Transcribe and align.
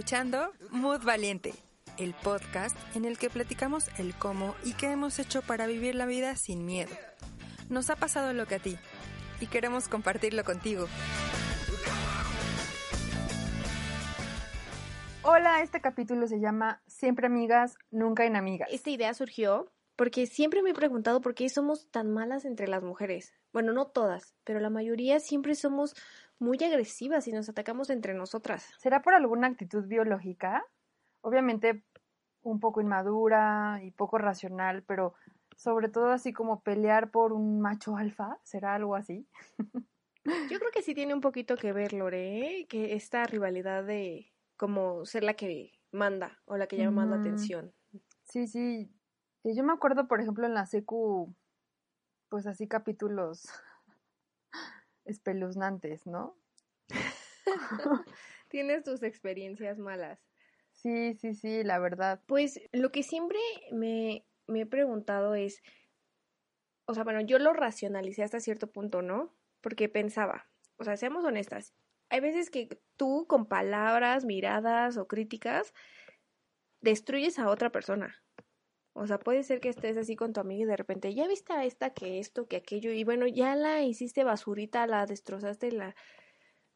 Escuchando 0.00 0.50
Mood 0.70 1.04
Valiente, 1.04 1.52
el 1.98 2.14
podcast 2.14 2.74
en 2.96 3.04
el 3.04 3.18
que 3.18 3.28
platicamos 3.28 3.90
el 3.98 4.14
cómo 4.14 4.54
y 4.64 4.72
qué 4.72 4.90
hemos 4.90 5.18
hecho 5.18 5.42
para 5.42 5.66
vivir 5.66 5.94
la 5.94 6.06
vida 6.06 6.36
sin 6.36 6.64
miedo. 6.64 6.90
Nos 7.68 7.90
ha 7.90 7.96
pasado 7.96 8.32
lo 8.32 8.46
que 8.46 8.54
a 8.54 8.58
ti 8.60 8.78
y 9.42 9.46
queremos 9.46 9.88
compartirlo 9.88 10.42
contigo. 10.42 10.86
Hola, 15.20 15.60
este 15.60 15.82
capítulo 15.82 16.26
se 16.26 16.40
llama 16.40 16.80
Siempre 16.86 17.26
amigas, 17.26 17.76
nunca 17.90 18.24
enemigas. 18.24 18.70
Esta 18.72 18.88
idea 18.88 19.12
surgió 19.12 19.70
porque 19.96 20.24
siempre 20.24 20.62
me 20.62 20.70
he 20.70 20.74
preguntado 20.74 21.20
por 21.20 21.34
qué 21.34 21.50
somos 21.50 21.90
tan 21.90 22.10
malas 22.10 22.46
entre 22.46 22.68
las 22.68 22.82
mujeres. 22.82 23.34
Bueno, 23.52 23.74
no 23.74 23.88
todas, 23.88 24.34
pero 24.44 24.60
la 24.60 24.70
mayoría 24.70 25.20
siempre 25.20 25.54
somos 25.54 25.94
muy 26.40 26.58
agresivas 26.64 27.28
y 27.28 27.32
nos 27.32 27.48
atacamos 27.48 27.90
entre 27.90 28.14
nosotras. 28.14 28.66
¿Será 28.78 29.02
por 29.02 29.14
alguna 29.14 29.46
actitud 29.46 29.86
biológica? 29.86 30.64
Obviamente 31.20 31.84
un 32.42 32.58
poco 32.58 32.80
inmadura 32.80 33.80
y 33.82 33.90
poco 33.90 34.16
racional, 34.16 34.82
pero 34.82 35.14
sobre 35.56 35.90
todo 35.90 36.10
así 36.10 36.32
como 36.32 36.62
pelear 36.62 37.10
por 37.10 37.34
un 37.34 37.60
macho 37.60 37.96
alfa, 37.96 38.38
¿será 38.42 38.74
algo 38.74 38.96
así? 38.96 39.28
Yo 40.24 40.58
creo 40.58 40.70
que 40.72 40.82
sí 40.82 40.94
tiene 40.94 41.12
un 41.12 41.20
poquito 41.20 41.56
que 41.56 41.72
ver, 41.72 41.92
Lore, 41.92 42.60
¿eh? 42.60 42.66
que 42.66 42.94
esta 42.94 43.24
rivalidad 43.24 43.84
de 43.84 44.32
como 44.56 45.04
ser 45.04 45.22
la 45.22 45.34
que 45.34 45.72
manda 45.92 46.40
o 46.46 46.56
la 46.56 46.66
que 46.66 46.78
llama 46.78 47.04
la 47.04 47.16
atención. 47.16 47.74
Sí, 48.24 48.46
sí. 48.46 48.90
Yo 49.44 49.64
me 49.64 49.72
acuerdo, 49.72 50.08
por 50.08 50.20
ejemplo, 50.20 50.46
en 50.46 50.54
la 50.54 50.66
secu, 50.66 51.34
pues 52.28 52.46
así 52.46 52.66
capítulos 52.68 53.48
espeluznantes, 55.10 56.06
¿no? 56.06 56.36
Tienes 58.48 58.84
tus 58.84 59.02
experiencias 59.02 59.78
malas. 59.78 60.20
Sí, 60.72 61.14
sí, 61.14 61.34
sí, 61.34 61.62
la 61.62 61.78
verdad. 61.78 62.22
Pues 62.26 62.60
lo 62.72 62.90
que 62.90 63.02
siempre 63.02 63.38
me, 63.72 64.24
me 64.46 64.62
he 64.62 64.66
preguntado 64.66 65.34
es, 65.34 65.62
o 66.86 66.94
sea, 66.94 67.04
bueno, 67.04 67.20
yo 67.20 67.38
lo 67.38 67.52
racionalicé 67.52 68.22
hasta 68.22 68.40
cierto 68.40 68.70
punto, 68.70 69.02
¿no? 69.02 69.34
Porque 69.60 69.88
pensaba, 69.88 70.48
o 70.78 70.84
sea, 70.84 70.96
seamos 70.96 71.24
honestas, 71.24 71.74
hay 72.08 72.20
veces 72.20 72.50
que 72.50 72.80
tú 72.96 73.26
con 73.28 73.46
palabras, 73.46 74.24
miradas 74.24 74.96
o 74.96 75.06
críticas 75.06 75.72
destruyes 76.80 77.38
a 77.38 77.48
otra 77.48 77.70
persona. 77.70 78.16
O 79.00 79.06
sea, 79.06 79.18
puede 79.18 79.42
ser 79.44 79.60
que 79.60 79.70
estés 79.70 79.96
así 79.96 80.14
con 80.14 80.34
tu 80.34 80.40
amiga 80.40 80.64
y 80.64 80.66
de 80.66 80.76
repente, 80.76 81.14
ya 81.14 81.26
viste 81.26 81.54
a 81.54 81.64
esta 81.64 81.94
que 81.94 82.18
esto, 82.18 82.46
que 82.48 82.56
aquello, 82.56 82.92
y 82.92 83.02
bueno, 83.02 83.26
ya 83.26 83.56
la 83.56 83.82
hiciste 83.82 84.24
basurita, 84.24 84.86
la 84.86 85.06
destrozaste, 85.06 85.72
la... 85.72 85.94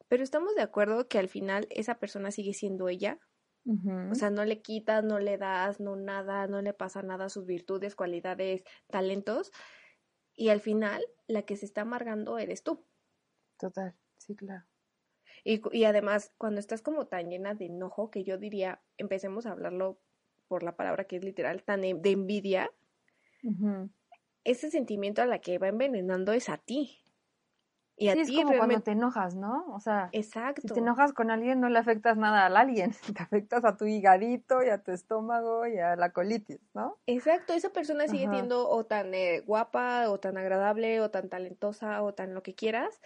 Pero 0.07 0.23
estamos 0.23 0.55
de 0.55 0.63
acuerdo 0.63 1.07
que 1.07 1.19
al 1.19 1.29
final 1.29 1.67
esa 1.69 1.99
persona 1.99 2.31
sigue 2.31 2.53
siendo 2.53 2.89
ella. 2.89 3.19
O 4.11 4.15
sea, 4.15 4.31
no 4.31 4.43
le 4.43 4.61
quitas, 4.63 5.03
no 5.03 5.19
le 5.19 5.37
das, 5.37 5.79
no 5.79 5.95
nada, 5.95 6.47
no 6.47 6.63
le 6.63 6.73
pasa 6.73 7.03
nada 7.03 7.25
a 7.25 7.29
sus 7.29 7.45
virtudes, 7.45 7.95
cualidades, 7.95 8.63
talentos. 8.89 9.51
Y 10.33 10.49
al 10.49 10.61
final, 10.61 11.05
la 11.27 11.43
que 11.43 11.57
se 11.57 11.65
está 11.65 11.81
amargando 11.81 12.39
eres 12.39 12.63
tú. 12.63 12.87
Total, 13.59 13.95
sí, 14.17 14.35
claro. 14.35 14.65
Y, 15.43 15.61
y 15.77 15.83
además, 15.83 16.33
cuando 16.39 16.59
estás 16.59 16.81
como 16.81 17.05
tan 17.05 17.29
llena 17.29 17.53
de 17.53 17.65
enojo, 17.65 18.09
que 18.09 18.23
yo 18.23 18.39
diría, 18.39 18.81
empecemos 18.97 19.45
a 19.45 19.51
hablarlo 19.51 19.99
por 20.47 20.63
la 20.63 20.75
palabra 20.75 21.05
que 21.05 21.17
es 21.17 21.23
literal, 21.23 21.63
tan 21.63 21.81
de 21.81 22.11
envidia, 22.11 22.71
ese 24.43 24.69
sentimiento 24.69 25.21
a 25.21 25.25
la 25.25 25.39
que 25.39 25.57
va 25.57 25.67
envenenando 25.67 26.31
es 26.31 26.49
a 26.49 26.57
ti. 26.57 26.99
Y 27.97 28.09
a 28.09 28.13
sí, 28.13 28.25
ti 28.25 28.39
es 28.39 28.45
como 28.45 28.57
cuando 28.57 28.81
te 28.81 28.91
enojas, 28.91 29.35
¿no? 29.35 29.65
O 29.73 29.79
sea, 29.79 30.09
Exacto. 30.11 30.61
si 30.61 30.67
te 30.67 30.79
enojas 30.81 31.13
con 31.13 31.31
alguien 31.31 31.61
no 31.61 31.69
le 31.69 31.79
afectas 31.79 32.17
nada 32.17 32.45
al 32.45 32.57
alguien, 32.57 32.91
te 33.17 33.23
afectas 33.23 33.63
a 33.63 33.77
tu 33.77 33.85
higadito 33.85 34.63
y 34.63 34.69
a 34.69 34.83
tu 34.83 34.91
estómago 34.91 35.65
y 35.65 35.79
a 35.79 35.95
la 35.95 36.11
colitis, 36.11 36.59
¿no? 36.73 36.97
Exacto, 37.07 37.53
esa 37.53 37.69
persona 37.69 38.07
sigue 38.07 38.27
siendo 38.29 38.67
o 38.69 38.85
tan 38.85 39.13
eh, 39.13 39.41
guapa 39.41 40.09
o 40.09 40.19
tan 40.19 40.37
agradable 40.37 40.99
o 41.01 41.09
tan 41.09 41.29
talentosa 41.29 42.03
o 42.03 42.13
tan 42.13 42.33
lo 42.33 42.43
que 42.43 42.55
quieras 42.55 43.01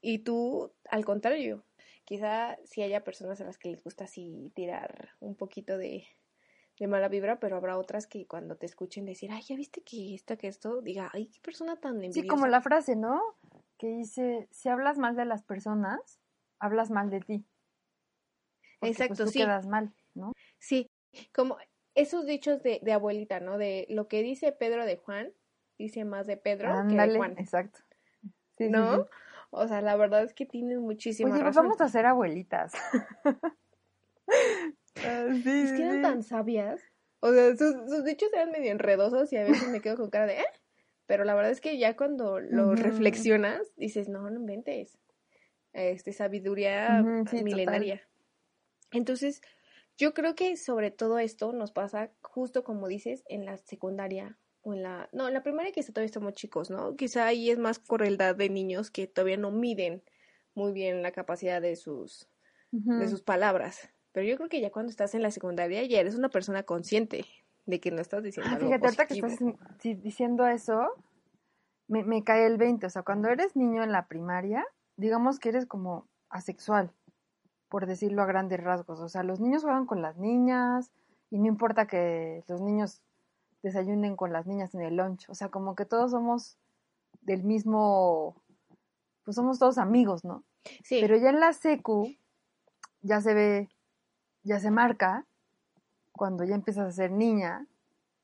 y 0.00 0.20
tú 0.20 0.74
al 0.90 1.04
contrario. 1.04 1.64
Quizá 2.04 2.56
si 2.64 2.82
haya 2.82 3.02
personas 3.02 3.40
a 3.40 3.44
las 3.44 3.58
que 3.58 3.70
les 3.70 3.82
gusta 3.82 4.04
así 4.04 4.52
tirar 4.54 5.10
un 5.18 5.34
poquito 5.34 5.78
de, 5.78 6.06
de 6.78 6.86
mala 6.86 7.08
vibra, 7.08 7.40
pero 7.40 7.56
habrá 7.56 7.78
otras 7.78 8.06
que 8.06 8.26
cuando 8.26 8.56
te 8.56 8.66
escuchen 8.66 9.06
decir, 9.06 9.30
ay, 9.32 9.42
ya 9.42 9.56
viste 9.56 9.82
que 9.82 10.14
esto, 10.14 10.36
que 10.36 10.48
esto, 10.48 10.82
diga, 10.82 11.10
ay, 11.12 11.26
qué 11.26 11.40
persona 11.40 11.76
tan 11.76 11.94
envidiosa. 11.94 12.20
Sí, 12.20 12.26
como 12.26 12.46
la 12.46 12.60
frase, 12.60 12.96
¿no? 12.96 13.20
Que 13.78 13.88
dice, 13.88 14.48
si 14.50 14.68
hablas 14.68 14.98
mal 14.98 15.16
de 15.16 15.24
las 15.24 15.42
personas, 15.42 16.20
hablas 16.58 16.90
mal 16.90 17.10
de 17.10 17.20
ti. 17.20 17.44
Porque, 18.80 18.94
pues, 18.94 18.98
Exacto, 18.98 19.24
tú 19.24 19.30
sí. 19.30 19.38
quedas 19.38 19.66
mal, 19.66 19.92
¿no? 20.14 20.32
Sí, 20.58 20.90
como 21.34 21.56
esos 21.94 22.26
dichos 22.26 22.62
de, 22.62 22.80
de 22.82 22.92
abuelita, 22.92 23.40
¿no? 23.40 23.56
De 23.56 23.86
lo 23.88 24.06
que 24.06 24.22
dice 24.22 24.52
Pedro 24.52 24.84
de 24.84 24.98
Juan, 24.98 25.32
dice 25.78 26.04
más 26.04 26.26
de 26.26 26.36
Pedro 26.36 26.74
que 26.88 26.96
de 26.96 27.16
Juan. 27.16 27.34
exacto. 27.38 27.80
Sí, 28.58 28.68
¿No? 28.68 28.90
sí, 28.90 28.96
sí. 28.96 29.02
O 29.50 29.66
sea, 29.68 29.80
la 29.80 29.96
verdad 29.96 30.22
es 30.22 30.34
que 30.34 30.44
tienen 30.44 30.80
muchísima 30.80 31.30
Oye, 31.30 31.42
pues 31.42 31.54
razón. 31.54 31.64
vamos 31.64 31.80
a 31.80 31.88
ser 31.88 32.04
abuelitas. 32.06 32.72
Ah, 35.04 35.28
sí, 35.42 35.50
Es 35.62 35.72
que 35.72 35.78
sí. 35.78 35.82
eran 35.82 36.00
tan 36.00 36.22
sabias. 36.22 36.82
O 37.20 37.32
sea, 37.32 37.56
sus, 37.56 37.74
sus 37.88 38.04
dichos 38.04 38.30
eran 38.32 38.50
medio 38.50 38.70
enredosos 38.72 39.32
y 39.32 39.36
a 39.36 39.44
veces 39.44 39.68
me 39.68 39.80
quedo 39.80 39.96
con 39.96 40.10
cara 40.10 40.26
de, 40.26 40.40
¿eh? 40.40 40.46
Pero 41.06 41.24
la 41.24 41.34
verdad 41.34 41.52
es 41.52 41.60
que 41.60 41.78
ya 41.78 41.96
cuando 41.96 42.40
lo 42.40 42.74
reflexionas, 42.74 43.72
dices, 43.76 44.08
no, 44.08 44.28
no 44.30 44.40
inventes. 44.40 44.98
Este, 45.72 46.12
sabiduría 46.12 47.04
sí, 47.30 47.44
milenaria. 47.44 48.08
Entonces, 48.90 49.40
yo 49.96 50.14
creo 50.14 50.34
que 50.34 50.56
sobre 50.56 50.90
todo 50.90 51.18
esto 51.18 51.52
nos 51.52 51.72
pasa 51.72 52.12
justo 52.22 52.64
como 52.64 52.88
dices 52.88 53.24
en 53.28 53.44
la 53.44 53.56
secundaria 53.56 54.38
o 54.62 54.74
en 54.74 54.82
la... 54.82 55.08
No, 55.12 55.28
en 55.28 55.34
la 55.34 55.42
primaria 55.42 55.72
quizá 55.72 55.92
todavía 55.92 56.06
estamos 56.06 56.34
chicos, 56.34 56.70
¿no? 56.70 56.96
Quizá 56.96 57.26
ahí 57.26 57.50
es 57.50 57.58
más 57.58 57.78
crueldad 57.78 58.34
de 58.36 58.48
niños 58.48 58.90
que 58.90 59.06
todavía 59.06 59.36
no 59.36 59.50
miden 59.50 60.02
muy 60.54 60.72
bien 60.72 61.02
la 61.02 61.12
capacidad 61.12 61.60
de 61.62 61.76
sus, 61.76 62.28
de 62.70 63.08
sus 63.08 63.22
palabras. 63.22 63.90
Pero 64.16 64.28
yo 64.28 64.36
creo 64.38 64.48
que 64.48 64.62
ya 64.62 64.70
cuando 64.70 64.88
estás 64.88 65.14
en 65.14 65.20
la 65.20 65.30
secundaria 65.30 65.84
ya 65.84 66.00
eres 66.00 66.14
una 66.14 66.30
persona 66.30 66.62
consciente 66.62 67.26
de 67.66 67.80
que 67.80 67.90
no 67.90 68.00
estás 68.00 68.22
diciendo 68.22 68.50
Ah, 68.50 68.54
algo 68.54 68.66
fíjate, 68.66 68.86
ahorita 68.86 69.06
que 69.06 69.14
estás 69.14 70.02
diciendo 70.02 70.46
eso, 70.46 70.88
me, 71.86 72.02
me 72.02 72.24
cae 72.24 72.46
el 72.46 72.56
20. 72.56 72.86
O 72.86 72.88
sea, 72.88 73.02
cuando 73.02 73.28
eres 73.28 73.56
niño 73.56 73.84
en 73.84 73.92
la 73.92 74.08
primaria, 74.08 74.64
digamos 74.96 75.38
que 75.38 75.50
eres 75.50 75.66
como 75.66 76.08
asexual, 76.30 76.94
por 77.68 77.84
decirlo 77.84 78.22
a 78.22 78.24
grandes 78.24 78.58
rasgos. 78.58 79.00
O 79.00 79.08
sea, 79.10 79.22
los 79.22 79.38
niños 79.38 79.64
juegan 79.64 79.84
con 79.84 80.00
las 80.00 80.16
niñas 80.16 80.92
y 81.28 81.38
no 81.38 81.48
importa 81.48 81.86
que 81.86 82.42
los 82.48 82.62
niños 82.62 83.02
desayunen 83.62 84.16
con 84.16 84.32
las 84.32 84.46
niñas 84.46 84.74
en 84.74 84.80
el 84.80 84.96
lunch. 84.96 85.28
O 85.28 85.34
sea, 85.34 85.50
como 85.50 85.74
que 85.74 85.84
todos 85.84 86.12
somos 86.12 86.56
del 87.20 87.42
mismo, 87.42 88.42
pues 89.24 89.34
somos 89.34 89.58
todos 89.58 89.76
amigos, 89.76 90.24
¿no? 90.24 90.42
Sí, 90.82 91.00
Pero 91.02 91.18
ya 91.18 91.28
en 91.28 91.40
la 91.40 91.52
secu 91.52 92.16
ya 93.02 93.20
se 93.20 93.34
ve, 93.34 93.68
ya 94.46 94.58
se 94.60 94.70
marca 94.70 95.26
cuando 96.12 96.44
ya 96.44 96.54
empiezas 96.54 96.86
a 96.86 96.92
ser 96.92 97.10
niña, 97.10 97.66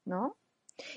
¿no? 0.05 0.37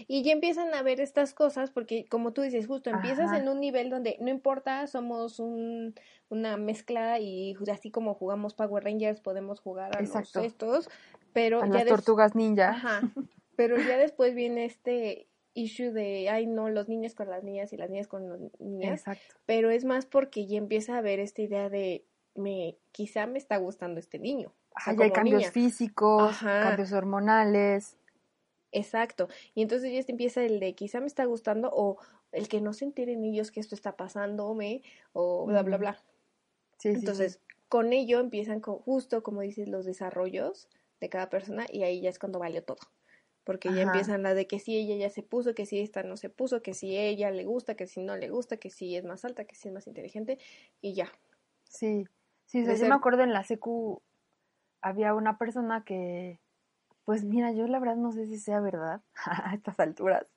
y 0.08 0.24
ya 0.24 0.32
empiezan 0.32 0.74
a 0.74 0.82
ver 0.82 1.00
estas 1.02 1.34
cosas 1.34 1.70
porque 1.70 2.06
como 2.10 2.32
tú 2.32 2.42
dices, 2.42 2.66
justo 2.66 2.90
empiezas 2.90 3.28
Ajá. 3.28 3.40
en 3.40 3.50
un 3.50 3.60
nivel 3.60 3.90
donde 3.90 4.18
no 4.22 4.30
importa, 4.30 4.88
somos 4.88 5.40
un, 5.40 5.94
una 6.30 6.56
mezcla 6.58 7.20
y 7.20 7.54
ju- 7.56 7.70
así 7.72 7.92
como 7.92 8.16
jugamos 8.16 8.54
Power 8.56 8.84
Rangers 8.86 9.20
podemos 9.20 9.60
jugar 9.60 9.96
a 9.96 10.00
Exacto. 10.00 10.40
los 10.40 10.48
estos, 10.48 10.90
pero 11.34 11.62
A 11.62 11.68
ya 11.68 11.74
las 11.74 11.86
tortugas 11.88 12.36
ninja. 12.36 12.70
Ajá. 12.70 13.02
Pero 13.58 13.78
ya 13.78 13.98
después 13.98 14.34
viene 14.34 14.64
este 14.66 15.28
issue 15.54 15.92
de, 15.92 16.30
ay 16.30 16.48
no, 16.48 16.70
los 16.70 16.88
niños 16.88 17.14
con 17.14 17.30
las 17.30 17.44
niñas 17.44 17.72
y 17.74 17.78
las 17.78 17.90
niñas 17.90 18.08
con 18.08 18.30
las 18.30 18.40
niñas, 18.60 19.00
Exacto. 19.02 19.36
pero 19.46 19.70
es 19.70 19.84
más 19.86 20.06
porque 20.06 20.48
ya 20.48 20.58
empieza 20.58 20.96
a 20.96 21.00
haber 21.00 21.20
esta 21.20 21.42
idea 21.42 21.70
de, 21.70 22.06
me, 22.34 22.78
quizá 22.94 23.28
me 23.28 23.38
está 23.38 23.58
gustando 23.58 24.00
este 24.00 24.20
niño. 24.20 24.52
O 24.78 24.80
sea, 24.80 24.94
Ajá, 24.94 24.96
ya 24.96 25.06
hay 25.06 25.12
cambios 25.12 25.44
niña. 25.44 25.52
físicos, 25.52 26.32
Ajá. 26.32 26.60
cambios 26.60 26.92
hormonales. 26.94 27.98
Exacto. 28.72 29.28
Y 29.54 29.62
entonces 29.62 29.92
ya 29.94 30.02
empieza 30.12 30.44
el 30.44 30.60
de 30.60 30.76
quizá 30.76 31.00
me 31.00 31.08
está 31.08 31.26
gustando 31.26 31.70
o 31.74 31.98
el 32.32 32.48
que 32.50 32.62
no 32.62 32.74
se 32.74 32.86
enteren 32.86 33.24
ellos 33.24 33.52
que 33.52 33.60
esto 33.62 33.76
está 33.76 33.96
pasándome 33.96 34.84
o 35.14 35.46
bla, 35.46 35.64
bla, 35.64 35.78
bla. 35.78 36.04
Sí, 36.78 36.96
sí, 36.96 37.00
Entonces, 37.00 37.42
con 37.70 37.94
ello 37.94 38.20
empiezan 38.20 38.62
con, 38.62 38.78
justo, 38.80 39.24
como 39.24 39.42
dices, 39.42 39.68
los 39.68 39.86
desarrollos 39.86 40.70
de 41.00 41.10
cada 41.10 41.30
persona 41.30 41.66
y 41.72 41.84
ahí 41.84 42.02
ya 42.02 42.10
es 42.10 42.20
cuando 42.20 42.40
valió 42.40 42.64
todo. 42.64 42.78
Porque 43.44 43.74
ya 43.74 43.84
empiezan 43.84 44.24
la 44.24 44.34
de 44.34 44.48
que 44.48 44.60
si 44.60 44.78
ella 44.78 44.96
ya 44.98 45.10
se 45.10 45.24
puso, 45.24 45.54
que 45.56 45.66
si 45.66 45.80
esta 45.80 46.04
no 46.04 46.18
se 46.18 46.30
puso, 46.30 46.62
que 46.64 46.74
si 46.74 46.98
ella 46.98 47.32
le 47.32 47.46
gusta, 47.46 47.76
que 47.76 47.88
si 47.88 48.02
no 48.02 48.18
le 48.18 48.30
gusta, 48.30 48.58
que 48.58 48.70
si 48.72 48.96
es 48.96 49.06
más 49.06 49.24
alta, 49.26 49.46
que 49.46 49.56
si 49.56 49.68
es 49.70 49.74
más 49.74 49.88
inteligente 49.88 50.40
y 50.82 50.94
ya. 50.96 51.12
Sí, 51.64 52.06
sí, 52.46 52.62
o 52.62 52.66
sea, 52.66 52.74
De 52.74 52.78
yo 52.78 52.80
ser- 52.80 52.90
me 52.90 52.96
acuerdo 52.96 53.24
en 53.24 53.34
la 53.34 53.44
secu 53.44 54.02
había 54.86 55.16
una 55.16 55.38
persona 55.40 55.84
que, 55.84 56.40
pues 57.06 57.24
mira, 57.24 57.52
yo 57.52 57.68
la 57.68 57.80
verdad 57.80 57.96
no 57.96 58.12
sé 58.12 58.28
si 58.28 58.38
sea 58.38 58.60
verdad 58.60 59.02
a 59.26 59.54
estas 59.56 59.80
alturas, 59.80 60.28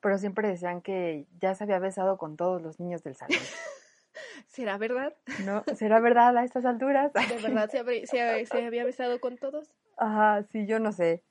pero 0.00 0.18
siempre 0.18 0.48
decían 0.48 0.82
que 0.82 1.26
ya 1.40 1.54
se 1.54 1.64
había 1.64 1.78
besado 1.78 2.18
con 2.18 2.36
todos 2.36 2.60
los 2.60 2.80
niños 2.80 3.02
del 3.04 3.14
salón. 3.14 3.38
¿Será 4.48 4.78
verdad? 4.78 5.14
¿No? 5.44 5.62
¿Será 5.76 6.00
verdad 6.00 6.36
a 6.36 6.44
estas 6.44 6.64
alturas? 6.64 7.12
¿De 7.28 7.38
verdad 7.40 7.70
se, 7.70 7.78
habría- 7.78 8.06
se, 8.06 8.20
ha- 8.20 8.44
se 8.46 8.64
había 8.66 8.84
besado 8.84 9.20
con 9.20 9.38
todos? 9.38 9.70
Ajá, 9.96 10.42
sí, 10.50 10.66
yo 10.66 10.80
no 10.80 10.90
sé. 10.92 11.22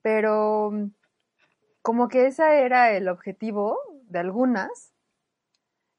Pero 0.00 0.70
como 1.82 2.08
que 2.08 2.26
ese 2.26 2.64
era 2.64 2.92
el 2.92 3.08
objetivo 3.08 3.76
de 4.08 4.20
algunas 4.20 4.92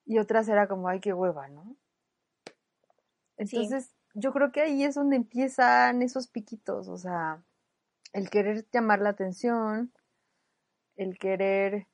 y 0.06 0.20
otras 0.20 0.48
era 0.48 0.68
como, 0.68 0.88
ay, 0.88 1.00
qué 1.02 1.14
hueva, 1.14 1.48
¿no? 1.50 1.76
Entonces, 3.38 3.95
yo 4.16 4.32
creo 4.32 4.52
que 4.52 4.62
ahí 4.62 4.84
es 4.84 4.96
donde 4.96 5.18
empiezan 5.18 6.02
esos 6.02 6.28
piquitos, 6.28 6.88
o 6.88 6.98
sea, 6.98 7.44
el 8.14 8.30
querer 8.30 8.66
llamar 8.72 9.02
la 9.02 9.10
atención, 9.10 9.92
el 10.96 11.20
querer, 11.20 11.88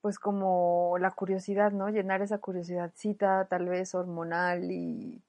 pues 0.00 0.18
como 0.18 0.96
la 0.98 1.12
curiosidad, 1.12 1.70
¿no? 1.70 1.88
Llenar 1.88 2.20
esa 2.20 2.38
curiosidadcita, 2.38 3.46
tal 3.48 3.68
vez 3.68 3.94
hormonal 3.94 4.70
y, 4.72 5.22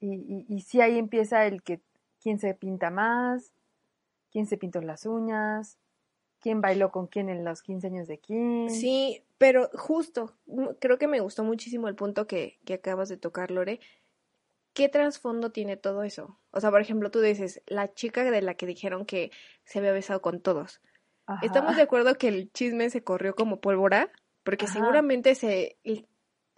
y, 0.00 0.46
y, 0.48 0.60
sí 0.62 0.80
ahí 0.80 0.98
empieza 0.98 1.46
el 1.46 1.62
que 1.62 1.82
quién 2.22 2.38
se 2.38 2.54
pinta 2.54 2.90
más, 2.90 3.52
quién 4.32 4.46
se 4.46 4.56
pintó 4.56 4.80
las 4.80 5.04
uñas, 5.04 5.78
quién 6.40 6.62
bailó 6.62 6.90
con 6.90 7.06
quién 7.06 7.28
en 7.28 7.44
los 7.44 7.60
15 7.62 7.88
años 7.88 8.08
de 8.08 8.18
quién. 8.18 8.70
Sí, 8.70 9.22
pero 9.36 9.68
justo, 9.74 10.34
creo 10.78 10.98
que 10.98 11.08
me 11.08 11.20
gustó 11.20 11.44
muchísimo 11.44 11.88
el 11.88 11.94
punto 11.94 12.26
que, 12.26 12.58
que 12.64 12.74
acabas 12.74 13.10
de 13.10 13.18
tocar, 13.18 13.50
Lore. 13.50 13.80
¿Qué 14.72 14.88
trasfondo 14.88 15.50
tiene 15.50 15.76
todo 15.76 16.02
eso? 16.02 16.38
O 16.52 16.60
sea, 16.60 16.70
por 16.70 16.80
ejemplo, 16.80 17.10
tú 17.10 17.20
dices, 17.20 17.62
la 17.66 17.92
chica 17.92 18.22
de 18.30 18.40
la 18.42 18.54
que 18.54 18.66
dijeron 18.66 19.04
que 19.04 19.30
se 19.64 19.78
había 19.80 19.92
besado 19.92 20.22
con 20.22 20.40
todos. 20.40 20.80
Ajá. 21.26 21.44
¿Estamos 21.44 21.76
de 21.76 21.82
acuerdo 21.82 22.14
que 22.16 22.28
el 22.28 22.52
chisme 22.52 22.88
se 22.90 23.02
corrió 23.04 23.34
como 23.34 23.60
pólvora? 23.60 24.10
Porque 24.44 24.64
Ajá. 24.66 24.74
seguramente 24.74 25.34
se, 25.34 25.76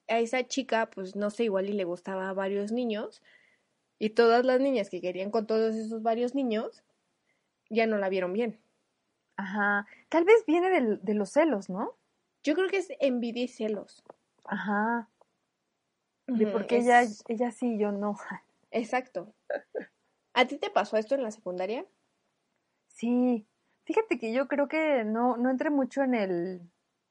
a 0.08 0.18
esa 0.18 0.46
chica, 0.46 0.90
pues 0.90 1.16
no 1.16 1.30
sé, 1.30 1.44
igual 1.44 1.68
y 1.68 1.72
le 1.72 1.84
gustaba 1.84 2.28
a 2.28 2.32
varios 2.34 2.70
niños. 2.72 3.22
Y 3.98 4.10
todas 4.10 4.44
las 4.44 4.60
niñas 4.60 4.90
que 4.90 5.00
querían 5.00 5.30
con 5.30 5.46
todos 5.46 5.74
esos 5.74 6.02
varios 6.02 6.34
niños, 6.34 6.82
ya 7.70 7.86
no 7.86 7.98
la 7.98 8.08
vieron 8.08 8.32
bien. 8.32 8.60
Ajá. 9.36 9.86
Tal 10.08 10.24
vez 10.24 10.44
viene 10.46 10.68
del- 10.70 11.00
de 11.02 11.14
los 11.14 11.30
celos, 11.30 11.70
¿no? 11.70 11.96
Yo 12.42 12.54
creo 12.54 12.68
que 12.68 12.78
es 12.78 12.88
envidia 13.00 13.44
y 13.44 13.48
celos. 13.48 14.02
Ajá. 14.44 15.08
De 16.38 16.46
porque 16.46 16.78
ella, 16.78 17.02
es- 17.02 17.24
ella 17.28 17.50
sí, 17.50 17.78
yo 17.78 17.92
no. 17.92 18.16
Exacto. 18.70 19.32
¿A 20.34 20.46
ti 20.46 20.58
te 20.58 20.70
pasó 20.70 20.96
esto 20.96 21.14
en 21.14 21.22
la 21.22 21.30
secundaria? 21.30 21.84
Sí. 22.88 23.46
Fíjate 23.84 24.18
que 24.18 24.32
yo 24.32 24.48
creo 24.48 24.68
que 24.68 25.04
no, 25.04 25.36
no 25.36 25.50
entré 25.50 25.70
mucho 25.70 26.02
en 26.02 26.14
el, 26.14 26.62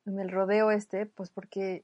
en 0.06 0.20
el 0.20 0.30
rodeo 0.32 0.72
este, 0.72 1.06
pues 1.06 1.30
porque 1.30 1.84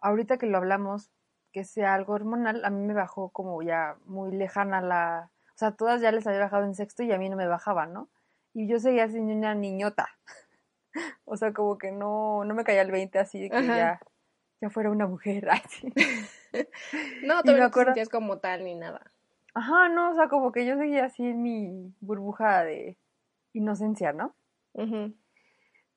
ahorita 0.00 0.38
que 0.38 0.46
lo 0.46 0.56
hablamos, 0.58 1.10
que 1.52 1.64
sea 1.64 1.94
algo 1.94 2.14
hormonal, 2.14 2.64
a 2.64 2.70
mí 2.70 2.84
me 2.86 2.94
bajó 2.94 3.28
como 3.30 3.62
ya 3.62 3.96
muy 4.06 4.32
lejana 4.32 4.80
la... 4.80 5.30
O 5.54 5.58
sea, 5.58 5.72
todas 5.72 6.00
ya 6.00 6.10
les 6.10 6.26
había 6.26 6.40
bajado 6.40 6.64
en 6.64 6.74
sexto 6.74 7.02
y 7.02 7.12
a 7.12 7.18
mí 7.18 7.28
no 7.28 7.36
me 7.36 7.46
bajaba, 7.46 7.86
¿no? 7.86 8.08
Y 8.54 8.66
yo 8.66 8.80
seguía 8.80 9.08
siendo 9.08 9.32
una 9.34 9.54
niñota. 9.54 10.08
O 11.24 11.38
sea, 11.38 11.54
como 11.54 11.78
que 11.78 11.90
no, 11.90 12.44
no 12.44 12.54
me 12.54 12.64
caía 12.64 12.82
el 12.82 12.90
20 12.90 13.18
así 13.18 13.40
de 13.40 13.48
que 13.48 13.56
Ajá. 13.56 13.76
ya, 13.76 14.00
ya 14.62 14.70
fuera 14.70 14.90
una 14.90 15.06
mujer. 15.06 15.48
No, 17.22 17.42
todavía 17.42 17.64
no 17.64 17.70
te 17.70 17.84
sentías 17.84 18.08
como 18.08 18.38
tal 18.38 18.64
ni 18.64 18.74
nada. 18.74 19.10
Ajá, 19.54 19.88
no, 19.88 20.10
o 20.10 20.14
sea, 20.14 20.28
como 20.28 20.52
que 20.52 20.64
yo 20.64 20.76
seguía 20.76 21.04
así 21.04 21.26
en 21.26 21.42
mi 21.42 21.94
burbuja 22.00 22.62
de 22.62 22.96
inocencia, 23.52 24.12
¿no? 24.12 24.34
Ujú. 24.74 25.14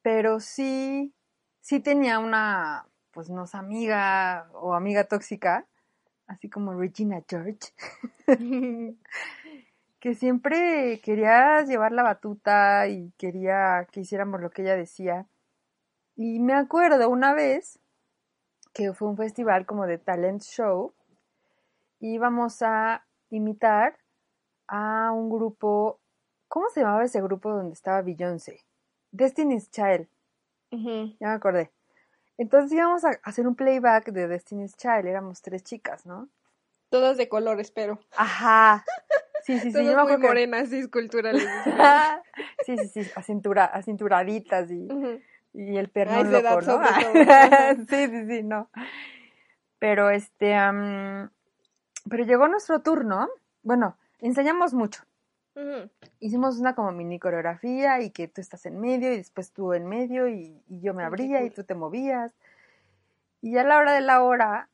Pero 0.02 0.40
sí, 0.40 1.14
sí 1.62 1.80
tenía 1.80 2.20
una, 2.20 2.88
pues 3.12 3.30
no 3.30 3.46
sé, 3.48 3.58
amiga 3.58 4.50
o 4.54 4.74
amiga 4.74 5.04
tóxica, 5.06 5.68
así 6.28 6.50
como 6.50 6.74
Regina 6.74 7.22
George, 7.28 7.60
que 10.00 10.16
siempre 10.16 11.02
quería 11.04 11.62
llevar 11.62 11.92
la 11.92 12.04
batuta 12.04 12.88
y 12.88 13.12
quería 13.18 13.88
que 13.92 14.02
hiciéramos 14.02 14.42
lo 14.42 14.50
que 14.50 14.64
ella 14.64 14.76
decía. 14.76 15.28
Y 16.16 16.40
me 16.40 16.54
acuerdo 16.54 17.10
una 17.10 17.34
vez 17.34 17.80
que 18.76 18.92
fue 18.94 19.08
un 19.08 19.16
festival 19.16 19.66
como 19.66 19.88
de 19.88 19.98
talent 19.98 20.42
show, 20.44 20.94
íbamos 22.02 22.62
a 22.62 23.06
imitar 23.30 23.98
a 24.68 25.12
un 25.14 25.30
grupo, 25.30 26.00
¿cómo 26.50 26.68
se 26.70 26.82
llamaba 26.82 27.06
ese 27.06 27.22
grupo 27.22 27.50
donde 27.52 27.74
estaba 27.74 28.02
Beyoncé? 28.02 28.66
Destiny's 29.12 29.72
Child, 29.72 30.08
ya 30.72 31.28
me 31.30 31.34
acordé. 31.34 31.72
Entonces 32.38 32.74
íbamos 32.74 33.06
a 33.06 33.12
hacer 33.24 33.48
un 33.48 33.56
playback 33.56 34.12
de 34.12 34.28
Destiny's 34.28 34.76
Child, 34.76 35.06
éramos 35.06 35.42
tres 35.42 35.64
chicas, 35.64 36.06
¿no? 36.06 36.28
Todas 36.90 37.16
de 37.16 37.30
color, 37.30 37.62
espero. 37.62 38.00
Ajá. 38.18 38.84
Sí, 39.44 39.60
sí, 39.60 39.72
sí, 39.72 39.72
Todas 39.72 39.86
yo 39.88 39.96
me 39.96 40.04
muy 40.04 40.12
acuerdo 40.12 40.20
que- 40.22 40.28
morenas, 40.28 40.70
sí, 40.70 40.90
culturales. 40.90 41.44
sí, 42.66 42.78
sí, 42.78 42.88
sí, 42.90 43.12
acintura, 43.16 43.64
acinturaditas 43.66 44.70
y. 44.70 44.88
y 45.56 45.78
el 45.78 45.90
edad, 45.94 46.26
loco, 46.26 46.62
¿no? 46.62 46.82
sí, 47.90 48.08
sí, 48.08 48.28
sí, 48.28 48.44
no. 48.44 48.70
Pero 49.80 50.10
este, 50.10 50.54
pero 52.10 52.24
llegó 52.26 52.48
nuestro 52.48 52.82
turno. 52.82 53.30
Bueno, 53.64 53.98
ensayamos 54.20 54.74
mucho. 54.74 55.04
Hicimos 56.20 56.60
una 56.60 56.76
como 56.76 56.92
mini 56.92 57.18
coreografía 57.18 58.02
y 58.02 58.10
que 58.10 58.28
tú 58.28 58.42
estás 58.42 58.66
en 58.66 58.82
medio 58.82 59.14
y 59.14 59.18
después 59.18 59.54
tú 59.54 59.72
en 59.72 59.88
medio 59.88 60.28
y, 60.28 60.62
y 60.68 60.82
yo 60.82 60.94
me 60.94 61.06
abría 61.06 61.44
y 61.44 61.50
tú 61.50 61.64
te 61.64 61.76
movías. 61.76 62.34
Y 63.42 63.58
a 63.58 63.64
la 63.64 63.78
hora 63.78 63.94
de 63.94 64.02
la 64.02 64.22
hora, 64.24 64.70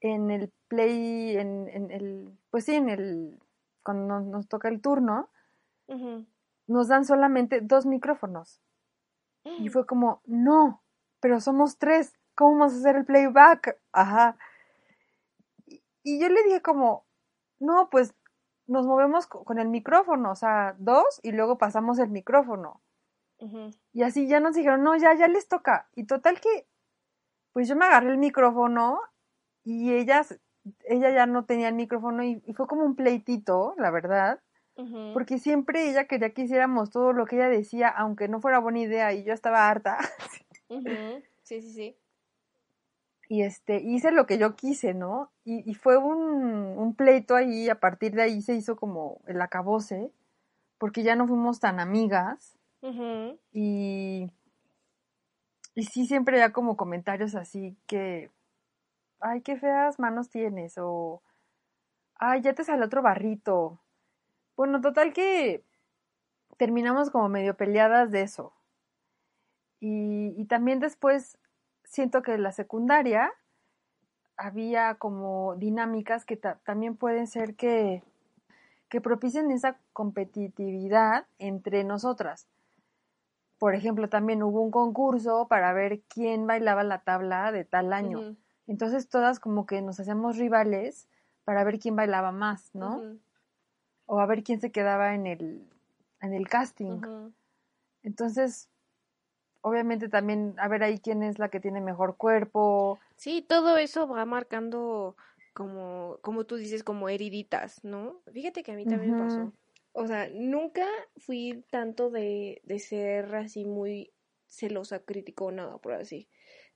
en 0.00 0.30
el 0.30 0.52
play, 0.68 1.36
en, 1.36 1.68
en 1.68 1.90
el, 1.90 2.30
pues 2.50 2.66
sí, 2.66 2.76
en 2.76 2.88
el, 2.88 3.40
cuando 3.82 4.20
nos, 4.20 4.26
nos 4.26 4.48
toca 4.48 4.68
el 4.68 4.80
turno, 4.80 5.28
nos 6.68 6.88
dan 6.88 7.04
solamente 7.04 7.60
dos 7.60 7.84
micrófonos. 7.86 8.60
Y 9.44 9.68
fue 9.68 9.86
como, 9.86 10.20
no, 10.26 10.82
pero 11.20 11.40
somos 11.40 11.78
tres, 11.78 12.14
¿cómo 12.34 12.58
vamos 12.58 12.74
a 12.74 12.76
hacer 12.78 12.96
el 12.96 13.04
playback? 13.04 13.78
Ajá. 13.92 14.36
Y, 15.66 15.82
y 16.02 16.20
yo 16.20 16.28
le 16.28 16.42
dije 16.44 16.62
como, 16.62 17.04
no, 17.58 17.88
pues 17.90 18.14
nos 18.66 18.86
movemos 18.86 19.26
co- 19.26 19.44
con 19.44 19.58
el 19.58 19.68
micrófono, 19.68 20.30
o 20.32 20.34
sea, 20.36 20.74
dos 20.78 21.20
y 21.22 21.32
luego 21.32 21.58
pasamos 21.58 21.98
el 21.98 22.08
micrófono. 22.10 22.80
Y 23.92 24.02
así 24.02 24.28
ya 24.28 24.40
nos 24.40 24.54
dijeron, 24.54 24.82
no, 24.84 24.96
ya, 24.96 25.14
ya 25.14 25.26
les 25.28 25.48
toca. 25.48 25.88
Y 25.94 26.04
total 26.04 26.40
que, 26.40 26.66
pues 27.52 27.68
yo 27.68 27.76
me 27.76 27.86
agarré 27.86 28.10
el 28.10 28.18
micrófono 28.18 29.00
y 29.64 29.92
ellas, 29.94 30.38
ella 30.84 31.10
ya 31.10 31.26
no 31.26 31.44
tenía 31.44 31.68
el 31.68 31.74
micrófono 31.74 32.22
y, 32.24 32.42
y 32.46 32.54
fue 32.54 32.66
como 32.66 32.84
un 32.84 32.96
pleitito, 32.96 33.74
la 33.78 33.90
verdad. 33.90 34.40
Porque 35.12 35.38
siempre 35.38 35.88
ella 35.90 36.06
quería 36.06 36.30
que 36.30 36.42
hiciéramos 36.42 36.90
todo 36.90 37.12
lo 37.12 37.26
que 37.26 37.36
ella 37.36 37.48
decía, 37.48 37.88
aunque 37.88 38.28
no 38.28 38.40
fuera 38.40 38.58
buena 38.58 38.80
idea, 38.80 39.12
y 39.12 39.24
yo 39.24 39.32
estaba 39.32 39.68
harta. 39.68 39.98
Sí, 41.42 41.60
sí, 41.60 41.72
sí. 41.72 41.96
Y 43.28 43.42
este, 43.42 43.76
hice 43.82 44.10
lo 44.10 44.26
que 44.26 44.38
yo 44.38 44.56
quise, 44.56 44.94
¿no? 44.94 45.30
Y, 45.44 45.68
y 45.70 45.74
fue 45.74 45.96
un, 45.98 46.22
un 46.78 46.94
pleito 46.94 47.34
ahí, 47.34 47.68
a 47.68 47.80
partir 47.80 48.12
de 48.12 48.22
ahí 48.22 48.42
se 48.42 48.54
hizo 48.54 48.76
como 48.76 49.20
el 49.26 49.40
acabose, 49.42 50.12
porque 50.78 51.02
ya 51.02 51.14
no 51.16 51.26
fuimos 51.28 51.60
tan 51.60 51.78
amigas. 51.80 52.58
Y, 53.52 54.30
y 55.74 55.82
sí, 55.84 56.06
siempre 56.06 56.38
ya 56.38 56.52
como 56.52 56.76
comentarios 56.76 57.34
así 57.34 57.76
que, 57.86 58.30
ay, 59.20 59.42
qué 59.42 59.56
feas 59.56 59.98
manos 59.98 60.30
tienes, 60.30 60.78
o, 60.78 61.22
ay, 62.16 62.40
ya 62.42 62.54
te 62.54 62.64
sale 62.64 62.84
otro 62.84 63.02
barrito. 63.02 63.81
Bueno, 64.62 64.80
total 64.80 65.12
que 65.12 65.64
terminamos 66.56 67.10
como 67.10 67.28
medio 67.28 67.56
peleadas 67.56 68.12
de 68.12 68.22
eso. 68.22 68.52
Y, 69.80 70.34
y 70.40 70.44
también 70.44 70.78
después 70.78 71.36
siento 71.82 72.22
que 72.22 72.34
en 72.34 72.44
la 72.44 72.52
secundaria 72.52 73.32
había 74.36 74.94
como 74.94 75.56
dinámicas 75.56 76.24
que 76.24 76.36
ta- 76.36 76.60
también 76.64 76.96
pueden 76.96 77.26
ser 77.26 77.56
que, 77.56 78.04
que 78.88 79.00
propicien 79.00 79.50
esa 79.50 79.78
competitividad 79.92 81.26
entre 81.40 81.82
nosotras. 81.82 82.46
por 83.58 83.74
ejemplo, 83.74 84.08
también 84.08 84.44
hubo 84.44 84.60
un 84.60 84.70
concurso 84.70 85.48
para 85.48 85.72
ver 85.72 86.02
quién 86.08 86.46
bailaba 86.46 86.84
la 86.84 87.00
tabla 87.00 87.50
de 87.50 87.64
tal 87.64 87.92
año. 87.92 88.18
Entonces 88.68 89.08
todas 89.08 89.40
como 89.40 89.66
que 89.66 89.82
nos 89.82 89.98
hacíamos 89.98 90.36
rivales 90.36 91.08
para 91.44 91.64
ver 91.64 91.80
quién 91.80 91.96
bailaba 91.96 92.30
más, 92.30 92.70
¿no? 92.74 93.00
O 94.12 94.20
a 94.20 94.26
ver 94.26 94.44
quién 94.44 94.60
se 94.60 94.70
quedaba 94.70 95.14
en 95.14 95.26
el, 95.26 95.66
en 96.20 96.34
el 96.34 96.46
casting. 96.46 97.00
Entonces, 98.02 98.68
obviamente 99.62 100.10
también 100.10 100.54
a 100.58 100.68
ver 100.68 100.82
ahí 100.82 100.98
quién 100.98 101.22
es 101.22 101.38
la 101.38 101.48
que 101.48 101.60
tiene 101.60 101.80
mejor 101.80 102.18
cuerpo. 102.18 102.98
Sí, 103.16 103.40
todo 103.40 103.78
eso 103.78 104.06
va 104.06 104.26
marcando 104.26 105.16
como, 105.54 106.18
como 106.20 106.44
tú 106.44 106.56
dices, 106.56 106.84
como 106.84 107.08
heriditas, 107.08 107.84
¿no? 107.84 108.20
Fíjate 108.30 108.62
que 108.62 108.72
a 108.72 108.76
mí 108.76 108.84
también 108.84 109.12
me 109.12 109.16
Ujú. 109.16 109.30
pasó. 109.30 109.52
O 109.94 110.06
sea, 110.06 110.28
nunca 110.30 110.86
fui 111.16 111.64
tanto 111.70 112.10
de, 112.10 112.60
de 112.64 112.78
ser 112.80 113.34
así 113.34 113.64
muy 113.64 114.12
celosa, 114.46 114.98
crítico 115.00 115.46
o 115.46 115.52
nada 115.52 115.78
por 115.78 115.94
así. 115.94 116.28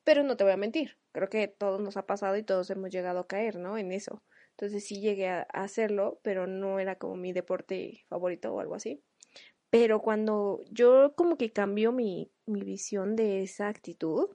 Pero 0.05 0.23
no 0.23 0.39
te 0.39 0.45
voy 0.45 0.55
a 0.55 0.57
mentir, 0.57 0.97
creo 1.13 1.29
que 1.29 1.49
todos 1.49 1.83
nos 1.83 1.99
ha 1.99 2.07
pasado 2.07 2.39
y 2.39 2.43
todos 2.43 2.71
hemos 2.71 2.91
llegado 2.91 3.21
a 3.21 3.27
caer, 3.27 3.57
¿no? 3.57 3.77
En 3.77 3.93
eso. 3.93 4.23
Entonces 4.57 4.87
sí 4.87 5.01
llegué 5.01 5.29
a, 5.29 5.43
hacerlo, 5.43 6.19
pero 6.23 6.47
no 6.47 6.79
era 6.81 6.97
como 6.97 7.17
mi 7.17 7.35
deporte 7.35 8.05
favorito 8.09 8.55
o 8.55 8.61
algo 8.61 8.75
así. 8.75 9.03
Pero 9.69 10.01
cuando 10.01 10.63
yo 10.71 11.15
como 11.15 11.37
que 11.37 11.53
cambió 11.53 11.93
mi, 11.93 12.33
mi 12.47 12.63
visión 12.63 13.17
de 13.17 13.43
esa 13.43 13.69
actitud, 13.69 14.31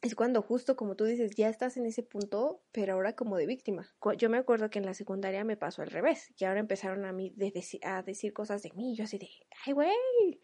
es 0.00 0.14
cuando 0.14 0.40
justo 0.40 0.76
como 0.76 0.96
tú 0.96 1.04
dices, 1.04 1.34
ya 1.36 1.50
estás 1.50 1.76
en 1.76 1.84
ese 1.84 2.02
punto, 2.02 2.62
pero 2.72 2.94
ahora 2.94 3.14
como 3.14 3.36
de 3.36 3.46
víctima. 3.46 3.94
Yo 4.16 4.30
me 4.30 4.38
acuerdo 4.38 4.70
que 4.70 4.78
en 4.78 4.86
la 4.86 4.94
secundaria 4.94 5.44
me 5.44 5.58
pasó 5.58 5.82
al 5.82 5.90
revés, 5.90 6.32
y 6.38 6.44
ahora 6.46 6.60
empezaron 6.60 7.04
a 7.04 7.12
mí 7.12 7.30
de 7.36 7.52
deci- 7.52 7.84
a 7.84 8.02
decir 8.02 8.32
cosas 8.32 8.62
de 8.62 8.72
mí, 8.72 8.96
yo 8.96 9.04
así 9.04 9.18
de, 9.18 9.28
ay, 9.66 9.72
güey, 9.74 10.40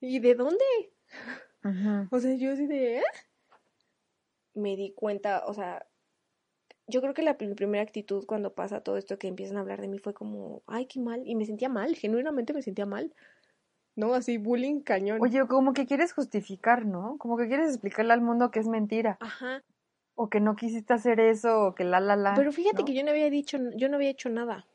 ¿y 0.00 0.20
de 0.20 0.34
dónde? 0.34 0.64
O 2.10 2.18
sea, 2.18 2.34
yo 2.34 2.52
así 2.52 2.66
de, 2.66 2.98
¿eh? 2.98 3.02
Me 4.54 4.76
di 4.76 4.92
cuenta, 4.92 5.44
o 5.46 5.54
sea, 5.54 5.86
yo 6.86 7.00
creo 7.00 7.14
que 7.14 7.22
la 7.22 7.36
mi 7.38 7.54
primera 7.54 7.82
actitud 7.82 8.24
cuando 8.26 8.54
pasa 8.54 8.82
todo 8.82 8.96
esto 8.96 9.18
que 9.18 9.28
empiezan 9.28 9.56
a 9.56 9.60
hablar 9.60 9.80
de 9.80 9.88
mí 9.88 9.98
fue 9.98 10.14
como, 10.14 10.62
ay, 10.66 10.86
qué 10.86 11.00
mal, 11.00 11.22
y 11.24 11.34
me 11.34 11.46
sentía 11.46 11.68
mal, 11.68 11.94
genuinamente 11.94 12.52
me 12.52 12.62
sentía 12.62 12.86
mal. 12.86 13.14
No, 13.94 14.14
así 14.14 14.38
bullying 14.38 14.80
cañón. 14.80 15.18
Oye, 15.20 15.46
como 15.46 15.74
que 15.74 15.86
quieres 15.86 16.12
justificar, 16.12 16.86
¿no? 16.86 17.16
Como 17.18 17.36
que 17.36 17.46
quieres 17.46 17.68
explicarle 17.70 18.12
al 18.14 18.22
mundo 18.22 18.50
que 18.50 18.60
es 18.60 18.68
mentira. 18.68 19.18
Ajá. 19.20 19.62
O 20.14 20.28
que 20.28 20.40
no 20.40 20.56
quisiste 20.56 20.94
hacer 20.94 21.20
eso, 21.20 21.66
o 21.66 21.74
que 21.74 21.84
la, 21.84 22.00
la, 22.00 22.16
la. 22.16 22.34
Pero 22.34 22.52
fíjate 22.52 22.82
¿no? 22.82 22.84
que 22.86 22.94
yo 22.94 23.04
no 23.04 23.10
había 23.10 23.28
dicho, 23.30 23.58
yo 23.76 23.88
no 23.88 23.96
había 23.96 24.10
hecho 24.10 24.28
nada. 24.28 24.66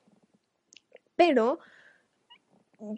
Pero 1.16 1.60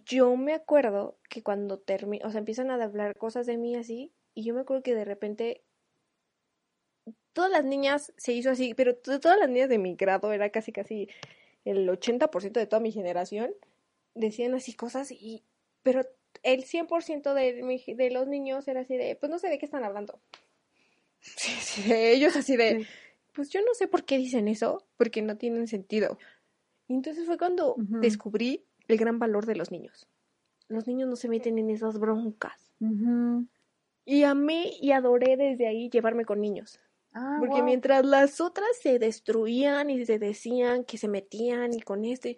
yo 0.05 0.35
me 0.35 0.53
acuerdo 0.53 1.17
que 1.29 1.41
cuando 1.41 1.79
termino, 1.79 2.27
o 2.27 2.31
sea, 2.31 2.39
empiezan 2.39 2.69
a 2.69 2.83
hablar 2.83 3.17
cosas 3.17 3.45
de 3.45 3.57
mí 3.57 3.75
así, 3.75 4.11
y 4.33 4.43
yo 4.43 4.53
me 4.53 4.61
acuerdo 4.61 4.83
que 4.83 4.95
de 4.95 5.05
repente 5.05 5.63
todas 7.33 7.51
las 7.51 7.63
niñas 7.65 8.13
se 8.17 8.33
hizo 8.33 8.49
así, 8.49 8.73
pero 8.73 8.95
to- 8.95 9.19
todas 9.19 9.39
las 9.39 9.49
niñas 9.49 9.69
de 9.69 9.77
mi 9.77 9.95
grado, 9.95 10.31
era 10.33 10.49
casi 10.49 10.71
casi 10.71 11.07
el 11.65 11.87
80% 11.89 12.59
de 12.59 12.67
toda 12.67 12.79
mi 12.79 12.91
generación, 12.91 13.51
decían 14.15 14.53
así 14.55 14.73
cosas 14.73 15.11
y, 15.11 15.43
pero 15.83 16.01
el 16.43 16.63
100% 16.63 17.33
de, 17.33 17.93
de 17.95 18.11
los 18.11 18.27
niños 18.27 18.67
era 18.67 18.81
así 18.81 18.95
de, 18.97 19.15
pues 19.15 19.29
no 19.29 19.39
sé 19.39 19.49
de 19.49 19.57
qué 19.59 19.65
están 19.65 19.83
hablando. 19.83 20.19
Sí, 21.21 21.51
sí, 21.59 21.89
de 21.89 22.13
ellos 22.13 22.37
así 22.37 22.55
de, 22.55 22.87
pues 23.33 23.49
yo 23.49 23.59
no 23.61 23.73
sé 23.73 23.87
por 23.89 24.05
qué 24.05 24.17
dicen 24.17 24.47
eso, 24.47 24.85
porque 24.95 25.21
no 25.21 25.35
tienen 25.37 25.67
sentido. 25.67 26.17
Y 26.87 26.93
entonces 26.93 27.25
fue 27.25 27.37
cuando 27.37 27.75
descubrí 27.99 28.63
el 28.87 28.97
gran 28.97 29.19
valor 29.19 29.45
de 29.45 29.55
los 29.55 29.69
niños. 29.69 30.07
Los 30.69 30.87
niños 30.87 31.09
no 31.09 31.17
se 31.17 31.27
meten 31.27 31.57
en 31.59 31.69
esas 31.71 31.99
broncas. 31.99 32.71
Ujú. 32.79 33.45
Y 34.05 34.23
amé 34.23 34.71
y 34.81 34.91
adoré 34.91 35.35
desde 35.35 35.67
ahí 35.67 35.89
llevarme 35.89 36.23
con 36.23 36.39
niños. 36.39 36.79
Ah, 37.13 37.37
Porque 37.39 37.61
mientras 37.63 38.05
las 38.05 38.39
otras 38.41 38.69
se 38.81 38.99
destruían 38.99 39.89
y 39.89 40.05
se 40.05 40.19
decían 40.19 40.83
que 40.83 40.97
se 40.97 41.07
metían 41.07 41.73
y 41.73 41.81
con 41.81 42.05
este, 42.05 42.37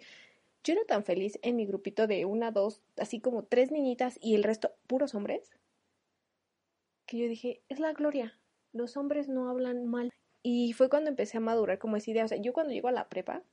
yo 0.64 0.74
era 0.74 0.84
tan 0.86 1.04
feliz 1.04 1.38
en 1.42 1.56
mi 1.56 1.66
grupito 1.66 2.06
de 2.06 2.24
una, 2.26 2.52
dos, 2.52 2.82
así 2.98 3.20
como 3.20 3.44
tres 3.44 3.70
niñitas 3.72 4.18
y 4.22 4.34
el 4.36 4.44
resto 4.44 4.72
puros 4.88 5.14
hombres, 5.14 5.50
que 7.06 7.18
yo 7.18 7.28
dije, 7.28 7.62
es 7.68 7.78
la 7.80 7.92
gloria, 7.92 8.38
los 8.72 8.96
hombres 8.96 9.28
no 9.28 9.48
hablan 9.50 9.86
mal. 9.86 10.10
Y 10.42 10.72
fue 10.72 10.88
cuando 10.88 11.10
empecé 11.10 11.36
a 11.38 11.40
madurar 11.40 11.78
como 11.78 11.96
esa 11.96 12.10
idea. 12.10 12.24
O 12.24 12.28
sea, 12.28 12.38
yo 12.38 12.52
cuando 12.52 12.72
llego 12.72 12.88
a 12.88 12.92
la 12.92 13.08
prepa, 13.08 13.44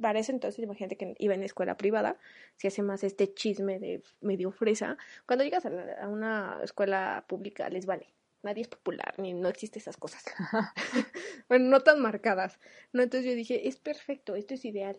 para 0.00 0.18
ese 0.20 0.32
entonces, 0.32 0.62
imagínate 0.62 0.96
que 0.96 1.14
iba 1.18 1.34
en 1.34 1.42
escuela 1.42 1.76
privada, 1.76 2.18
se 2.56 2.68
hace 2.68 2.82
más 2.82 3.02
este 3.02 3.32
chisme 3.34 3.78
de 3.80 4.02
medio 4.20 4.52
fresa. 4.52 4.98
Cuando 5.26 5.44
llegas 5.44 5.66
a, 5.66 5.70
la- 5.70 5.94
a 6.02 6.08
una 6.08 6.60
escuela 6.62 7.24
pública, 7.28 7.68
les 7.70 7.86
vale. 7.86 8.15
Nadie 8.46 8.62
es 8.62 8.68
popular, 8.68 9.12
ni 9.18 9.34
no 9.34 9.48
existe 9.48 9.80
esas 9.80 9.96
cosas. 9.96 10.24
bueno, 11.48 11.68
no 11.68 11.80
tan 11.80 12.00
marcadas. 12.00 12.60
No, 12.92 13.02
entonces 13.02 13.28
yo 13.28 13.34
dije, 13.34 13.66
es 13.66 13.76
perfecto, 13.76 14.36
esto 14.36 14.54
es 14.54 14.64
ideal. 14.64 14.96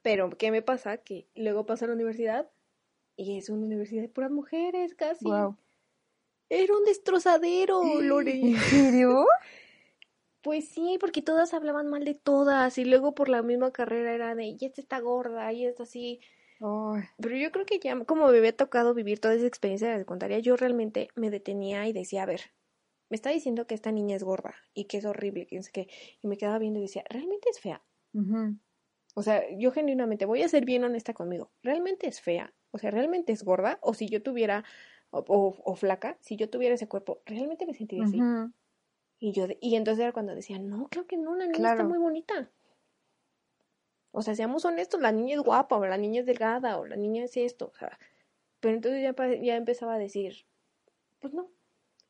Pero, 0.00 0.30
¿qué 0.30 0.50
me 0.50 0.62
pasa? 0.62 0.96
Que 0.96 1.26
luego 1.34 1.66
pasa 1.66 1.84
a 1.84 1.88
la 1.88 1.94
universidad 1.94 2.48
y 3.14 3.36
es 3.36 3.50
una 3.50 3.66
universidad 3.66 4.00
de 4.00 4.08
puras 4.08 4.30
mujeres 4.30 4.94
casi. 4.94 5.26
Guau. 5.26 5.54
Era 6.48 6.74
un 6.74 6.84
destrozadero, 6.84 7.82
Lore. 8.00 8.40
¿En 8.40 8.56
serio? 8.58 9.26
Pues 10.42 10.70
sí, 10.70 10.96
porque 10.98 11.20
todas 11.20 11.52
hablaban 11.52 11.88
mal 11.88 12.06
de 12.06 12.14
todas 12.14 12.78
y 12.78 12.86
luego 12.86 13.14
por 13.14 13.28
la 13.28 13.42
misma 13.42 13.72
carrera 13.72 14.14
era 14.14 14.34
de, 14.34 14.46
y 14.46 14.56
esta 14.62 14.80
está 14.80 14.98
gorda, 14.98 15.52
y 15.52 15.66
esta 15.66 15.82
así. 15.82 16.20
Pero 17.20 17.36
yo 17.36 17.52
creo 17.52 17.66
que 17.66 17.78
ya, 17.78 18.04
como 18.04 18.26
me 18.28 18.38
había 18.38 18.56
tocado 18.56 18.94
vivir 18.94 19.20
toda 19.20 19.34
esa 19.34 19.46
experiencia 19.46 19.88
de 19.88 19.94
la 19.94 19.98
secundaria, 20.00 20.38
yo 20.40 20.56
realmente 20.56 21.08
me 21.14 21.30
detenía 21.30 21.86
y 21.86 21.92
decía, 21.92 22.22
a 22.24 22.26
ver, 22.26 22.40
me 23.10 23.16
está 23.16 23.30
diciendo 23.30 23.66
que 23.66 23.74
esta 23.74 23.92
niña 23.92 24.16
es 24.16 24.24
gorda 24.24 24.56
y 24.74 24.86
que 24.86 24.98
es 24.98 25.04
horrible, 25.06 25.46
que 25.46 25.56
no 25.56 25.62
sé 25.62 25.72
qué. 25.72 25.88
Y 26.22 26.28
me 26.28 26.38
quedaba 26.38 26.58
viendo 26.58 26.78
y 26.80 26.82
decía, 26.82 27.04
¿realmente 27.10 27.48
es 27.50 27.60
fea? 27.60 27.84
O 29.14 29.22
sea, 29.22 29.42
yo 29.58 29.70
genuinamente 29.72 30.24
voy 30.26 30.42
a 30.42 30.48
ser 30.48 30.64
bien 30.64 30.84
honesta 30.84 31.14
conmigo. 31.14 31.52
¿Realmente 31.62 32.06
es 32.08 32.20
fea? 32.20 32.54
O 32.70 32.78
sea, 32.78 32.90
¿realmente 32.90 33.32
es 33.32 33.42
gorda? 33.44 33.78
O 33.82 33.94
si 33.94 34.08
yo 34.08 34.22
tuviera, 34.22 34.64
o, 35.10 35.18
o- 35.28 35.62
o 35.64 35.76
flaca, 35.76 36.18
si 36.20 36.36
yo 36.36 36.48
tuviera 36.50 36.74
ese 36.76 36.88
cuerpo, 36.88 37.22
¿realmente 37.26 37.66
me 37.66 37.74
sentiría 37.74 38.04
así? 38.04 38.28
Y 39.20 39.32
yo, 39.32 39.46
y 39.60 39.76
entonces 39.76 40.02
era 40.02 40.12
cuando 40.12 40.34
decía, 40.34 40.58
no, 40.58 40.88
creo 40.90 41.06
que 41.06 41.16
no, 41.18 41.36
la 41.36 41.46
niña 41.48 41.66
Claro. 41.66 41.68
está 41.68 41.84
muy 41.84 41.98
bonita. 41.98 42.52
O 44.12 44.22
sea, 44.22 44.34
seamos 44.34 44.64
honestos, 44.64 45.00
la 45.00 45.12
niña 45.12 45.36
es 45.36 45.42
guapa, 45.42 45.76
o 45.76 45.86
la 45.86 45.98
niña 45.98 46.20
es 46.20 46.26
delgada, 46.26 46.78
o 46.78 46.86
la 46.86 46.96
niña 46.96 47.24
es 47.24 47.36
esto, 47.36 47.70
o 47.72 47.74
sea. 47.78 47.98
Pero 48.60 48.74
entonces 48.74 49.02
ya, 49.02 49.14
ya 49.42 49.56
empezaba 49.56 49.94
a 49.94 49.98
decir, 49.98 50.44
pues 51.20 51.32
no. 51.32 51.48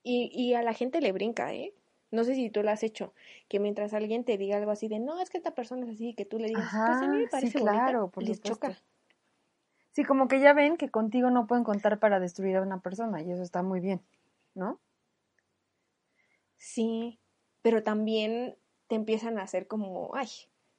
Y, 0.03 0.31
y 0.35 0.55
a 0.55 0.63
la 0.63 0.73
gente 0.73 1.01
le 1.01 1.13
brinca, 1.13 1.53
¿eh? 1.53 1.75
No 2.11 2.25
sé 2.25 2.35
si 2.35 2.51
tú 2.51 2.63
lo 2.63 2.71
has 2.71 2.83
hecho, 2.83 3.15
que 3.49 3.61
mientras 3.61 3.95
alguien 3.95 4.25
te 4.25 4.37
diga 4.37 4.57
algo 4.57 4.73
así 4.73 4.89
de, 4.89 4.99
no, 4.99 5.21
es 5.21 5.31
que 5.31 5.39
esta 5.39 5.55
persona 5.55 5.87
es 5.87 5.93
así, 5.93 6.15
que 6.15 6.25
tú 6.25 6.39
le 6.39 6.49
digas, 6.49 6.73
pues 6.85 7.03
a 7.03 7.07
mí 7.09 7.19
me 7.19 7.29
parece 7.29 7.59
sí, 7.59 7.65
claro, 7.65 8.01
bonita, 8.01 8.15
por 8.15 8.25
les 8.25 8.37
supuesto. 8.39 8.67
choca. 8.67 8.83
Sí, 9.93 10.05
como 10.05 10.27
que 10.27 10.41
ya 10.41 10.53
ven 10.53 10.77
que 10.77 10.89
contigo 10.89 11.31
no 11.31 11.47
pueden 11.47 11.65
contar 11.65 11.99
para 11.99 12.19
destruir 12.19 12.57
a 12.57 12.63
una 12.63 12.81
persona 12.81 13.23
y 13.23 13.31
eso 13.31 13.43
está 13.43 13.63
muy 13.63 13.81
bien, 13.81 14.01
¿no? 14.55 14.81
Sí, 16.57 17.19
pero 17.63 17.83
también 17.83 18.57
te 18.89 18.97
empiezan 18.97 19.39
a 19.39 19.43
hacer 19.43 19.67
como, 19.67 20.11
ay, 20.15 20.29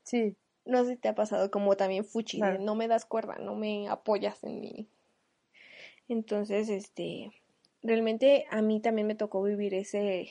Sí, 0.04 0.36
no 0.66 0.84
sé 0.84 0.92
si 0.92 0.98
te 0.98 1.10
ha 1.10 1.16
pasado 1.16 1.52
como 1.52 1.76
también 1.76 2.06
fuchi, 2.06 2.42
de 2.42 2.60
no 2.60 2.76
me 2.76 2.88
das 2.88 3.06
cuerda, 3.06 3.38
no 3.40 3.56
me 3.56 3.88
apoyas 3.90 4.44
en 4.44 4.60
mi... 4.60 4.88
Entonces, 6.08 6.70
este, 6.70 7.32
realmente 7.82 8.46
a 8.50 8.62
mí 8.62 8.80
también 8.80 9.08
me 9.08 9.16
tocó 9.16 9.42
vivir 9.44 9.74
ese, 9.74 10.30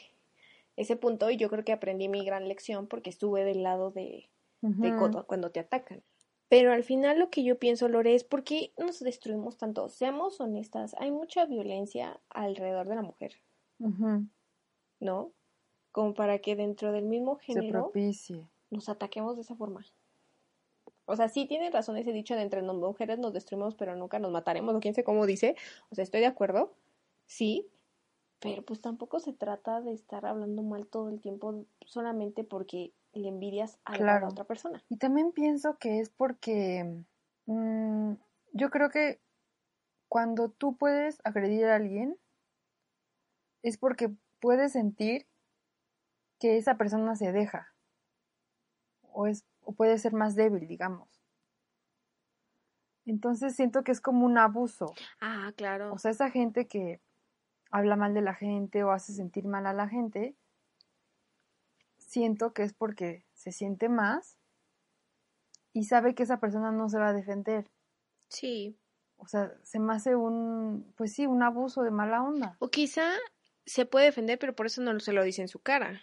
ese 0.77 0.97
punto 0.97 1.31
y 1.31 1.37
yo 1.37 1.49
creo 1.49 1.65
que 1.65 1.73
aprendí 1.73 2.09
mi 2.09 2.25
gran 2.25 2.49
lección 2.49 2.87
porque 2.87 3.11
estuve 3.11 3.45
del 3.45 3.63
lado 3.63 3.91
de, 3.91 4.29
ujú. 4.63 4.97
cuando, 4.99 5.27
cuando 5.27 5.51
te 5.51 5.61
atacan. 5.61 6.03
Pero 6.49 6.73
al 6.73 6.83
final 6.83 7.19
lo 7.19 7.31
que 7.31 7.45
yo 7.45 7.59
pienso, 7.59 7.89
Lore, 7.89 8.15
es 8.15 8.25
por 8.25 8.43
qué 8.43 8.73
nos 8.77 9.01
destruimos 9.01 9.57
tanto. 9.57 9.89
Seamos 9.89 10.41
honestas, 10.41 10.95
hay 10.99 11.13
mucha 11.13 11.47
violencia 11.47 12.21
alrededor 12.29 12.89
de 12.89 12.97
la 12.97 13.03
mujer. 13.03 13.35
¿no? 15.01 15.33
Como 15.93 16.15
para 16.15 16.39
que 16.39 16.55
dentro 16.57 16.93
del 16.93 17.05
mismo 17.05 17.37
género 17.37 17.93
nos 18.71 18.89
ataquemos 18.89 19.37
de 19.37 19.43
esa 19.43 19.57
forma. 19.57 19.85
O 21.11 21.17
sea, 21.17 21.29
sí 21.29 21.47
tiene 21.47 21.71
razón 21.71 21.97
ese 21.97 22.13
dicho 22.13 22.35
de 22.37 22.43
entre 22.43 22.63
mujeres 22.63 23.19
nos 23.19 23.33
destruimos, 23.33 23.75
pero 23.75 23.97
nunca 23.97 24.19
nos 24.19 24.31
mataremos, 24.31 24.75
o 24.75 24.81
quién 24.81 24.95
sé 24.95 25.03
cómo 25.03 25.27
dice. 25.27 25.57
O 25.91 25.95
sea, 25.95 26.05
estoy 26.05 26.21
de 26.21 26.27
acuerdo, 26.27 26.73
sí, 27.27 27.69
pero 28.41 28.63
pues 28.63 28.81
tampoco 28.81 29.21
se 29.21 29.33
trata 29.33 29.81
de 29.83 29.93
estar 29.93 30.25
hablando 30.25 30.63
mal 30.63 30.87
todo 30.87 31.11
el 31.11 31.21
tiempo 31.21 31.67
solamente 31.85 32.43
porque 32.43 32.93
le 33.13 33.29
envidias 33.29 33.79
a 33.85 33.99
la 33.99 34.29
otra 34.29 34.45
persona. 34.45 34.83
Y 34.89 34.97
también 34.97 35.33
pienso 35.33 35.77
que 35.79 36.01
es 36.01 36.09
porque 36.09 37.05
mm, 37.47 38.13
yo 38.53 38.71
creo 38.71 38.89
que 38.89 39.21
cuando 40.09 40.49
tú 40.49 40.77
puedes 40.77 41.21
agredir 41.25 41.67
a 41.67 41.77
alguien 41.77 42.17
es 43.63 43.77
porque 43.77 44.11
puedes 44.41 44.73
sentir 44.73 45.27
que 46.39 46.57
esa 46.57 46.79
persona 46.79 47.17
se 47.17 47.33
deja 47.33 47.75
o 49.13 49.27
es 49.27 49.45
o 49.71 49.73
puede 49.73 49.99
ser 49.99 50.13
más 50.13 50.35
débil, 50.35 50.67
digamos. 50.67 51.09
Entonces 53.07 53.55
siento 53.55 53.85
que 53.85 53.93
es 53.93 54.01
como 54.01 54.27
un 54.27 54.37
abuso. 54.37 54.95
Ah, 55.21 55.53
claro. 55.57 55.93
O 55.93 55.99
sea, 55.99 56.11
esa 56.11 56.29
gente 56.29 56.67
que 56.67 57.01
habla 57.71 57.95
mal 57.95 58.13
de 58.13 58.21
la 58.21 58.35
gente 58.35 58.83
o 58.83 58.91
hace 58.91 59.13
sentir 59.13 59.47
mal 59.47 59.67
a 59.67 59.73
la 59.73 59.89
gente, 59.89 60.35
siento 61.99 62.53
que 62.53 62.65
es 62.65 62.73
porque 62.73 63.25
se 63.33 63.53
siente 63.53 63.89
más 63.89 64.37
y 65.73 65.85
sabe 65.85 66.17
que 66.17 66.25
esa 66.25 66.41
persona 66.41 66.73
no 66.73 66.89
se 66.89 66.99
va 66.99 67.11
a 67.11 67.13
defender. 67.13 67.71
Sí. 68.29 68.77
O 69.19 69.29
sea, 69.29 69.55
se 69.63 69.79
me 69.79 69.93
hace 69.93 70.17
un, 70.17 70.93
pues 70.97 71.13
sí, 71.13 71.27
un 71.29 71.45
abuso 71.45 71.83
de 71.83 71.93
mala 71.93 72.25
onda. 72.25 72.57
O 72.59 72.71
quizá 72.71 73.09
se 73.67 73.87
puede 73.87 74.07
defender, 74.07 74.37
pero 74.41 74.57
por 74.57 74.67
eso 74.67 74.83
no 74.83 74.99
se 74.99 75.13
lo 75.13 75.23
dice 75.23 75.43
en 75.43 75.49
su 75.49 75.61
cara. 75.61 76.03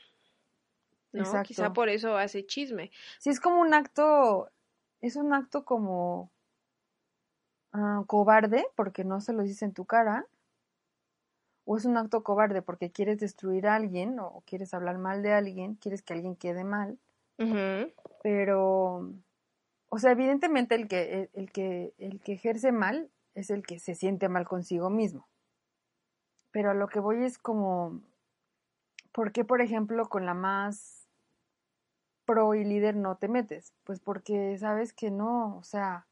¿No? 1.12 1.22
Exacto. 1.22 1.48
Quizá 1.48 1.74
por 1.74 1.90
eso 1.90 2.18
hace 2.18 2.46
chisme. 2.46 2.92
Sí, 3.20 3.30
es 3.30 3.40
como 3.40 3.62
un 3.62 3.74
acto, 3.74 4.50
es 5.02 5.16
un 5.16 5.34
acto 5.34 5.66
como 5.66 6.32
ah, 7.74 8.04
cobarde 8.08 8.68
porque 8.76 9.04
no 9.04 9.22
se 9.22 9.34
lo 9.34 9.44
dice 9.44 9.66
en 9.66 9.74
tu 9.74 9.86
cara. 9.86 10.26
O 11.66 11.76
es 11.76 11.84
un 11.84 11.98
acto 11.98 12.24
cobarde 12.24 12.62
porque 12.62 12.92
quieres 12.92 13.20
destruir 13.20 13.68
a 13.68 13.76
alguien 13.76 14.20
o 14.20 14.42
quieres 14.46 14.74
hablar 14.74 14.98
mal 14.98 15.22
de 15.22 15.34
alguien, 15.34 15.76
quieres 15.76 16.02
que 16.02 16.14
alguien 16.14 16.36
quede 16.36 16.64
mal. 16.64 16.98
Pero, 18.24 19.14
o 19.90 20.00
sea, 20.00 20.12
evidentemente 20.12 20.76
el 20.76 20.88
que, 20.88 21.22
el, 21.22 21.30
el 21.34 21.52
que, 21.52 21.94
el 21.98 22.20
que 22.22 22.34
ejerce 22.34 22.72
mal 22.72 23.12
es 23.36 23.52
el 23.52 23.64
que 23.64 23.78
se 23.78 23.94
siente 23.94 24.30
mal 24.30 24.48
consigo 24.48 24.90
mismo. 24.90 25.28
Pero 26.52 26.72
a 26.72 26.74
lo 26.74 26.88
que 26.88 27.00
voy 27.00 27.24
es 27.24 27.38
como, 27.38 28.02
¿por 29.12 29.32
qué, 29.32 29.46
por 29.46 29.62
ejemplo, 29.62 30.10
con 30.10 30.26
la 30.26 30.34
más 30.34 30.97
pro 32.28 32.56
y 32.56 32.66
líder 32.66 32.98
no 32.98 33.18
te 33.18 33.30
metes? 33.30 33.74
Pues 33.86 34.02
porque 34.02 34.58
sabes 34.60 34.94
que 34.94 35.12
no, 35.12 35.58
o 35.58 35.64
sea, 35.64 36.08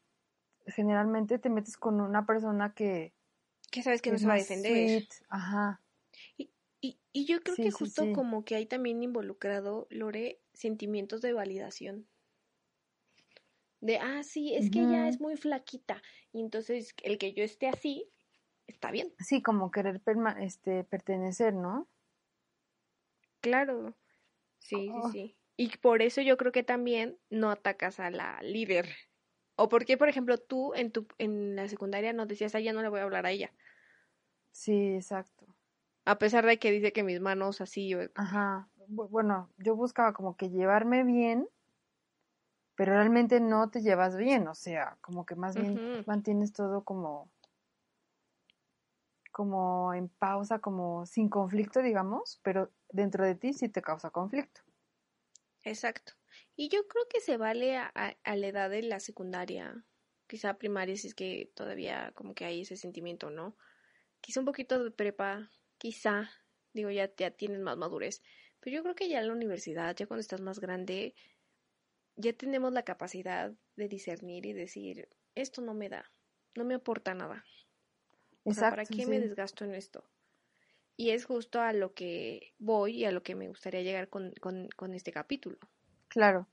generalmente 0.67 1.39
te 1.39 1.50
metes 1.50 1.77
con 1.77 2.01
una 2.01 2.25
persona 2.27 2.74
que, 2.75 3.13
Que 3.72 3.84
sabes 3.84 4.01
que 4.01 4.10
que 4.10 4.12
no 4.12 4.17
se 4.17 4.27
va 4.27 4.34
a 4.34 4.38
defender. 4.38 4.74
sweet, 4.74 5.07
ajá, 5.29 5.81
Y, 6.38 6.53
y, 6.79 7.01
y 7.12 7.25
yo 7.25 7.41
creo 7.43 7.57
Sí, 7.57 7.63
que 7.63 7.72
justo 7.72 8.03
sí. 8.03 8.13
como 8.13 8.45
que 8.45 8.55
hay 8.55 8.65
también 8.67 9.03
involucrado, 9.03 9.88
Lore, 9.89 10.41
sentimientos 10.53 11.22
de 11.22 11.34
validación. 11.34 12.07
De, 13.79 13.98
ah, 14.00 14.22
sí, 14.24 14.53
es 14.53 14.69
que 14.69 14.81
ella 14.81 15.07
es 15.07 15.22
muy 15.22 15.38
flaquita. 15.38 16.01
Y 16.34 16.41
entonces 16.41 16.93
el 17.03 17.17
que 17.17 17.31
yo 17.34 17.43
esté 17.43 17.67
así, 17.69 18.10
está 18.67 18.91
bien. 18.91 19.13
sí, 19.19 19.41
como 19.41 19.72
querer 19.72 20.01
perma- 20.01 20.41
este, 20.41 20.84
pertenecer, 20.86 21.53
¿no? 21.53 21.89
Claro. 23.39 23.95
Sí, 24.60 24.91
Oh. 24.93 25.01
sí, 25.03 25.03
sí. 25.03 25.38
Y 25.57 25.77
por 25.77 26.01
eso 26.01 26.21
yo 26.21 26.38
creo 26.38 26.51
que 26.51 26.63
también 26.63 27.17
no 27.29 27.50
atacas 27.51 28.00
a 28.00 28.09
la 28.12 28.41
líder. 28.41 28.89
O 29.55 29.69
porque, 29.69 29.97
por 29.97 30.09
ejemplo, 30.09 30.38
tú 30.38 30.74
en 30.75 30.91
tu 30.91 31.07
en 31.17 31.55
la 31.55 31.67
secundaria 31.69 32.13
no 32.13 32.25
decías, 32.25 32.55
a 32.55 32.59
ella 32.59 32.74
no 32.74 32.81
le 32.81 32.89
voy 32.89 33.00
a 33.00 33.03
hablar 33.03 33.25
a 33.25 33.31
ella. 33.31 33.53
Sí, 34.51 34.95
exacto. 34.95 35.45
A 36.05 36.17
pesar 36.17 36.45
de 36.45 36.57
que 36.59 36.71
dice 36.71 36.93
que 36.93 37.03
mis 37.03 37.19
manos 37.19 37.62
así, 37.62 37.89
yo- 37.89 38.00
Ajá. 38.15 38.69
Bu- 38.88 39.09
Bueno, 39.09 39.50
yo 39.57 39.75
buscaba 39.75 40.13
como 40.13 40.35
que 40.38 40.50
llevarme 40.50 41.03
bien, 41.03 41.47
pero 42.75 42.93
realmente 42.93 43.39
no 43.39 43.69
te 43.69 43.81
llevas 43.81 44.17
bien, 44.17 44.47
o 44.47 44.55
sea, 44.55 44.97
como 45.01 45.25
que 45.25 45.35
más 45.35 45.55
bien 45.55 45.79
mantienes 46.05 46.51
todo 46.53 46.83
como 46.83 47.29
como 49.31 49.93
en 49.93 50.07
pausa, 50.09 50.59
como 50.59 51.05
sin 51.05 51.29
conflicto, 51.29 51.81
digamos, 51.81 52.39
pero 52.43 52.71
dentro 52.89 53.25
de 53.25 53.35
ti 53.35 53.53
sí 53.53 53.69
te 53.69 53.81
causa 53.81 54.09
conflicto. 54.09 54.62
Exacto. 55.65 56.13
Y 56.55 56.69
yo 56.69 56.88
creo 56.88 57.07
que 57.10 57.19
se 57.22 57.36
vale 57.38 57.75
a, 57.77 57.91
a- 57.93 58.15
a 58.24 58.36
la 58.38 58.48
edad 58.48 58.69
de 58.69 58.84
la 58.84 59.00
secundaria, 59.01 59.86
quizá 60.27 60.57
primaria, 60.57 60.95
si 60.95 61.07
es 61.07 61.15
que 61.15 61.51
todavía 61.55 62.13
como 62.15 62.34
que 62.36 62.45
hay 62.45 62.62
ese 62.62 62.77
sentimiento, 62.77 63.31
¿no? 63.31 63.57
Quizá 64.22 64.41
un 64.41 64.48
poquito 64.48 64.84
de 64.84 64.91
prepa, 64.91 65.51
quizá, 65.79 66.31
digo, 66.74 66.91
ya, 66.91 67.13
ya 67.17 67.31
tienes 67.31 67.60
más 67.62 67.77
madurez. 67.77 68.24
Pero 68.62 68.75
yo 68.77 68.84
creo 68.84 68.95
que 68.95 69.10
ya 69.10 69.19
en 69.22 69.27
la 69.27 69.34
universidad, 69.34 69.95
ya 69.95 70.07
cuando 70.07 70.22
estás 70.22 70.41
más 70.41 70.60
grande, 70.60 71.15
ya 72.17 72.34
tenemos 72.34 72.74
la 72.74 72.84
capacidad 72.84 73.54
de 73.78 73.88
discernir 73.88 74.45
y 74.45 74.54
decir, 74.54 75.10
esto 75.36 75.62
no 75.62 75.73
me 75.73 75.89
da, 75.89 76.12
no 76.56 76.65
me 76.65 76.75
aporta 76.75 77.13
nada. 77.13 77.45
O 78.47 78.54
sea, 78.54 78.67
¿para 78.67 78.86
Exacto, 78.86 78.93
qué 78.93 79.06
me 79.06 79.19
desgasto 79.19 79.65
en 79.65 79.75
esto? 79.75 80.10
Y 80.97 81.10
es 81.12 81.25
justo 81.25 81.60
a 81.62 81.73
lo 81.73 81.93
que 81.93 82.53
voy 82.58 82.97
y 82.97 83.05
a 83.05 83.12
lo 83.12 83.21
que 83.23 83.36
me 83.36 83.49
gustaría 83.49 83.81
llegar 83.81 84.10
con, 84.10 84.31
con, 84.41 84.69
con 84.75 84.93
este 84.93 85.12
capítulo. 85.12 85.58
Claro. 86.08 86.47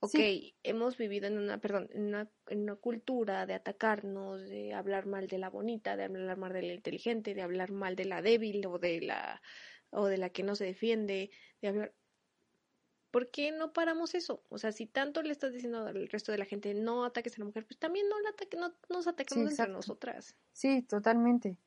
Ok, 0.00 0.12
Sí. 0.12 0.54
hemos 0.62 0.96
vivido 0.98 1.26
en 1.26 1.38
una, 1.38 1.60
perdón, 1.60 1.88
en 1.92 2.04
una, 2.04 2.30
en 2.48 2.62
una 2.62 2.76
cultura 2.76 3.46
de 3.46 3.54
atacarnos, 3.54 4.42
de 4.42 4.74
hablar 4.74 5.06
mal 5.06 5.28
de 5.28 5.38
la 5.38 5.48
bonita, 5.50 5.96
de 5.96 6.04
hablar 6.04 6.36
mal 6.36 6.52
de 6.52 6.62
la 6.62 6.74
inteligente, 6.74 7.34
de 7.34 7.42
hablar 7.42 7.72
mal 7.72 7.96
de 7.96 8.04
la 8.04 8.20
débil 8.22 8.66
o 8.66 8.78
de 8.78 9.00
la, 9.00 9.42
o 9.90 10.06
de 10.06 10.18
la 10.18 10.30
que 10.30 10.42
no 10.42 10.56
se 10.56 10.64
defiende, 10.64 11.30
de 11.60 11.68
hablar... 11.68 11.94
¿Por 13.10 13.30
qué 13.30 13.50
no 13.52 13.72
paramos 13.72 14.14
eso? 14.14 14.44
O 14.50 14.58
sea, 14.58 14.72
si 14.72 14.86
tanto 14.86 15.22
le 15.22 15.30
estás 15.32 15.52
diciendo 15.54 15.86
al 15.86 16.08
resto 16.08 16.32
de 16.32 16.38
la 16.38 16.44
gente 16.44 16.74
no 16.74 17.04
ataques 17.04 17.36
a 17.36 17.38
la 17.38 17.44
mujer, 17.46 17.64
pues 17.66 17.78
también 17.78 18.08
no 18.10 18.20
la 18.20 18.30
ataque, 18.30 18.56
no 18.58 18.76
nos 18.90 19.06
ataquemos 19.06 19.48
entre 19.48 19.68
exacto. 19.68 19.72
nosotras. 19.72 20.36
Sí, 20.52 20.82
totalmente. 20.82 21.58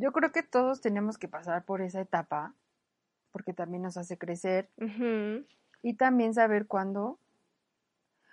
Yo 0.00 0.12
creo 0.12 0.32
que 0.32 0.42
todos 0.42 0.80
tenemos 0.80 1.18
que 1.18 1.28
pasar 1.28 1.66
por 1.66 1.82
esa 1.82 2.00
etapa, 2.00 2.54
porque 3.32 3.52
también 3.52 3.82
nos 3.82 3.98
hace 3.98 4.16
crecer 4.16 4.70
y 5.82 5.94
también 5.94 6.32
saber 6.32 6.66
cuándo. 6.66 7.18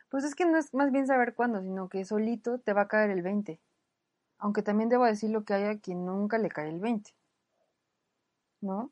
Pues 0.08 0.23
es 0.23 0.34
que 0.34 0.45
no 0.45 0.58
es 0.58 0.73
más 0.73 0.93
bien 0.93 1.08
saber 1.08 1.36
cuándo, 1.36 1.62
sino 1.62 1.89
que 1.89 2.06
solito 2.06 2.58
te 2.60 2.71
va 2.71 2.84
a 2.84 2.88
caer 2.88 3.10
el 3.10 3.21
20. 3.21 3.60
Aunque 4.38 4.62
también 4.62 4.88
debo 4.88 5.03
decir 5.03 5.30
lo 5.30 5.43
que 5.43 5.56
hay 5.56 5.63
a 5.65 5.77
quien 5.77 6.06
nunca 6.06 6.38
le 6.38 6.47
cae 6.47 6.69
el 6.69 6.80
20. 6.80 7.12
¿No? 8.62 8.89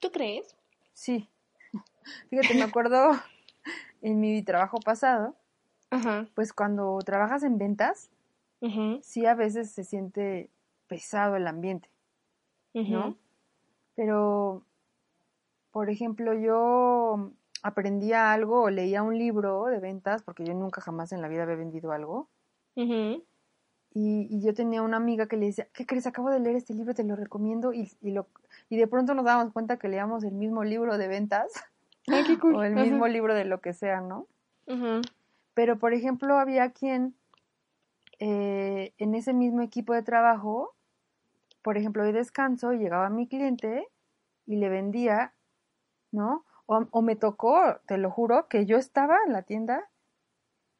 ¿Tú 0.00 0.10
crees? 0.10 0.56
Sí. 0.94 1.28
Fíjate, 2.30 2.54
me 2.54 2.62
acuerdo 2.62 3.10
en 4.00 4.18
mi 4.18 4.42
trabajo 4.42 4.80
pasado, 4.80 5.36
Ajá. 5.90 6.26
pues 6.34 6.54
cuando 6.54 6.98
trabajas 7.04 7.42
en 7.42 7.58
ventas, 7.58 8.08
sí 9.02 9.26
a 9.26 9.34
veces 9.34 9.70
se 9.70 9.84
siente 9.84 10.48
pesado 10.88 11.36
el 11.36 11.46
ambiente. 11.46 11.88
¿no? 12.92 13.16
Pero, 13.94 14.62
por 15.70 15.88
ejemplo, 15.88 16.34
yo 16.34 17.30
aprendía 17.62 18.32
algo 18.32 18.62
o 18.62 18.70
leía 18.70 19.02
un 19.02 19.16
libro 19.18 19.64
de 19.64 19.80
ventas, 19.80 20.22
porque 20.22 20.44
yo 20.44 20.54
nunca 20.54 20.80
jamás 20.80 21.12
en 21.12 21.22
la 21.22 21.28
vida 21.28 21.44
había 21.44 21.56
vendido 21.56 21.92
algo, 21.92 22.28
y, 23.94 24.28
y 24.30 24.42
yo 24.44 24.52
tenía 24.52 24.82
una 24.82 24.98
amiga 24.98 25.26
que 25.26 25.38
le 25.38 25.46
decía, 25.46 25.66
¿qué 25.72 25.86
crees? 25.86 26.06
Acabo 26.06 26.28
de 26.30 26.38
leer 26.38 26.56
este 26.56 26.74
libro, 26.74 26.92
te 26.94 27.02
lo 27.02 27.16
recomiendo, 27.16 27.72
y, 27.72 27.90
y, 28.02 28.10
lo, 28.10 28.28
y 28.68 28.76
de 28.76 28.86
pronto 28.86 29.14
nos 29.14 29.24
dábamos 29.24 29.54
cuenta 29.54 29.78
que 29.78 29.88
leíamos 29.88 30.22
el 30.24 30.34
mismo 30.34 30.62
libro 30.64 30.98
de 30.98 31.08
ventas, 31.08 31.50
Ay, 32.08 32.24
qué 32.24 32.38
cool. 32.38 32.56
o 32.56 32.62
el 32.62 32.74
mismo 32.74 33.08
libro 33.08 33.34
de 33.34 33.46
lo 33.46 33.60
que 33.60 33.72
sea, 33.72 34.00
¿no? 34.02 34.26
Pero, 35.54 35.78
por 35.78 35.94
ejemplo, 35.94 36.38
había 36.38 36.70
quien 36.72 37.14
eh, 38.18 38.92
en 38.98 39.14
ese 39.14 39.32
mismo 39.32 39.62
equipo 39.62 39.94
de 39.94 40.02
trabajo, 40.02 40.75
por 41.66 41.76
ejemplo, 41.76 42.04
hoy 42.04 42.12
descanso 42.12 42.72
y 42.72 42.78
llegaba 42.78 43.10
mi 43.10 43.26
cliente 43.26 43.88
y 44.46 44.54
le 44.54 44.68
vendía, 44.68 45.34
¿no? 46.12 46.44
O, 46.66 46.86
o 46.92 47.02
me 47.02 47.16
tocó, 47.16 47.80
te 47.86 47.98
lo 47.98 48.08
juro, 48.08 48.46
que 48.46 48.66
yo 48.66 48.76
estaba 48.76 49.18
en 49.26 49.32
la 49.32 49.42
tienda 49.42 49.90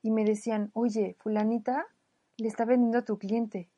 y 0.00 0.12
me 0.12 0.24
decían, 0.24 0.70
oye, 0.74 1.16
fulanita, 1.18 1.88
le 2.36 2.46
está 2.46 2.64
vendiendo 2.64 2.98
a 2.98 3.04
tu 3.04 3.18
cliente. 3.18 3.68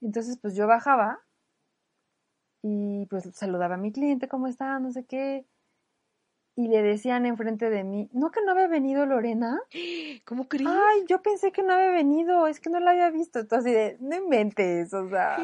Entonces, 0.00 0.36
pues 0.36 0.56
yo 0.56 0.66
bajaba 0.66 1.20
y 2.62 3.06
pues 3.06 3.30
saludaba 3.32 3.76
a 3.76 3.78
mi 3.78 3.92
cliente, 3.92 4.26
¿cómo 4.26 4.48
está? 4.48 4.80
No 4.80 4.90
sé 4.90 5.04
qué. 5.04 5.46
Y 6.56 6.66
le 6.66 6.82
decían 6.82 7.26
enfrente 7.26 7.70
de 7.70 7.84
mí, 7.84 8.10
¿no 8.12 8.32
que 8.32 8.42
no 8.42 8.50
había 8.50 8.66
venido 8.66 9.06
Lorena? 9.06 9.60
¿Cómo 10.24 10.48
crees? 10.48 10.68
Ay, 10.68 11.04
yo 11.06 11.22
pensé 11.22 11.52
que 11.52 11.62
no 11.62 11.74
había 11.74 11.90
venido, 11.90 12.48
es 12.48 12.58
que 12.58 12.70
no 12.70 12.80
la 12.80 12.90
había 12.90 13.10
visto. 13.10 13.38
Entonces, 13.38 13.72
de, 13.72 13.96
no 14.00 14.16
inventes, 14.16 14.92
o 14.92 15.08
sea, 15.08 15.38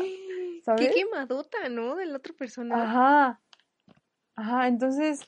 Qué 0.60 0.64
¿sabes? 0.64 0.94
quemadota, 0.94 1.68
¿no? 1.68 1.96
De 1.96 2.06
la 2.06 2.18
otra 2.18 2.34
persona. 2.34 2.82
Ajá, 2.82 3.40
ajá, 4.36 4.68
entonces, 4.68 5.20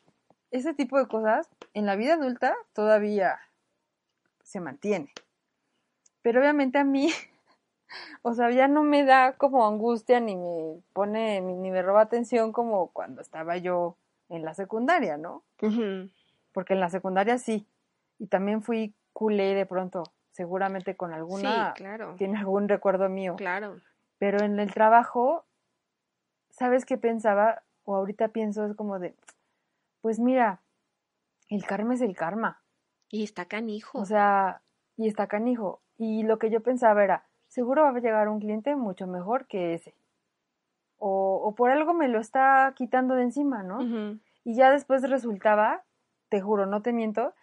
ese 0.51 0.75
tipo 0.75 0.99
de 0.99 1.07
cosas 1.09 1.49
en 1.75 1.87
la 1.87 1.97
vida 1.97 2.15
adulta 2.15 2.55
todavía 2.75 3.41
se 4.45 4.61
mantiene. 4.61 5.13
Pero 6.21 6.41
obviamente 6.41 6.79
a 6.79 6.85
mí, 6.85 7.11
o 8.23 8.35
sea, 8.35 8.51
ya 8.51 8.69
no 8.69 8.83
me 8.83 9.05
da 9.05 9.37
como 9.37 9.67
angustia 9.67 10.21
ni 10.21 10.37
me 10.37 10.83
pone, 10.93 11.41
ni 11.41 11.55
ni 11.55 11.71
me 11.71 11.83
roba 11.83 12.03
atención 12.03 12.53
como 12.53 12.89
cuando 12.89 13.23
estaba 13.23 13.57
yo 13.57 13.97
en 14.29 14.45
la 14.45 14.55
secundaria, 14.55 15.17
¿no? 15.17 15.43
Porque 16.53 16.75
en 16.75 16.81
la 16.81 16.91
secundaria 16.91 17.39
sí. 17.39 17.67
Y 18.19 18.27
también 18.27 18.63
fui 18.63 18.95
culé 19.13 19.55
de 19.55 19.67
pronto, 19.67 20.05
seguramente 20.31 20.97
con 20.97 21.13
alguna, 21.13 21.73
Sí, 21.75 21.83
claro. 21.83 22.15
tiene 22.17 22.39
algún 22.39 22.69
recuerdo 22.69 23.09
mío. 23.09 23.37
Claro. 23.37 23.81
Pero 24.23 24.45
en 24.45 24.61
el 24.61 24.73
trabajo, 24.73 25.47
¿sabes 26.49 26.85
qué 26.85 26.97
pensaba? 26.97 27.65
O 27.83 27.97
ahorita 27.97 28.29
pienso, 28.29 28.65
es 28.65 28.77
como 28.77 29.01
de, 29.01 29.17
pues 30.01 30.21
mira, 30.21 30.61
el 31.49 31.67
karma 31.67 31.95
es 31.95 32.03
el 32.03 32.15
karma. 32.15 32.63
Y 33.11 33.25
está 33.25 33.47
canijo. 33.47 33.99
O 33.99 34.05
sea, 34.05 34.63
y 34.97 35.09
está 35.09 35.27
canijo. 35.27 35.81
Y 35.99 36.23
lo 36.23 36.39
que 36.39 36.51
yo 36.51 36.61
pensaba 36.61 37.03
era, 37.03 37.27
seguro 37.49 37.83
va 37.83 37.89
a 37.89 37.99
llegar 37.99 38.29
un 38.29 38.39
cliente 38.39 38.77
mucho 38.77 39.09
mejor 39.09 39.49
que 39.49 39.75
ese. 39.75 39.93
O, 40.99 41.43
o 41.43 41.57
por 41.57 41.73
algo 41.73 41.93
me 41.93 42.07
lo 42.07 42.21
está 42.21 42.73
quitando 42.77 43.17
de 43.17 43.25
encima, 43.25 43.65
¿no? 43.65 44.21
Y 44.45 44.55
ya 44.55 44.71
después 44.71 45.03
resultaba, 45.11 45.83
te 46.29 46.41
juro, 46.41 46.67
no 46.67 46.81
te 46.81 46.93
miento, 46.93 47.35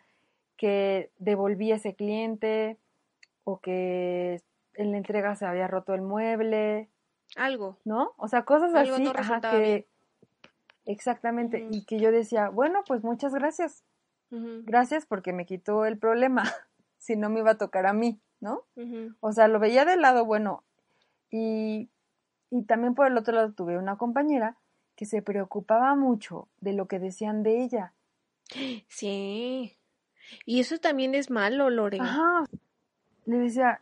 que 0.55 1.11
devolví 1.17 1.73
ese 1.73 1.93
cliente 1.93 2.77
o 3.43 3.59
que 3.59 4.41
en 4.73 4.91
la 4.91 4.97
entrega 4.97 5.35
se 5.35 5.45
había 5.45 5.67
roto 5.67 5.93
el 5.93 6.01
mueble, 6.01 6.89
Algo. 7.35 7.77
¿no? 7.85 8.13
O 8.17 8.27
sea, 8.27 8.43
cosas 8.43 8.73
Algo 8.73 8.95
así, 8.95 9.03
no 9.03 9.11
ajá, 9.15 9.41
que 9.41 9.59
bien. 9.59 9.85
exactamente, 10.85 11.67
y 11.71 11.83
que 11.85 11.99
yo 11.99 12.11
decía, 12.11 12.49
bueno, 12.49 12.83
pues 12.87 13.03
muchas 13.03 13.33
gracias, 13.33 13.83
gracias 14.31 15.05
porque 15.05 15.33
me 15.33 15.45
quitó 15.45 15.85
el 15.85 15.97
problema, 15.97 16.43
si 16.97 17.15
no 17.15 17.29
me 17.29 17.39
iba 17.39 17.51
a 17.51 17.57
tocar 17.57 17.85
a 17.85 17.93
mí, 17.93 18.19
¿no? 18.39 18.63
O 19.19 19.31
sea, 19.31 19.47
lo 19.47 19.59
veía 19.59 19.85
del 19.85 20.01
lado 20.01 20.25
bueno 20.25 20.63
y, 21.29 21.89
y 22.49 22.63
también 22.63 22.95
por 22.95 23.07
el 23.07 23.17
otro 23.17 23.33
lado 23.35 23.51
tuve 23.53 23.77
una 23.77 23.97
compañera 23.97 24.57
que 24.95 25.05
se 25.05 25.21
preocupaba 25.21 25.95
mucho 25.95 26.47
de 26.59 26.73
lo 26.73 26.87
que 26.87 26.99
decían 26.99 27.43
de 27.43 27.63
ella. 27.63 27.93
Sí. 28.87 29.75
Y 30.45 30.59
eso 30.59 30.77
también 30.77 31.15
es 31.15 31.31
malo, 31.31 31.69
Lore. 31.69 31.97
Ajá. 32.01 32.45
Le 33.25 33.37
decía, 33.37 33.81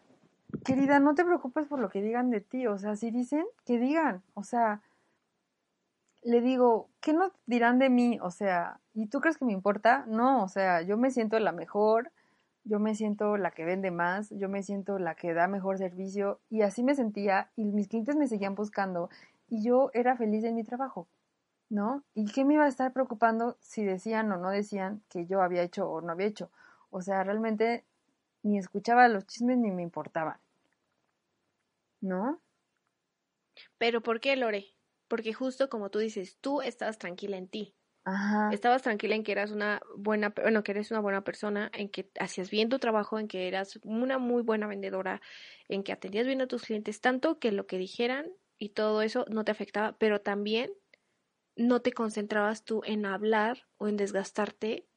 querida, 0.63 0.99
no 0.99 1.15
te 1.15 1.25
preocupes 1.25 1.67
por 1.67 1.79
lo 1.79 1.89
que 1.89 2.01
digan 2.01 2.29
de 2.29 2.41
ti. 2.41 2.67
O 2.67 2.77
sea, 2.77 2.95
si 2.95 3.11
dicen, 3.11 3.45
que 3.65 3.79
digan. 3.79 4.23
O 4.33 4.43
sea, 4.43 4.81
le 6.23 6.41
digo, 6.41 6.89
¿qué 6.99 7.13
nos 7.13 7.31
dirán 7.45 7.79
de 7.79 7.89
mí? 7.89 8.19
O 8.21 8.31
sea, 8.31 8.79
¿y 8.93 9.07
tú 9.07 9.21
crees 9.21 9.37
que 9.37 9.45
me 9.45 9.53
importa? 9.53 10.05
No, 10.07 10.43
o 10.43 10.47
sea, 10.47 10.81
yo 10.81 10.97
me 10.97 11.11
siento 11.11 11.39
la 11.39 11.51
mejor, 11.51 12.11
yo 12.63 12.79
me 12.79 12.95
siento 12.95 13.37
la 13.37 13.51
que 13.51 13.65
vende 13.65 13.91
más, 13.91 14.29
yo 14.31 14.49
me 14.49 14.61
siento 14.63 14.99
la 14.99 15.15
que 15.15 15.33
da 15.33 15.47
mejor 15.47 15.77
servicio. 15.77 16.39
Y 16.49 16.61
así 16.63 16.83
me 16.83 16.95
sentía 16.95 17.49
y 17.55 17.71
mis 17.71 17.87
clientes 17.87 18.15
me 18.15 18.27
seguían 18.27 18.55
buscando 18.55 19.09
y 19.47 19.63
yo 19.63 19.89
era 19.93 20.17
feliz 20.17 20.43
en 20.43 20.55
mi 20.55 20.63
trabajo. 20.63 21.07
¿No? 21.69 22.03
¿Y 22.13 22.31
qué 22.31 22.45
me 22.45 22.53
iba 22.53 22.63
a 22.63 22.69
estar 22.69 22.93
preocupando 22.93 23.57
si 23.59 23.83
decían 23.83 24.31
o 24.31 24.37
no 24.37 24.49
decían 24.51 25.01
que 25.09 25.25
yo 25.25 25.41
había 25.41 25.63
hecho 25.63 25.89
o 25.89 25.99
no 25.99 26.13
había 26.13 26.27
hecho? 26.27 26.49
O 26.91 27.01
sea, 27.01 27.23
realmente 27.25 27.83
ni 28.47 28.57
escuchaba 28.59 29.07
los 29.09 29.25
chismes 29.27 29.57
ni 29.57 29.71
me 29.71 29.83
importaban. 29.83 30.39
¿No? 32.01 32.41
Pero 33.77 34.01
¿por 34.01 34.19
qué, 34.19 34.35
Lore? 34.35 34.75
Porque 35.07 35.33
justo 35.33 35.69
como 35.69 35.89
tú 35.89 35.99
dices, 35.99 36.37
tú 36.41 36.61
estabas 36.61 36.97
tranquila 36.97 37.37
en 37.37 37.47
ti. 37.47 37.75
Ajá. 38.05 38.51
Estabas 38.51 38.83
tranquila 38.83 39.15
en 39.15 39.23
que 39.23 39.33
eras 39.33 39.51
una 39.51 39.81
buena, 39.97 40.33
bueno, 40.41 40.63
que 40.63 40.71
eres 40.71 40.91
una 40.91 41.01
buena 41.01 41.23
persona, 41.23 41.69
en 41.73 41.89
que 41.89 42.09
hacías 42.19 42.49
bien 42.49 42.69
tu 42.69 42.79
trabajo, 42.79 43.19
en 43.19 43.27
que 43.27 43.47
eras 43.47 43.79
una 43.83 44.19
muy 44.19 44.41
buena 44.43 44.67
vendedora, 44.67 45.21
en 45.67 45.83
que 45.83 45.91
atendías 45.91 46.27
bien 46.27 46.41
a 46.41 46.47
tus 46.47 46.63
clientes, 46.63 47.01
tanto 47.01 47.39
que 47.39 47.51
lo 47.51 47.67
que 47.67 47.77
dijeran 47.77 48.31
y 48.57 48.69
todo 48.69 49.01
eso 49.01 49.25
no 49.29 49.43
te 49.45 49.51
afectaba, 49.51 49.97
pero 49.97 50.21
también 50.21 50.71
no 51.57 51.81
te 51.81 51.93
concentrabas 51.93 52.63
tú 52.65 52.81
en 52.85 53.05
hablar 53.05 53.63
o 53.77 53.87
en 53.87 53.97
desgastarte 53.97 54.87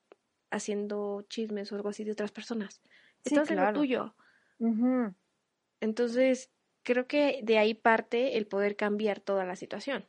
haciendo 0.50 1.22
chismes 1.28 1.72
o 1.72 1.76
algo 1.76 1.88
así 1.90 2.04
de 2.04 2.12
otras 2.12 2.32
personas. 2.32 2.82
Sí, 3.24 3.36
en 3.48 3.56
lo 3.56 3.72
tuyo. 3.72 4.14
Entonces, 5.80 6.50
creo 6.82 7.06
que 7.06 7.40
de 7.42 7.58
ahí 7.58 7.74
parte 7.74 8.38
el 8.38 8.46
poder 8.46 8.76
cambiar 8.76 9.20
toda 9.20 9.44
la 9.44 9.56
situación. 9.56 10.08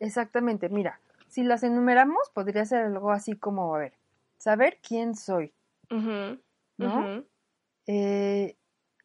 Exactamente. 0.00 0.68
Mira, 0.68 1.00
si 1.28 1.44
las 1.44 1.62
enumeramos, 1.62 2.30
podría 2.34 2.64
ser 2.64 2.86
algo 2.86 3.12
así 3.12 3.36
como, 3.36 3.72
a 3.74 3.78
ver, 3.78 3.92
saber 4.36 4.80
quién 4.82 5.14
soy, 5.14 5.54
¿no? 6.76 7.12
Eh, 7.86 8.56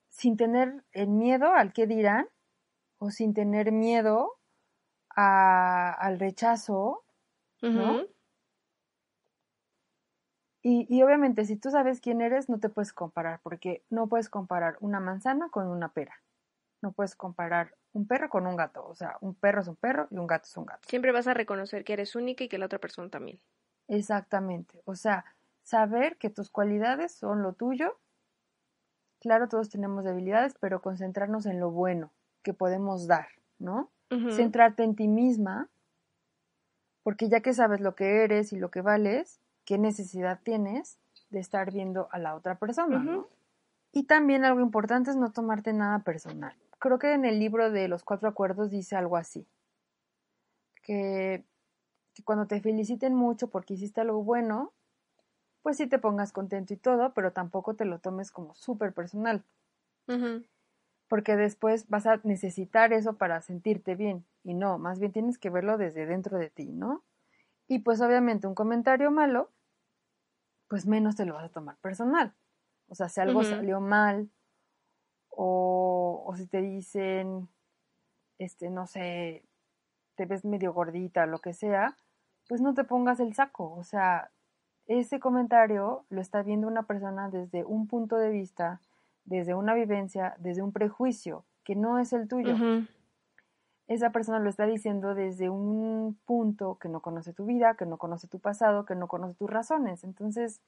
sin 0.10 0.38
tener 0.38 0.86
el 0.94 1.10
miedo 1.10 1.54
al 1.54 1.74
qué 1.74 1.88
dirán 1.88 2.30
o 3.00 3.12
sin 3.12 3.34
tener 3.34 3.72
miedo 3.72 4.40
a- 5.16 5.92
al 5.94 6.20
rechazo. 6.20 7.06
¿no? 7.74 8.06
Y, 10.64 10.88
y 10.90 11.04
obviamente 11.04 11.46
si 11.46 11.58
tú 11.58 11.70
sabes 11.70 12.00
quién 12.00 12.22
eres, 12.22 12.50
no 12.50 12.60
te 12.60 12.70
puedes 12.70 12.94
comparar, 12.94 13.42
porque 13.44 13.84
no 13.90 14.08
puedes 14.08 14.30
comparar 14.30 14.78
una 14.80 15.00
manzana 15.00 15.50
con 15.50 15.68
una 15.68 15.90
pera. 15.90 16.16
No 16.82 16.92
puedes 16.94 17.16
comparar 17.16 17.76
un 17.94 18.08
perro 18.08 18.30
con 18.30 18.48
un 18.48 18.56
gato. 18.56 18.86
O 18.88 18.96
sea, 18.96 19.18
un 19.22 19.36
perro 19.36 19.62
es 19.62 19.68
un 19.68 19.76
perro 19.76 20.08
y 20.10 20.18
un 20.18 20.28
gato 20.28 20.46
es 20.46 20.58
un 20.58 20.66
gato. 20.66 20.82
Siempre 20.88 21.12
vas 21.12 21.28
a 21.28 21.34
reconocer 21.34 21.84
que 21.84 21.94
eres 21.94 22.16
única 22.16 22.44
y 22.44 22.50
que 22.50 22.58
la 22.58 22.66
otra 22.66 22.80
persona 22.80 23.10
también. 23.10 23.40
Exactamente. 23.88 24.82
O 24.86 24.96
sea, 24.96 25.26
saber 25.64 26.18
que 26.18 26.30
tus 26.30 26.50
cualidades 26.50 27.14
son 27.14 27.42
lo 27.42 27.54
tuyo. 27.54 27.98
Claro, 29.20 29.48
todos 29.48 29.70
tenemos 29.70 30.04
debilidades, 30.04 30.56
pero 30.60 30.82
concentrarnos 30.82 31.46
en 31.46 31.60
lo 31.60 31.72
bueno 31.72 32.12
que 32.42 32.54
podemos 32.54 33.08
dar, 33.08 33.28
¿no? 33.60 33.90
Centrarte 34.30 34.84
en 34.84 34.96
ti 34.96 35.08
misma, 35.08 35.70
porque 37.02 37.30
ya 37.30 37.40
que 37.40 37.52
sabes 37.56 37.82
lo 37.82 37.96
que 37.96 38.24
eres 38.24 38.54
y 38.54 38.58
lo 38.58 38.70
que 38.70 38.82
vales, 38.82 39.40
qué 39.66 39.78
necesidad 39.78 40.40
tienes 40.44 41.00
de 41.30 41.40
estar 41.40 41.72
viendo 41.72 42.08
a 42.12 42.20
la 42.20 42.36
otra 42.36 42.56
persona, 42.56 43.00
¿no? 43.00 43.28
Y 43.92 44.04
también 44.04 44.44
algo 44.44 44.62
importante 44.62 45.12
es 45.12 45.16
no 45.16 45.32
tomarte 45.32 45.74
nada 45.74 46.00
personal. 46.00 46.56
Creo 46.80 47.00
que 47.00 47.14
en 47.14 47.26
el 47.26 47.40
libro 47.40 47.72
de 47.72 47.88
los 47.88 48.04
cuatro 48.04 48.28
acuerdos 48.28 48.70
dice 48.70 48.96
algo 48.96 49.18
así, 49.18 49.48
que, 50.82 51.44
que 52.14 52.24
cuando 52.24 52.46
te 52.46 52.60
feliciten 52.60 53.16
mucho 53.16 53.48
porque 53.50 53.76
hiciste 53.76 54.02
algo 54.02 54.24
bueno, 54.24 54.74
pues 55.62 55.78
sí 55.78 55.88
te 55.88 55.98
pongas 55.98 56.34
contento 56.34 56.74
y 56.74 56.78
todo, 56.78 57.14
pero 57.14 57.32
tampoco 57.32 57.76
te 57.76 57.86
lo 57.86 58.00
tomes 58.00 58.32
como 58.32 58.54
súper 58.54 58.94
personal, 58.94 59.44
porque 61.08 61.36
después 61.36 61.88
vas 61.90 62.06
a 62.06 62.20
necesitar 62.24 62.92
eso 62.94 63.14
para 63.14 63.42
sentirte 63.42 63.96
bien. 63.96 64.26
Y 64.44 64.54
no, 64.54 64.78
más 64.78 65.00
bien 65.00 65.14
tienes 65.14 65.38
que 65.38 65.50
verlo 65.50 65.78
desde 65.78 66.06
dentro 66.06 66.38
de 66.38 66.50
ti, 66.50 66.66
¿no? 66.66 67.04
Y 67.68 67.80
pues 67.80 68.02
obviamente 68.02 68.48
un 68.48 68.56
comentario 68.56 69.12
malo, 69.12 69.50
pues 70.68 70.86
menos 70.86 71.16
te 71.16 71.26
lo 71.26 71.36
vas 71.36 71.46
a 71.46 71.50
tomar 71.50 71.78
personal. 71.78 72.34
O 72.88 72.96
sea, 72.96 73.10
si 73.10 73.22
algo 73.22 73.44
salió 73.44 73.80
mal, 73.80 74.30
o, 75.30 76.24
o 76.26 76.36
si 76.36 76.46
te 76.46 76.62
dicen, 76.62 77.48
este, 78.38 78.70
no 78.70 78.86
sé, 78.86 79.44
te 80.16 80.26
ves 80.26 80.46
medio 80.46 80.74
gordita, 80.74 81.26
lo 81.26 81.40
que 81.40 81.54
sea, 81.54 81.96
pues 82.48 82.62
no 82.62 82.74
te 82.74 82.84
pongas 82.84 83.20
el 83.20 83.34
saco. 83.34 83.74
O 83.74 83.84
sea, 83.84 84.32
ese 84.86 85.20
comentario 85.20 86.06
lo 86.10 86.22
está 86.22 86.44
viendo 86.44 86.68
una 86.68 86.84
persona 86.84 87.30
desde 87.30 87.64
un 87.64 87.88
punto 87.88 88.18
de 88.18 88.30
vista, 88.30 88.82
desde 89.26 89.56
una 89.56 89.74
vivencia, 89.74 90.36
desde 90.40 90.62
un 90.62 90.72
prejuicio 90.72 91.46
que 91.64 91.76
no 91.76 92.00
es 92.00 92.14
el 92.14 92.28
tuyo. 92.28 92.56
Esa 93.88 94.12
persona 94.12 94.40
lo 94.40 94.50
está 94.50 94.66
diciendo 94.66 95.14
desde 95.14 95.50
un 95.50 96.18
punto 96.26 96.78
que 96.80 96.90
no 96.90 97.02
conoce 97.02 97.34
tu 97.34 97.46
vida, 97.46 97.76
que 97.76 97.86
no 97.86 97.98
conoce 97.98 98.28
tu 98.28 98.40
pasado, 98.40 98.86
que 98.86 98.96
no 98.96 99.08
conoce 99.08 99.36
tus 99.36 99.50
razones. 99.50 100.04
Entonces, 100.04 100.62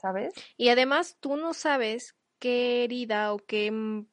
¿sabes? 0.00 0.34
Y 0.56 0.68
además 0.68 1.16
tú 1.20 1.36
no 1.36 1.54
sabes 1.54 2.16
qué 2.38 2.84
herida 2.84 3.32
o 3.32 3.38
qué 3.38 3.70
mm, 3.70 4.06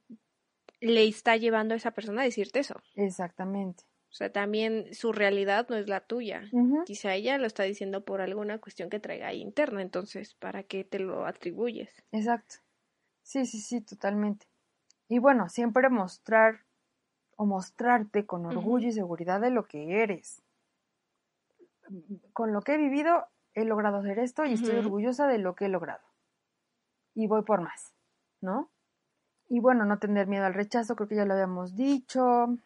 le 0.82 1.08
está 1.08 1.38
llevando 1.38 1.74
a 1.74 1.78
esa 1.78 1.92
persona 1.92 2.22
a 2.22 2.26
decirte 2.26 2.60
eso. 2.60 2.76
Exactamente. 2.96 3.84
O 4.10 4.14
sea, 4.14 4.32
también 4.32 4.94
su 4.94 5.12
realidad 5.14 5.68
no 5.70 5.76
es 5.76 5.88
la 5.88 6.02
tuya. 6.02 6.44
Quizá 6.86 7.14
ella 7.14 7.38
lo 7.38 7.46
está 7.46 7.64
diciendo 7.64 8.04
por 8.04 8.22
alguna 8.22 8.58
cuestión 8.58 8.90
que 8.90 9.00
traiga 9.00 9.28
ahí 9.28 9.40
interna, 9.40 9.84
entonces, 9.84 10.34
¿para 10.34 10.64
qué 10.64 10.84
te 10.84 10.98
lo 10.98 11.28
atribuyes? 11.28 12.04
Exacto. 12.12 12.56
Sí, 13.22 13.46
sí, 13.46 13.60
sí, 13.60 13.82
totalmente. 13.82 14.48
Y 15.08 15.20
bueno, 15.20 15.48
siempre 15.50 15.90
mostrar 15.90 16.62
o 17.40 17.46
mostrarte 17.46 18.26
con 18.26 18.46
orgullo 18.46 18.90
y 18.90 18.92
seguridad 18.92 19.40
de 19.40 19.50
lo 19.50 19.66
que 19.66 20.04
eres. 20.04 20.42
Con 22.34 22.52
lo 22.52 22.62
que 22.62 22.74
he 22.74 22.78
vivido, 22.78 23.28
he 23.54 23.64
logrado 23.64 24.00
hacer 24.00 24.20
esto 24.20 24.44
y 24.44 24.56
estoy 24.56 24.76
orgullosa 24.76 25.26
de 25.26 25.38
lo 25.38 25.56
que 25.56 25.66
he 25.66 25.70
logrado. 25.70 26.04
Y 27.16 27.28
voy 27.28 27.44
por 27.44 27.62
más, 27.62 27.94
¿no? 28.42 28.70
Y 29.48 29.62
bueno, 29.62 29.86
no 29.86 30.00
tener 30.00 30.28
miedo 30.28 30.44
al 30.44 30.54
rechazo, 30.54 30.98
creo 30.98 31.08
que 31.08 31.16
ya 31.16 31.24
lo 31.24 31.32
habíamos 31.32 31.78
dicho. 31.78 32.58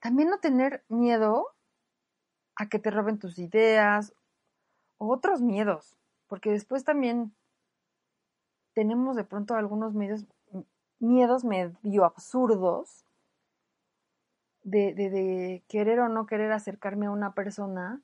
También 0.00 0.28
no 0.28 0.38
tener 0.38 0.84
miedo 0.90 1.46
a 2.56 2.68
que 2.68 2.78
te 2.78 2.90
roben 2.90 3.18
tus 3.18 3.38
ideas 3.38 4.12
o 4.98 5.10
otros 5.10 5.40
miedos, 5.40 5.96
porque 6.26 6.50
después 6.50 6.84
también 6.84 7.34
tenemos 8.74 9.16
de 9.16 9.24
pronto 9.24 9.54
algunos 9.54 9.94
medios, 9.94 10.26
miedos 10.98 11.42
medio 11.42 12.04
absurdos 12.04 13.05
de, 14.66 14.94
de, 14.94 15.10
de 15.10 15.64
querer 15.68 16.00
o 16.00 16.08
no 16.08 16.26
querer 16.26 16.52
acercarme 16.52 17.06
a 17.06 17.12
una 17.12 17.34
persona, 17.34 18.02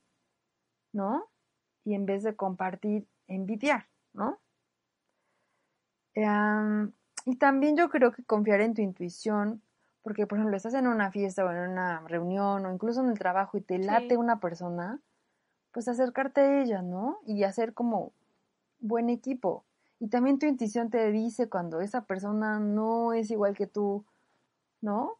¿no? 0.93 1.29
Y 1.85 1.95
en 1.95 2.05
vez 2.05 2.23
de 2.23 2.35
compartir, 2.35 3.07
envidiar, 3.27 3.87
¿no? 4.13 4.39
Em, 6.15 6.91
y 7.25 7.35
también 7.37 7.75
yo 7.77 7.89
creo 7.89 8.11
que 8.11 8.23
confiar 8.23 8.61
en 8.61 8.73
tu 8.73 8.81
intuición, 8.81 9.61
porque 10.03 10.27
por 10.27 10.37
ejemplo 10.37 10.57
estás 10.57 10.73
en 10.75 10.87
una 10.87 11.11
fiesta 11.11 11.45
o 11.45 11.51
en 11.51 11.71
una 11.71 12.01
reunión 12.07 12.65
o 12.65 12.73
incluso 12.73 13.01
en 13.01 13.09
el 13.09 13.17
trabajo 13.19 13.57
y 13.57 13.61
te 13.61 13.79
late 13.79 14.15
Sí. 14.15 14.17
una 14.17 14.39
persona, 14.39 14.99
pues 15.73 15.87
acercarte 15.87 16.41
a 16.41 16.61
ella, 16.63 16.81
¿no? 16.81 17.19
Y 17.25 17.43
hacer 17.43 17.73
como 17.73 18.13
buen 18.79 19.09
equipo. 19.09 19.65
Y 19.99 20.09
también 20.09 20.39
tu 20.39 20.47
intuición 20.47 20.89
te 20.91 21.11
dice 21.11 21.49
cuando 21.49 21.81
esa 21.81 22.05
persona 22.05 22.59
no 22.59 23.13
es 23.13 23.31
igual 23.31 23.55
que 23.55 23.67
tú, 23.67 24.05
¿no? 24.81 25.19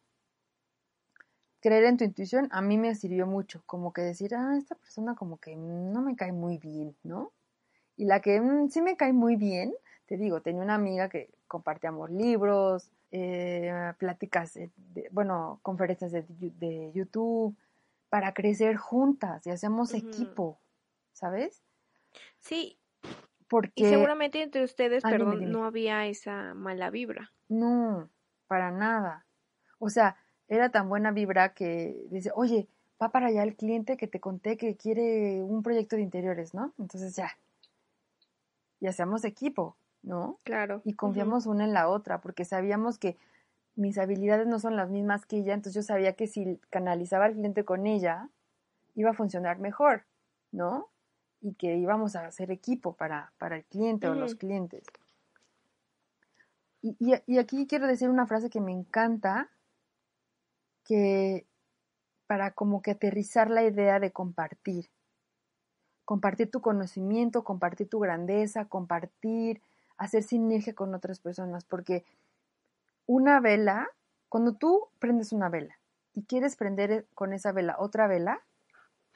Creer 1.64 1.84
en 1.84 1.96
tu 1.96 2.04
intuición 2.04 2.46
a 2.50 2.60
mí 2.60 2.76
me 2.76 2.94
sirvió 2.94 3.26
mucho, 3.26 3.62
como 3.64 3.94
que 3.94 4.02
decir, 4.02 4.34
ah, 4.34 4.54
esta 4.58 4.74
persona 4.74 5.14
como 5.14 5.38
que 5.38 5.56
no 5.56 6.02
me 6.02 6.14
cae 6.14 6.30
muy 6.30 6.58
bien, 6.58 6.94
¿no? 7.02 7.32
Y 7.96 8.04
la 8.04 8.20
que 8.20 8.38
mm, 8.38 8.68
sí 8.68 8.82
me 8.82 8.98
cae 8.98 9.14
muy 9.14 9.36
bien, 9.36 9.74
te 10.04 10.18
digo, 10.18 10.42
tenía 10.42 10.60
una 10.60 10.74
amiga 10.74 11.08
que 11.08 11.30
compartíamos 11.46 12.10
libros, 12.10 12.90
eh, 13.12 13.94
pláticas, 13.96 14.52
de, 14.52 15.08
bueno, 15.10 15.58
conferencias 15.62 16.12
de, 16.12 16.26
de, 16.28 16.92
YouTube, 16.92 17.56
para 18.10 18.34
crecer 18.34 18.76
juntas 18.76 19.46
y 19.46 19.50
hacemos 19.50 19.94
equipo, 19.94 20.60
¿sabes? 21.14 21.62
Sí, 22.40 22.78
y 23.74 23.84
seguramente 23.86 24.42
entre 24.42 24.64
ustedes, 24.64 25.02
ah, 25.02 25.08
perdón, 25.08 25.50
no 25.50 25.64
había 25.64 26.04
esa 26.04 26.52
mala 26.52 26.90
vibra. 26.90 27.32
No, 27.48 28.10
para 28.48 28.70
nada. 28.70 29.24
O 29.78 29.88
sea, 29.88 30.18
era 30.48 30.70
tan 30.70 30.88
buena 30.88 31.10
vibra 31.10 31.54
que 31.54 32.06
dice, 32.10 32.30
oye, 32.34 32.68
va 33.02 33.10
para 33.10 33.28
allá 33.28 33.42
el 33.42 33.56
cliente 33.56 33.96
que 33.96 34.06
te 34.06 34.20
conté 34.20 34.56
que 34.56 34.76
quiere 34.76 35.42
un 35.42 35.62
proyecto 35.62 35.96
de 35.96 36.02
interiores, 36.02 36.54
¿no? 36.54 36.72
Entonces 36.78 37.16
ya, 37.16 37.30
ya 38.80 38.92
seamos 38.92 39.24
equipo, 39.24 39.76
¿no? 40.02 40.38
Claro. 40.44 40.82
Y 40.84 40.94
confiamos 40.94 41.46
una 41.46 41.64
en 41.64 41.72
la 41.72 41.88
otra, 41.88 42.20
porque 42.20 42.44
sabíamos 42.44 42.98
que 42.98 43.16
mis 43.76 43.98
habilidades 43.98 44.46
no 44.46 44.58
son 44.58 44.76
las 44.76 44.90
mismas 44.90 45.26
que 45.26 45.38
ella, 45.38 45.54
entonces 45.54 45.74
yo 45.74 45.82
sabía 45.82 46.14
que 46.14 46.26
si 46.26 46.60
canalizaba 46.70 47.24
al 47.24 47.34
cliente 47.34 47.64
con 47.64 47.86
ella, 47.86 48.28
iba 48.94 49.10
a 49.10 49.14
funcionar 49.14 49.58
mejor, 49.58 50.04
¿no? 50.52 50.88
y 51.44 51.54
que 51.54 51.76
íbamos 51.76 52.16
a 52.16 52.26
hacer 52.26 52.50
equipo 52.50 52.94
para, 52.94 53.32
para 53.36 53.56
el 53.56 53.64
cliente 53.64 54.08
o 54.08 54.14
los 54.14 54.34
clientes. 54.34 54.82
Y, 56.80 56.96
y, 56.98 57.38
aquí 57.38 57.66
quiero 57.66 57.86
decir 57.86 58.08
una 58.08 58.26
frase 58.26 58.48
que 58.48 58.62
me 58.62 58.72
encanta, 58.72 59.50
que 60.84 61.46
para 62.26 62.52
como 62.52 62.82
que 62.82 62.92
aterrizar 62.92 63.50
la 63.50 63.62
idea 63.62 64.00
de 64.00 64.12
compartir. 64.12 64.90
Compartir 66.04 66.50
tu 66.50 66.60
conocimiento, 66.60 67.44
compartir 67.44 67.88
tu 67.88 67.98
grandeza, 67.98 68.66
compartir, 68.66 69.62
hacer 69.96 70.22
sinergia 70.22 70.74
con 70.74 70.94
otras 70.94 71.20
personas, 71.20 71.64
porque 71.64 72.04
una 73.06 73.40
vela, 73.40 73.88
cuando 74.28 74.54
tú 74.54 74.88
prendes 74.98 75.32
una 75.32 75.48
vela 75.48 75.78
y 76.12 76.24
quieres 76.24 76.56
prender 76.56 77.06
con 77.14 77.32
esa 77.32 77.52
vela 77.52 77.76
otra 77.78 78.06
vela, 78.06 78.40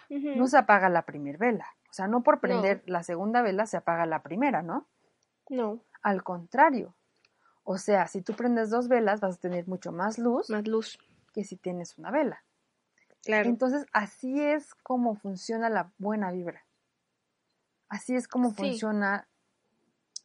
no 0.09 0.47
se 0.47 0.57
apaga 0.57 0.89
la 0.89 1.03
primera 1.03 1.39
vela, 1.39 1.67
o 1.91 1.93
sea, 1.93 2.07
no 2.07 2.23
por 2.23 2.41
prender 2.41 2.83
la 2.87 3.03
segunda 3.03 3.43
vela 3.43 3.67
se 3.67 3.77
apaga 3.77 4.07
la 4.07 4.23
primera, 4.23 4.63
¿no? 4.63 4.87
No. 5.51 5.81
Al 6.03 6.23
contrario. 6.23 6.95
O 7.65 7.77
sea, 7.77 8.07
si 8.07 8.23
tú 8.23 8.35
prendes 8.35 8.71
dos 8.71 8.89
velas 8.89 9.21
vas 9.21 9.37
a 9.37 9.41
tener 9.41 9.69
mucho 9.69 9.93
más 9.93 10.19
luz. 10.19 10.49
Más 10.49 10.67
luz. 10.67 10.99
Que 11.39 11.45
si 11.45 11.57
tienes 11.57 11.97
una 11.99 12.11
vela. 12.11 12.43
Claro. 13.23 13.49
Entonces, 13.49 13.87
así 13.93 14.41
es 14.41 14.75
como 14.75 15.15
funciona 15.15 15.71
la 15.71 15.93
buena 15.97 16.33
vibra. 16.33 16.65
Así 17.89 18.17
es 18.17 18.27
como 18.27 18.51
funciona 18.51 19.29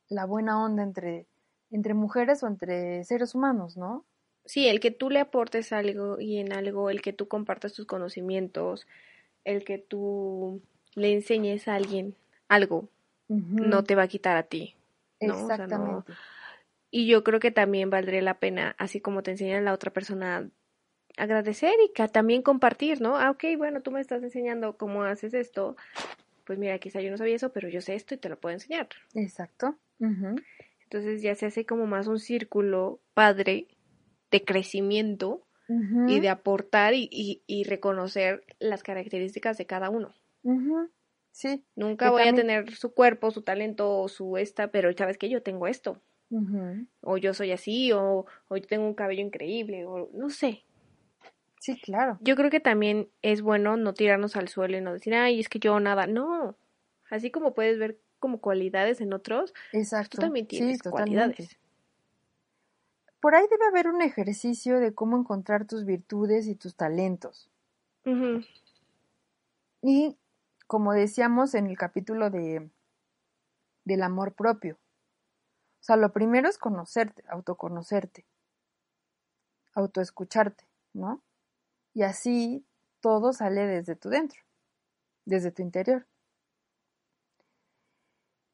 la 0.10 0.26
buena 0.26 0.60
onda 0.64 0.82
entre, 0.82 1.28
entre 1.70 1.94
mujeres 1.94 2.42
o 2.42 2.48
entre 2.48 3.04
seres 3.04 3.36
humanos, 3.36 3.78
¿no? 3.78 4.06
Sí, 4.46 4.68
el 4.68 4.80
que 4.80 4.90
tú 4.90 5.12
le 5.12 5.20
aportes 5.20 5.72
algo 5.72 6.20
y 6.20 6.40
en 6.40 6.52
algo, 6.52 6.90
el 6.90 7.04
que 7.04 7.14
tú 7.14 7.28
compartas 7.28 7.74
tus 7.74 7.86
conocimientos, 7.86 8.88
el 9.44 9.64
que 9.64 9.78
tú 9.78 10.64
le 10.96 11.14
enseñes 11.14 11.68
a 11.68 11.76
alguien 11.76 12.16
algo, 12.48 12.90
no 13.28 13.84
te 13.84 13.94
va 13.94 14.02
a 14.02 14.08
quitar 14.08 14.36
a 14.36 14.44
ti. 14.44 14.76
Exactamente. 15.20 16.12
Y 16.90 17.06
yo 17.06 17.24
creo 17.24 17.40
que 17.40 17.52
también 17.52 17.92
valdría 17.92 18.24
la 18.24 18.40
pena, 18.40 18.76
así 18.80 19.00
como 19.00 19.22
te 19.22 19.30
enseña 19.30 19.62
la 19.62 19.74
otra 19.74 19.92
persona, 19.92 20.50
agradecer 21.18 21.74
y 21.86 21.94
que 21.94 22.08
también 22.08 22.42
compartir, 22.42 23.02
¿no? 23.02 23.18
Ah, 23.18 23.32
ok, 23.32 23.44
bueno, 23.58 23.82
tú 23.82 23.92
me 23.92 24.02
estás 24.02 24.24
enseñando 24.24 24.78
cómo 24.78 25.04
haces 25.04 25.34
esto. 25.34 25.76
Pues 26.46 26.60
mira, 26.60 26.78
quizá 26.80 27.02
yo 27.02 27.12
no 27.12 27.18
sabía 27.18 27.36
eso, 27.36 27.52
pero 27.52 27.70
yo 27.70 27.82
sé 27.82 27.96
esto 27.96 28.14
y 28.14 28.18
te 28.18 28.30
lo 28.30 28.40
puedo 28.40 28.54
enseñar. 28.54 28.90
Exacto. 29.14 29.78
Entonces 30.84 31.22
ya 31.22 31.34
se 31.36 31.46
hace 31.46 31.66
como 31.66 31.88
más 31.88 32.08
un 32.08 32.20
círculo 32.20 33.00
padre 33.14 33.68
de 34.32 34.44
crecimiento 34.44 35.48
y 36.08 36.20
de 36.20 36.30
aportar 36.30 36.94
y, 36.94 37.10
y, 37.48 37.64
reconocer 37.64 38.44
las 38.60 38.84
características 38.84 39.58
de 39.58 39.66
cada 39.66 39.90
uno. 39.90 40.14
Sí. 41.32 41.64
Nunca 41.76 42.12
voy 42.12 42.28
a 42.28 42.34
tener 42.34 42.76
su 42.76 42.94
cuerpo, 42.94 43.32
su 43.32 43.42
talento 43.42 43.98
o 43.98 44.08
su 44.08 44.38
esta, 44.38 44.68
pero 44.68 44.92
sabes 44.94 45.18
que 45.18 45.30
yo 45.30 45.42
tengo 45.42 45.68
esto. 45.68 46.02
O 47.02 47.18
yo 47.18 47.34
soy 47.34 47.52
así, 47.52 47.92
o, 47.92 48.26
o 48.48 48.58
yo 48.58 48.68
tengo 48.68 48.86
un 48.86 48.94
cabello 48.94 49.22
increíble, 49.22 49.86
o 49.86 50.10
no 50.14 50.30
sé. 50.30 50.64
Sí, 51.64 51.80
claro. 51.80 52.18
Yo 52.20 52.36
creo 52.36 52.50
que 52.50 52.60
también 52.60 53.10
es 53.22 53.42
bueno 53.42 53.78
no 53.78 53.94
tirarnos 53.94 54.36
al 54.36 54.50
suelo 54.50 54.78
y 54.78 54.82
no 54.82 54.92
decir, 54.92 55.14
ay, 55.14 55.40
es 55.40 55.48
que 55.48 55.60
yo 55.60 55.80
nada. 55.80 56.08
No. 56.08 56.58
Así 57.10 57.32
como 57.32 57.54
puedes 57.54 57.80
ver 57.80 57.98
como 58.20 58.42
cualidades 58.42 59.00
en 59.00 59.14
otros, 59.14 59.54
Exacto. 59.72 60.18
tú 60.18 60.22
también 60.24 60.46
tienes 60.46 60.84
cualidades. 60.84 61.58
Por 63.22 63.34
ahí 63.34 63.46
debe 63.50 63.66
haber 63.66 63.88
un 63.88 64.02
ejercicio 64.02 64.82
de 64.82 64.94
cómo 64.94 65.18
encontrar 65.18 65.66
tus 65.66 65.86
virtudes 65.86 66.48
y 66.48 66.56
tus 66.56 66.76
talentos. 66.76 67.50
Y 69.82 70.18
como 70.68 70.92
decíamos 70.92 71.56
en 71.56 71.68
el 71.68 71.78
capítulo 71.78 72.30
de 72.30 72.70
del 73.86 74.04
amor 74.04 74.34
propio. 74.34 74.76
O 75.80 75.84
sea, 75.86 75.96
lo 75.96 76.12
primero 76.12 76.50
es 76.50 76.58
conocerte, 76.58 77.24
autoconocerte, 77.30 78.26
autoescucharte, 79.76 80.66
¿no? 80.92 81.22
Y 81.94 82.04
así 82.04 82.66
todo 83.02 83.34
sale 83.34 83.66
desde 83.66 83.96
tu 83.96 84.10
dentro, 84.10 84.42
desde 85.26 85.52
tu 85.52 85.62
interior. 85.62 86.06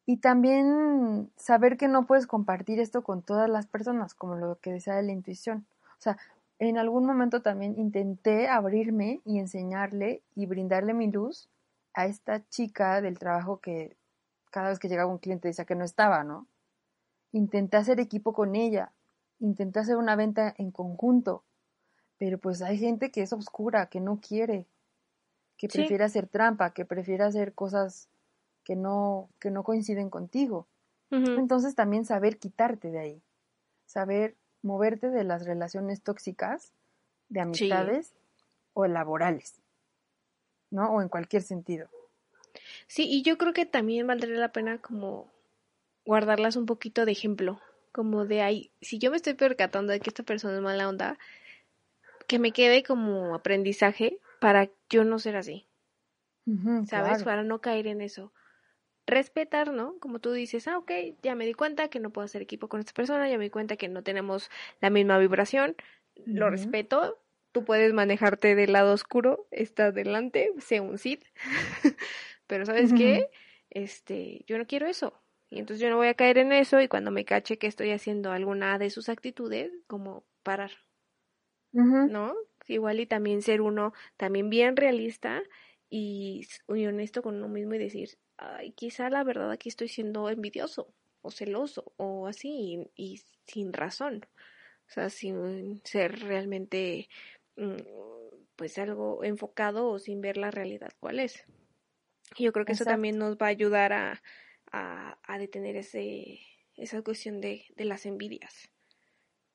Y 0.05 0.17
también 0.17 1.31
saber 1.37 1.77
que 1.77 1.87
no 1.87 2.07
puedes 2.07 2.25
compartir 2.25 2.79
esto 2.79 3.03
con 3.03 3.21
todas 3.21 3.47
las 3.47 3.67
personas, 3.67 4.15
como 4.15 4.35
lo 4.35 4.57
que 4.59 4.71
decía 4.71 4.95
de 4.95 5.03
la 5.03 5.11
intuición. 5.11 5.67
O 5.99 6.01
sea, 6.01 6.17
en 6.57 6.77
algún 6.77 7.05
momento 7.05 7.41
también 7.41 7.77
intenté 7.77 8.47
abrirme 8.47 9.21
y 9.23 9.39
enseñarle 9.39 10.23
y 10.35 10.47
brindarle 10.47 10.93
mi 10.93 11.11
luz 11.11 11.47
a 11.93 12.05
esta 12.05 12.47
chica 12.49 13.01
del 13.01 13.19
trabajo 13.19 13.59
que 13.59 13.95
cada 14.51 14.69
vez 14.69 14.79
que 14.79 14.89
llegaba 14.89 15.11
un 15.11 15.19
cliente 15.19 15.47
decía 15.47 15.65
que 15.65 15.75
no 15.75 15.85
estaba, 15.85 16.23
¿no? 16.23 16.47
Intenté 17.31 17.77
hacer 17.77 17.99
equipo 17.99 18.33
con 18.33 18.55
ella, 18.55 18.91
intenté 19.39 19.79
hacer 19.79 19.95
una 19.95 20.15
venta 20.15 20.53
en 20.57 20.71
conjunto, 20.71 21.43
pero 22.19 22.37
pues 22.37 22.61
hay 22.61 22.77
gente 22.77 23.09
que 23.09 23.23
es 23.23 23.33
oscura, 23.33 23.87
que 23.87 23.99
no 23.99 24.19
quiere, 24.21 24.67
que 25.57 25.67
prefiere 25.67 26.03
hacer 26.03 26.27
trampa, 26.27 26.73
que 26.73 26.85
prefiere 26.85 27.23
hacer 27.23 27.53
cosas 27.53 28.07
que 28.63 28.75
no, 28.75 29.29
que 29.39 29.49
no 29.49 29.63
coinciden 29.63 30.11
contigo. 30.11 30.67
Entonces 31.09 31.73
también 31.73 32.05
saber 32.05 32.37
quitarte 32.37 32.91
de 32.91 32.99
ahí, 32.99 33.21
saber 33.87 34.35
moverte 34.61 35.09
de 35.09 35.23
las 35.23 35.43
relaciones 35.43 36.03
tóxicas, 36.03 36.71
de 37.29 37.39
amistades 37.39 38.13
o 38.73 38.85
laborales. 38.85 39.59
¿no? 40.71 40.91
O 40.91 41.01
en 41.01 41.09
cualquier 41.09 41.41
sentido. 41.41 41.89
Sí, 42.87 43.07
y 43.09 43.23
yo 43.23 43.37
creo 43.37 43.53
que 43.53 43.65
también 43.65 44.07
valdría 44.07 44.37
la 44.37 44.51
pena 44.51 44.79
como 44.79 45.31
guardarlas 46.05 46.55
un 46.55 46.65
poquito 46.65 47.05
de 47.05 47.11
ejemplo, 47.11 47.59
como 47.91 48.25
de 48.25 48.41
ahí, 48.41 48.71
si 48.81 48.99
yo 48.99 49.11
me 49.11 49.17
estoy 49.17 49.33
percatando 49.33 49.91
de 49.91 49.99
que 49.99 50.09
esta 50.09 50.23
persona 50.23 50.55
es 50.55 50.61
mala 50.61 50.89
onda, 50.89 51.17
que 52.29 52.37
me 52.39 52.51
quede 52.51 52.83
como 52.83 53.33
aprendizaje 53.33 54.19
para 54.39 54.69
yo 54.87 55.03
no 55.03 55.17
ser 55.17 55.35
así. 55.35 55.65
¿Sabes? 56.87 57.23
Para 57.23 57.43
no 57.43 57.59
caer 57.59 57.87
en 57.87 58.01
eso. 58.01 58.31
Respetar, 59.07 59.73
¿no? 59.73 59.97
Como 59.99 60.19
tú 60.19 60.31
dices, 60.31 60.67
ah, 60.67 60.77
ok, 60.77 60.91
ya 61.23 61.33
me 61.33 61.47
di 61.47 61.53
cuenta 61.53 61.89
que 61.89 61.99
no 61.99 62.11
puedo 62.11 62.25
hacer 62.25 62.43
equipo 62.43 62.69
con 62.69 62.79
esta 62.79 62.93
persona, 62.93 63.27
ya 63.27 63.37
me 63.39 63.45
di 63.45 63.49
cuenta 63.49 63.77
que 63.77 63.87
no 63.87 64.03
tenemos 64.03 64.51
la 64.79 64.91
misma 64.91 65.17
vibración, 65.17 65.75
lo 66.25 66.51
respeto, 66.51 67.19
tú 67.51 67.65
puedes 67.65 67.93
manejarte 67.93 68.53
del 68.53 68.73
lado 68.73 68.93
oscuro, 68.93 69.47
está 69.49 69.91
delante, 69.91 70.51
sé 70.59 70.81
un 70.81 70.99
Sith, 70.99 71.23
pero 72.47 72.65
¿sabes 72.65 72.93
qué? 72.93 73.27
Este, 73.71 74.43
yo 74.45 74.59
no 74.59 74.67
quiero 74.67 74.85
eso. 74.87 75.19
Y 75.49 75.57
entonces 75.57 75.81
yo 75.81 75.89
no 75.89 75.97
voy 75.97 76.09
a 76.09 76.13
caer 76.13 76.37
en 76.37 76.51
eso 76.51 76.79
y 76.79 76.87
cuando 76.87 77.09
me 77.09 77.25
cache 77.25 77.57
que 77.57 77.65
estoy 77.65 77.89
haciendo 77.89 78.31
alguna 78.31 78.77
de 78.77 78.91
sus 78.91 79.09
actitudes, 79.09 79.71
como 79.87 80.23
parar. 80.43 80.71
¿No? 81.71 82.33
Igual 82.67 82.99
y 82.99 83.05
también 83.05 83.41
ser 83.41 83.61
uno 83.61 83.93
también 84.17 84.49
bien 84.49 84.75
realista 84.75 85.41
y, 85.89 86.47
honesto 86.67 87.21
con 87.21 87.35
uno 87.35 87.47
mismo 87.47 87.73
y 87.75 87.79
decir, 87.79 88.17
ay, 88.37 88.71
quizá 88.73 89.09
la 89.09 89.23
verdad 89.23 89.51
aquí 89.51 89.69
estoy 89.69 89.87
siendo 89.87 90.29
envidioso 90.29 90.93
o 91.21 91.31
celoso 91.31 91.93
o 91.97 92.27
así 92.27 92.89
y 92.95 93.21
sin 93.45 93.73
razón. 93.73 94.25
O 94.87 94.91
sea, 94.91 95.09
sin 95.09 95.81
ser 95.83 96.19
realmente 96.19 97.09
Mm, 97.59 97.75
pues 98.55 98.77
algo 98.77 99.21
enfocado 99.25 99.89
o 99.89 99.99
sin 99.99 100.21
ver 100.21 100.37
la 100.37 100.49
realidad 100.49 100.91
cuál 101.01 101.19
es. 101.19 101.43
Yo 102.37 102.53
creo 102.53 102.65
que 102.65 102.71
eso 102.71 102.85
también 102.85 103.17
nos 103.17 103.35
va 103.35 103.47
a 103.47 103.49
ayudar 103.49 103.91
a, 103.91 104.21
a, 104.71 105.37
detener 105.37 105.75
ese, 105.75 106.39
esa 106.75 107.01
cuestión 107.01 107.41
de, 107.41 107.65
de 107.75 107.83
las 107.83 108.05
envidias, 108.05 108.69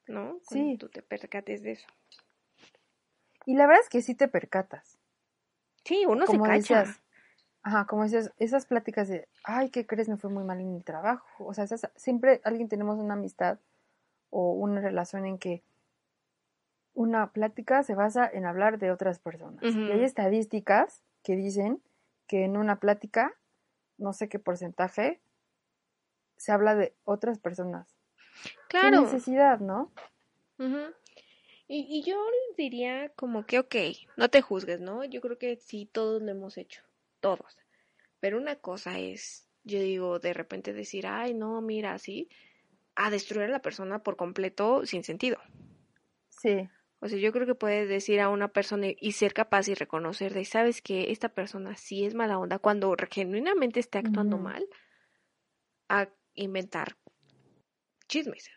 ¿no? 0.06 0.40
Cuando 0.44 0.72
Sí. 0.72 0.76
tú 0.78 0.88
te 0.90 1.02
percates 1.02 1.62
de 1.62 1.72
eso. 1.72 1.86
Y 3.46 3.54
la 3.54 3.66
verdad 3.66 3.82
es 3.82 3.88
que 3.90 4.02
sí 4.02 4.14
te 4.14 4.28
percatas. 4.28 4.98
Sí, 5.84 6.04
uno 6.06 6.24
como 6.26 6.44
se 6.46 6.50
cacha. 6.50 6.80
decías, 6.80 7.00
ajá, 7.62 7.86
como 7.86 8.04
decías, 8.04 8.32
esas 8.38 8.66
pláticas 8.66 9.08
de, 9.08 9.28
ay, 9.44 9.70
¿qué 9.70 9.86
crees? 9.86 10.08
Me 10.08 10.16
fue 10.16 10.30
muy 10.30 10.44
mal 10.44 10.60
en 10.60 10.74
el 10.74 10.84
trabajo. 10.84 11.44
O 11.44 11.52
sea, 11.54 11.64
esas- 11.64 11.90
siempre 11.96 12.40
alguien 12.44 12.68
tenemos 12.68 12.98
una 12.98 13.14
amistad 13.14 13.58
o 14.30 14.52
una 14.52 14.80
relación 14.80 15.26
en 15.26 15.38
que 15.38 15.62
una 16.94 17.32
plática 17.32 17.82
se 17.82 17.94
basa 17.94 18.28
en 18.32 18.46
hablar 18.46 18.78
de 18.78 18.90
otras 18.92 19.18
personas. 19.18 19.62
Y 19.62 19.90
hay 19.90 20.04
estadísticas 20.04 21.02
que 21.22 21.34
dicen 21.36 21.82
que 22.26 22.44
en 22.44 22.56
una 22.56 22.78
plática, 22.78 23.34
no 23.98 24.12
sé 24.12 24.28
qué 24.28 24.38
porcentaje, 24.38 25.20
se 26.36 26.52
habla 26.52 26.74
de 26.74 26.94
otras 27.04 27.38
personas. 27.38 27.88
¿Qué 28.68 28.78
Claro. 28.80 29.00
necesidad, 29.02 29.58
no? 29.60 29.90
Ujú. 30.58 30.92
Y, 31.66 31.86
y 31.88 32.02
yo 32.02 32.16
diría 32.56 33.10
como 33.16 33.46
que, 33.46 33.58
ok, 33.58 33.74
no 34.16 34.28
te 34.28 34.42
juzgues, 34.42 34.80
¿no? 34.80 35.04
Yo 35.04 35.20
creo 35.20 35.38
que 35.38 35.56
sí, 35.56 35.86
todos 35.90 36.22
lo 36.22 36.30
hemos 36.30 36.58
hecho, 36.58 36.82
todos. 37.20 37.56
Pero 38.20 38.38
una 38.38 38.56
cosa 38.56 38.98
es, 38.98 39.48
yo 39.64 39.80
digo, 39.80 40.18
de 40.18 40.34
repente 40.34 40.72
decir, 40.72 41.06
ay, 41.06 41.34
no, 41.34 41.60
mira, 41.62 41.94
así, 41.94 42.28
a 42.96 43.10
destruir 43.10 43.46
a 43.48 43.52
la 43.52 43.62
persona 43.62 44.02
por 44.02 44.16
completo 44.16 44.84
sin 44.86 45.04
sentido. 45.04 45.38
Sí, 46.28 46.68
O 47.00 47.08
sea, 47.08 47.18
yo 47.18 47.32
creo 47.32 47.46
que 47.46 47.54
puedes 47.54 47.88
decir 47.88 48.20
a 48.20 48.28
una 48.28 48.48
persona 48.48 48.88
y- 48.98 49.12
ser 49.12 49.32
capaz 49.34 49.68
y 49.68 49.74
reconocer 49.74 50.34
de, 50.34 50.44
sabes 50.44 50.82
que 50.82 51.10
esta 51.12 51.28
persona 51.30 51.76
sí 51.76 52.04
es 52.04 52.14
mala 52.14 52.38
onda 52.38 52.58
cuando 52.58 52.94
genuinamente 53.10 53.80
esté 53.80 53.98
actuando 53.98 54.38
mal, 54.38 54.66
a 55.88 56.08
inventar 56.34 56.96
chismes. 58.08 58.50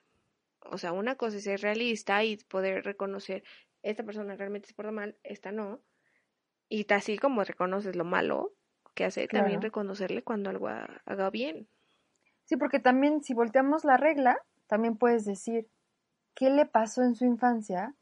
O 0.71 0.77
sea, 0.77 0.91
una 0.93 1.15
cosa 1.15 1.38
es 1.38 1.43
ser 1.43 1.62
realista 1.62 2.23
y 2.23 2.38
poder 2.38 2.84
reconocer, 2.84 3.43
esta 3.84 4.03
persona 4.03 4.36
realmente 4.36 4.67
se 4.67 4.73
porta 4.73 4.91
mal, 4.91 5.17
esta 5.23 5.51
no. 5.51 5.82
Y 6.69 6.91
así 6.93 7.17
como 7.17 7.43
reconoces 7.43 7.95
lo 7.95 8.06
malo 8.06 8.53
que 8.95 9.06
hace, 9.06 9.27
también 9.27 9.62
reconocerle 9.62 10.23
cuando 10.23 10.49
algo 10.49 10.67
ha- 10.69 11.01
haga 11.06 11.30
bien. 11.30 11.69
Sí, 12.45 12.58
porque 12.58 12.80
también 12.80 13.21
si 13.23 13.34
volteamos 13.34 13.86
la 13.86 13.97
regla, 13.97 14.38
también 14.67 14.97
puedes 14.97 15.25
decir 15.25 15.69
qué 16.36 16.49
le 16.49 16.65
pasó 16.65 17.03
en 17.03 17.15
su 17.15 17.25
infancia 17.25 17.95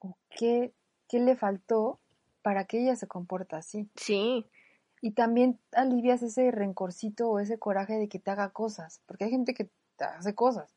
o 0.00 0.18
qué, 0.30 0.74
qué 1.08 1.20
le 1.20 1.36
faltó 1.36 2.00
para 2.42 2.66
que 2.66 2.82
ella 2.82 2.96
se 2.96 3.08
comporta 3.08 3.58
así. 3.58 3.90
Sí, 3.96 4.44
Y 5.02 5.12
también 5.12 5.60
alivias 5.72 6.22
ese 6.22 6.50
rencorcito 6.50 7.28
o 7.28 7.38
ese 7.40 7.58
coraje 7.58 7.98
de 7.98 8.08
que 8.08 8.18
te 8.18 8.30
haga 8.30 8.50
cosas, 8.52 9.02
porque 9.06 9.24
hay 9.24 9.30
gente 9.30 9.52
que 9.52 9.70
te 9.96 10.04
hace 10.04 10.34
cosas 10.34 10.74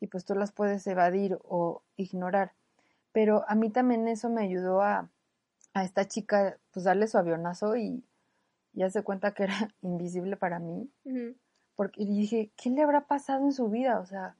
y 0.00 0.06
pues 0.06 0.24
tú 0.24 0.34
las 0.34 0.52
puedes 0.52 0.86
evadir 0.86 1.38
o 1.44 1.82
ignorar. 1.96 2.52
Pero 3.12 3.44
a 3.48 3.54
mí 3.54 3.70
también 3.70 4.08
eso 4.08 4.28
me 4.28 4.42
ayudó 4.42 4.82
a, 4.82 5.08
a 5.72 5.84
esta 5.84 6.06
chica 6.06 6.58
pues 6.72 6.84
darle 6.84 7.06
su 7.06 7.16
avionazo 7.18 7.76
y 7.76 8.04
ya 8.72 8.90
se 8.90 9.02
cuenta 9.02 9.34
que 9.34 9.44
era 9.44 9.54
invisible 9.82 10.36
para 10.36 10.58
mí. 10.58 10.90
Porque 11.76 12.02
y 12.02 12.06
dije, 12.20 12.50
¿qué 12.56 12.70
le 12.70 12.82
habrá 12.82 13.06
pasado 13.06 13.44
en 13.44 13.52
su 13.52 13.68
vida? 13.68 14.00
O 14.00 14.06
sea, 14.06 14.36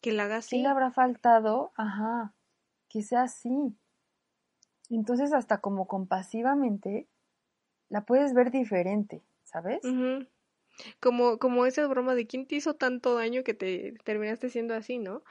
que 0.00 0.12
la 0.12 0.24
haga 0.24 0.36
¿qué 0.36 0.38
así. 0.38 0.62
le 0.62 0.68
habrá 0.68 0.90
faltado? 0.90 1.72
Ajá, 1.76 2.34
que 2.88 3.02
sea 3.02 3.22
así. 3.22 3.76
Entonces, 4.90 5.32
hasta 5.32 5.58
como 5.58 5.86
compasivamente, 5.86 7.08
la 7.88 8.02
puedes 8.04 8.32
ver 8.32 8.50
diferente, 8.50 9.22
¿sabes? 9.44 9.80
Como, 11.00 11.38
como 11.38 11.66
esa 11.66 11.86
broma 11.86 12.14
de 12.14 12.26
quién 12.26 12.46
te 12.46 12.56
hizo 12.56 12.74
tanto 12.74 13.14
daño 13.14 13.44
que 13.44 13.54
te 13.54 13.94
terminaste 14.04 14.50
siendo 14.50 14.74
así, 14.74 14.98
¿no? 14.98 15.22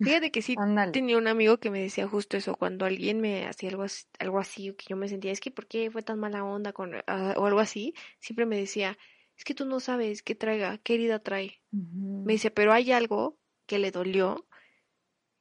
Fíjate 0.00 0.30
que 0.30 0.42
sí 0.42 0.64
tenía 0.90 1.18
un 1.18 1.28
amigo 1.28 1.58
que 1.58 1.70
me 1.70 1.82
decía 1.82 2.08
justo 2.08 2.36
eso, 2.36 2.56
cuando 2.56 2.84
alguien 2.86 3.20
me 3.20 3.46
hacía 3.46 3.70
algo 3.70 3.82
así, 3.82 4.06
algo 4.18 4.38
así, 4.38 4.70
o 4.70 4.76
que 4.76 4.86
yo 4.88 4.96
me 4.96 5.08
sentía, 5.08 5.32
es 5.32 5.40
que 5.40 5.50
¿por 5.50 5.66
qué 5.66 5.90
fue 5.90 6.02
tan 6.02 6.18
mala 6.18 6.44
onda 6.44 6.72
con, 6.72 6.94
ah, 7.06 7.34
o 7.36 7.46
algo 7.46 7.60
así? 7.60 7.94
Siempre 8.20 8.46
me 8.46 8.56
decía, 8.58 8.98
es 9.36 9.44
que 9.44 9.54
tú 9.54 9.66
no 9.66 9.80
sabes 9.80 10.22
qué 10.22 10.34
traiga, 10.34 10.78
qué 10.78 10.94
herida 10.94 11.18
trae. 11.22 11.62
Me 12.24 12.34
dice, 12.34 12.50
pero 12.50 12.72
hay 12.72 12.92
algo 12.92 13.38
que 13.66 13.78
le 13.78 13.90
dolió 13.90 14.46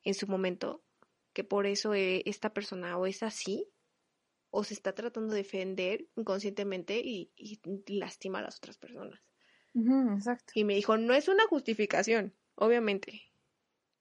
en 0.03 0.13
su 0.13 0.27
momento, 0.27 0.83
que 1.33 1.43
por 1.43 1.65
eso 1.65 1.93
eh, 1.93 2.23
esta 2.25 2.53
persona 2.53 2.97
o 2.97 3.05
es 3.07 3.23
así, 3.23 3.67
o 4.51 4.63
se 4.63 4.73
está 4.73 4.93
tratando 4.95 5.33
de 5.33 5.43
defender 5.43 6.07
inconscientemente 6.15 6.99
y, 7.03 7.31
y 7.35 7.59
lastima 7.99 8.39
a 8.39 8.43
las 8.43 8.57
otras 8.57 8.77
personas. 8.77 9.21
Exacto. 9.75 10.53
Y 10.55 10.63
me 10.63 10.75
dijo, 10.75 10.97
no 10.97 11.13
es 11.13 11.27
una 11.27 11.45
justificación, 11.47 12.33
obviamente. 12.55 13.23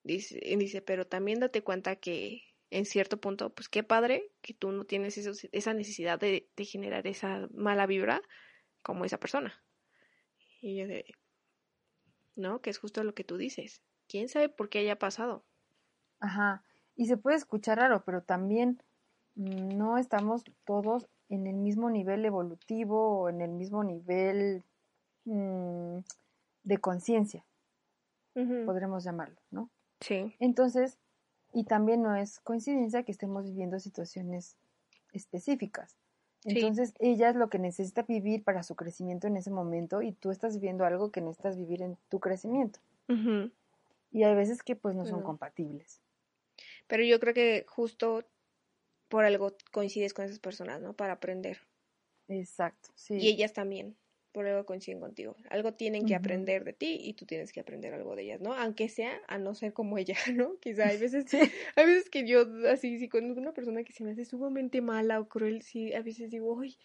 Dice, 0.05 0.39
y 0.43 0.57
dice, 0.57 0.83
pero 0.83 1.07
también 1.07 1.41
date 1.41 1.63
cuenta 1.63 1.97
que 1.97 2.43
en 2.71 2.87
cierto 2.87 3.21
punto, 3.21 3.51
pues 3.51 3.69
qué 3.69 3.83
padre 3.83 4.31
que 4.43 4.55
tú 4.55 4.73
no 4.73 4.85
tienes 4.85 5.17
esa 5.17 5.75
necesidad 5.75 6.19
de, 6.19 6.49
de 6.57 6.65
generar 6.65 7.07
esa 7.07 7.49
mala 7.53 7.87
vibra 7.87 8.23
como 8.83 9.05
esa 9.05 9.19
persona. 9.19 9.63
Y 10.61 10.77
yo 10.77 10.87
de, 10.87 11.05
no, 12.37 12.61
que 12.61 12.71
es 12.71 12.79
justo 12.79 13.03
lo 13.05 13.15
que 13.15 13.25
tú 13.25 13.37
dices. 13.37 13.83
¿Quién 14.09 14.29
sabe 14.29 14.49
por 14.49 14.69
qué 14.69 14.81
haya 14.81 14.99
pasado? 14.99 15.45
Ajá. 16.21 16.63
Y 16.97 17.07
se 17.07 17.17
puede 17.17 17.37
escuchar 17.37 17.79
raro, 17.79 18.05
pero 18.05 18.23
también 18.23 18.83
mm, 19.35 19.77
no 19.77 19.99
estamos 19.99 20.45
todos 20.65 21.07
en 21.29 21.47
el 21.47 21.57
mismo 21.57 21.91
nivel 21.91 22.25
evolutivo 22.25 23.21
o 23.21 23.29
en 23.29 23.41
el 23.41 23.51
mismo 23.51 23.83
nivel 23.83 24.63
mm, 25.25 25.99
de 26.65 26.79
conciencia, 26.79 27.45
podremos 28.67 29.05
llamarlo, 29.05 29.41
¿no? 29.51 29.71
Sí, 30.01 30.35
Entonces, 30.41 30.99
y 31.53 31.65
también 31.65 32.03
no 32.03 32.17
es 32.17 32.41
coincidencia 32.41 33.05
que 33.05 33.13
estemos 33.13 33.45
viviendo 33.45 33.79
situaciones 33.79 34.57
específicas. 35.13 35.97
Sí. 36.41 36.51
Entonces, 36.51 36.93
ella 36.99 37.31
es 37.31 37.37
lo 37.37 37.49
que 37.49 37.59
necesita 37.59 38.03
vivir 38.03 38.43
para 38.43 38.63
su 38.63 38.75
crecimiento 38.75 39.29
en 39.29 39.37
ese 39.37 39.51
momento 39.51 40.03
y 40.03 40.13
tú 40.13 40.31
estás 40.31 40.55
viviendo 40.55 40.85
algo 40.85 41.11
que 41.11 41.21
necesitas 41.21 41.57
vivir 41.57 41.81
en 41.83 41.97
tu 42.09 42.19
crecimiento. 42.21 42.81
Y 44.11 44.25
hay 44.25 44.35
veces 44.35 44.63
que 44.63 44.77
pues 44.77 44.95
no 44.95 45.07
son 45.07 45.23
compatibles. 45.23 46.01
pero 46.87 47.03
yo 47.05 47.19
creo 47.21 47.35
que 47.35 47.65
justo 47.69 48.25
por 49.09 49.25
algo 49.25 49.55
coincides 49.73 50.13
con 50.13 50.25
esas 50.25 50.39
personas, 50.39 50.81
¿no? 50.83 50.93
Para 50.93 51.15
aprender. 51.15 51.59
Exacto, 52.29 52.91
sí. 52.95 53.17
Y 53.17 53.29
ellas 53.29 53.53
también, 53.53 53.97
por 54.35 54.47
algo 54.49 54.67
coinciden 54.67 55.01
contigo. 55.01 55.37
Algo 55.51 55.75
tienen 55.75 56.07
que 56.07 56.17
aprender 56.17 56.65
de 56.65 56.75
ti 56.75 56.99
y 57.01 57.15
tú 57.15 57.27
tienes 57.27 57.53
que 57.55 57.61
aprender 57.61 57.95
algo 57.95 58.17
de 58.17 58.25
ellas, 58.25 58.43
¿no? 58.43 58.55
Aunque 58.55 58.91
sea 58.91 59.23
a 59.29 59.39
no 59.39 59.55
ser 59.55 59.73
como 59.75 59.99
ella, 59.99 60.17
¿no? 60.35 60.59
Quizá 60.61 60.89
hay 60.89 60.99
veces, 60.99 61.27
Sí. 61.41 61.65
hay 61.77 61.87
veces 61.87 62.11
que 62.11 62.27
yo 62.29 62.45
así, 62.71 62.99
si 62.99 63.09
conozco 63.09 63.41
una 63.41 63.55
persona 63.55 63.85
que 63.85 63.95
se 63.95 64.05
me 64.05 64.13
hace 64.13 64.27
sumamente 64.27 64.83
mala 64.83 65.21
o 65.21 65.29
cruel, 65.29 65.63
sí, 65.63 65.95
a 65.95 66.03
veces 66.03 66.31
digo, 66.31 66.61
ay, 66.61 66.77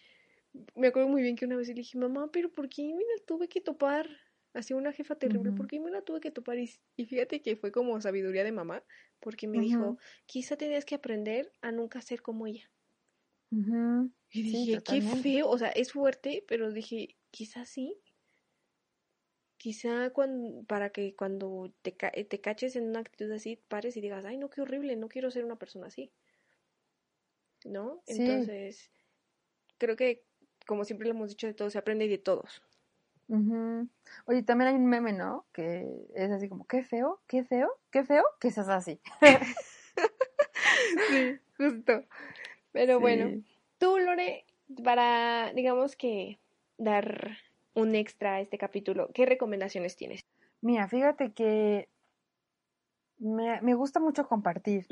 me 0.74 0.88
acuerdo 0.88 1.08
muy 1.08 1.22
bien 1.22 1.36
que 1.36 1.44
una 1.46 1.56
vez 1.56 1.68
le 1.68 1.74
dije, 1.74 1.98
mamá, 1.98 2.30
pero 2.32 2.52
¿por 2.52 2.68
qué 2.68 2.84
me 2.84 3.02
la 3.04 3.24
tuve 3.26 3.48
que 3.48 3.60
topar? 3.60 4.08
Así 4.54 4.74
una 4.74 4.92
jefa 4.92 5.16
terrible, 5.16 5.52
Ujú. 5.52 5.54
¿por 5.54 5.68
qué 5.68 5.80
me 5.80 5.90
la 5.90 6.02
tuve 6.02 6.20
que 6.20 6.30
topar? 6.32 6.58
Y, 6.58 6.70
y 6.96 7.06
fíjate 7.06 7.42
que 7.42 7.56
fue 7.56 7.72
como 7.72 8.00
sabiduría 8.00 8.44
de 8.44 8.52
mamá, 8.52 8.84
porque 9.20 9.46
me 9.48 9.60
dijo, 9.60 9.98
quizá 10.26 10.56
tenías 10.56 10.84
que 10.84 10.96
aprender 10.96 11.52
a 11.62 11.72
nunca 11.72 12.00
ser 12.02 12.22
como 12.22 12.46
ella. 12.48 12.70
Ujú, 13.52 14.10
Y 14.32 14.42
sí, 14.44 14.50
dije, 14.52 14.72
qué 14.72 14.78
totalmente. 14.78 15.22
feo, 15.22 15.48
o 15.48 15.58
sea, 15.58 15.68
es 15.70 15.92
fuerte, 15.92 16.44
pero 16.46 16.70
dije, 16.72 17.16
quizás 17.30 17.68
sí. 17.68 17.96
Quizá 19.58 20.10
cuando, 20.10 20.64
para 20.64 20.90
que 20.90 21.14
cuando 21.14 21.70
te, 21.82 21.92
te 21.92 22.40
caches 22.40 22.76
en 22.76 22.88
una 22.88 23.00
actitud 23.00 23.30
así, 23.32 23.56
pares 23.56 23.96
y 23.96 24.00
digas, 24.00 24.24
ay, 24.24 24.38
no, 24.38 24.48
qué 24.48 24.62
horrible, 24.62 24.96
no 24.96 25.08
quiero 25.08 25.30
ser 25.30 25.44
una 25.44 25.56
persona 25.56 25.88
así. 25.88 26.10
¿No? 27.64 28.00
Sí. 28.06 28.22
Entonces, 28.22 28.90
creo 29.78 29.96
que, 29.96 30.24
como 30.66 30.84
siempre 30.84 31.08
lo 31.08 31.14
hemos 31.14 31.30
dicho 31.30 31.46
de 31.46 31.54
todos, 31.54 31.72
se 31.72 31.78
aprende 31.78 32.08
de 32.08 32.18
todos. 32.18 32.62
Ujú. 33.28 33.88
Oye, 34.26 34.42
también 34.42 34.68
hay 34.68 34.74
un 34.74 34.86
meme, 34.86 35.12
¿no? 35.12 35.46
Que 35.52 35.86
es 36.14 36.30
así 36.30 36.48
como, 36.48 36.66
qué 36.66 36.82
feo, 36.82 37.20
qué 37.28 37.44
feo, 37.44 37.70
qué 37.90 38.04
feo, 38.04 38.24
que 38.40 38.50
seas 38.50 38.68
así. 38.68 39.00
Sí, 41.06 41.38
justo. 41.58 42.04
Pero 42.72 43.00
bueno, 43.00 43.42
tú, 43.78 43.98
Lore, 43.98 44.44
para, 44.84 45.52
digamos 45.54 45.96
que, 45.96 46.38
dar 46.78 47.38
un 47.74 47.94
extra 47.94 48.34
a 48.34 48.40
este 48.40 48.58
capítulo, 48.58 49.10
¿qué 49.12 49.26
recomendaciones 49.26 49.96
tienes? 49.96 50.24
Mira, 50.60 50.88
fíjate 50.88 51.32
que 51.32 51.88
me, 53.18 53.60
me 53.60 53.74
gusta 53.74 54.00
mucho 54.00 54.26
compartir. 54.26 54.86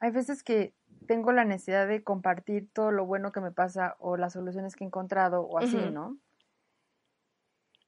Hay 0.00 0.10
veces 0.10 0.42
que 0.42 0.74
tengo 1.06 1.32
la 1.32 1.44
necesidad 1.44 1.88
de 1.88 2.02
compartir 2.02 2.68
todo 2.72 2.90
lo 2.90 3.06
bueno 3.06 3.32
que 3.32 3.40
me 3.40 3.50
pasa 3.50 3.96
o 3.98 4.16
las 4.16 4.34
soluciones 4.34 4.76
que 4.76 4.84
he 4.84 4.86
encontrado 4.86 5.42
o 5.42 5.58
así. 5.58 5.76
¿no? 5.76 6.18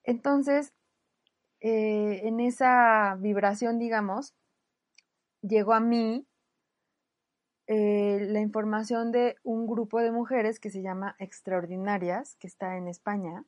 Entonces, 0.03 0.73
eh, 1.61 2.23
en 2.25 2.41
esa 2.41 3.17
vibración, 3.21 3.79
digamos, 3.79 4.35
llegó 5.43 5.75
a 5.75 5.81
mí 5.81 6.27
eh, 7.73 8.27
la 8.29 8.41
información 8.41 9.13
de 9.13 9.37
un 9.45 9.69
grupo 9.69 10.01
de 10.01 10.11
mujeres 10.11 10.59
que 10.59 10.71
se 10.71 10.83
llama 10.83 11.15
Extraordinarias, 11.21 12.35
que 12.41 12.49
está 12.49 12.77
en 12.77 12.89
España. 12.89 13.45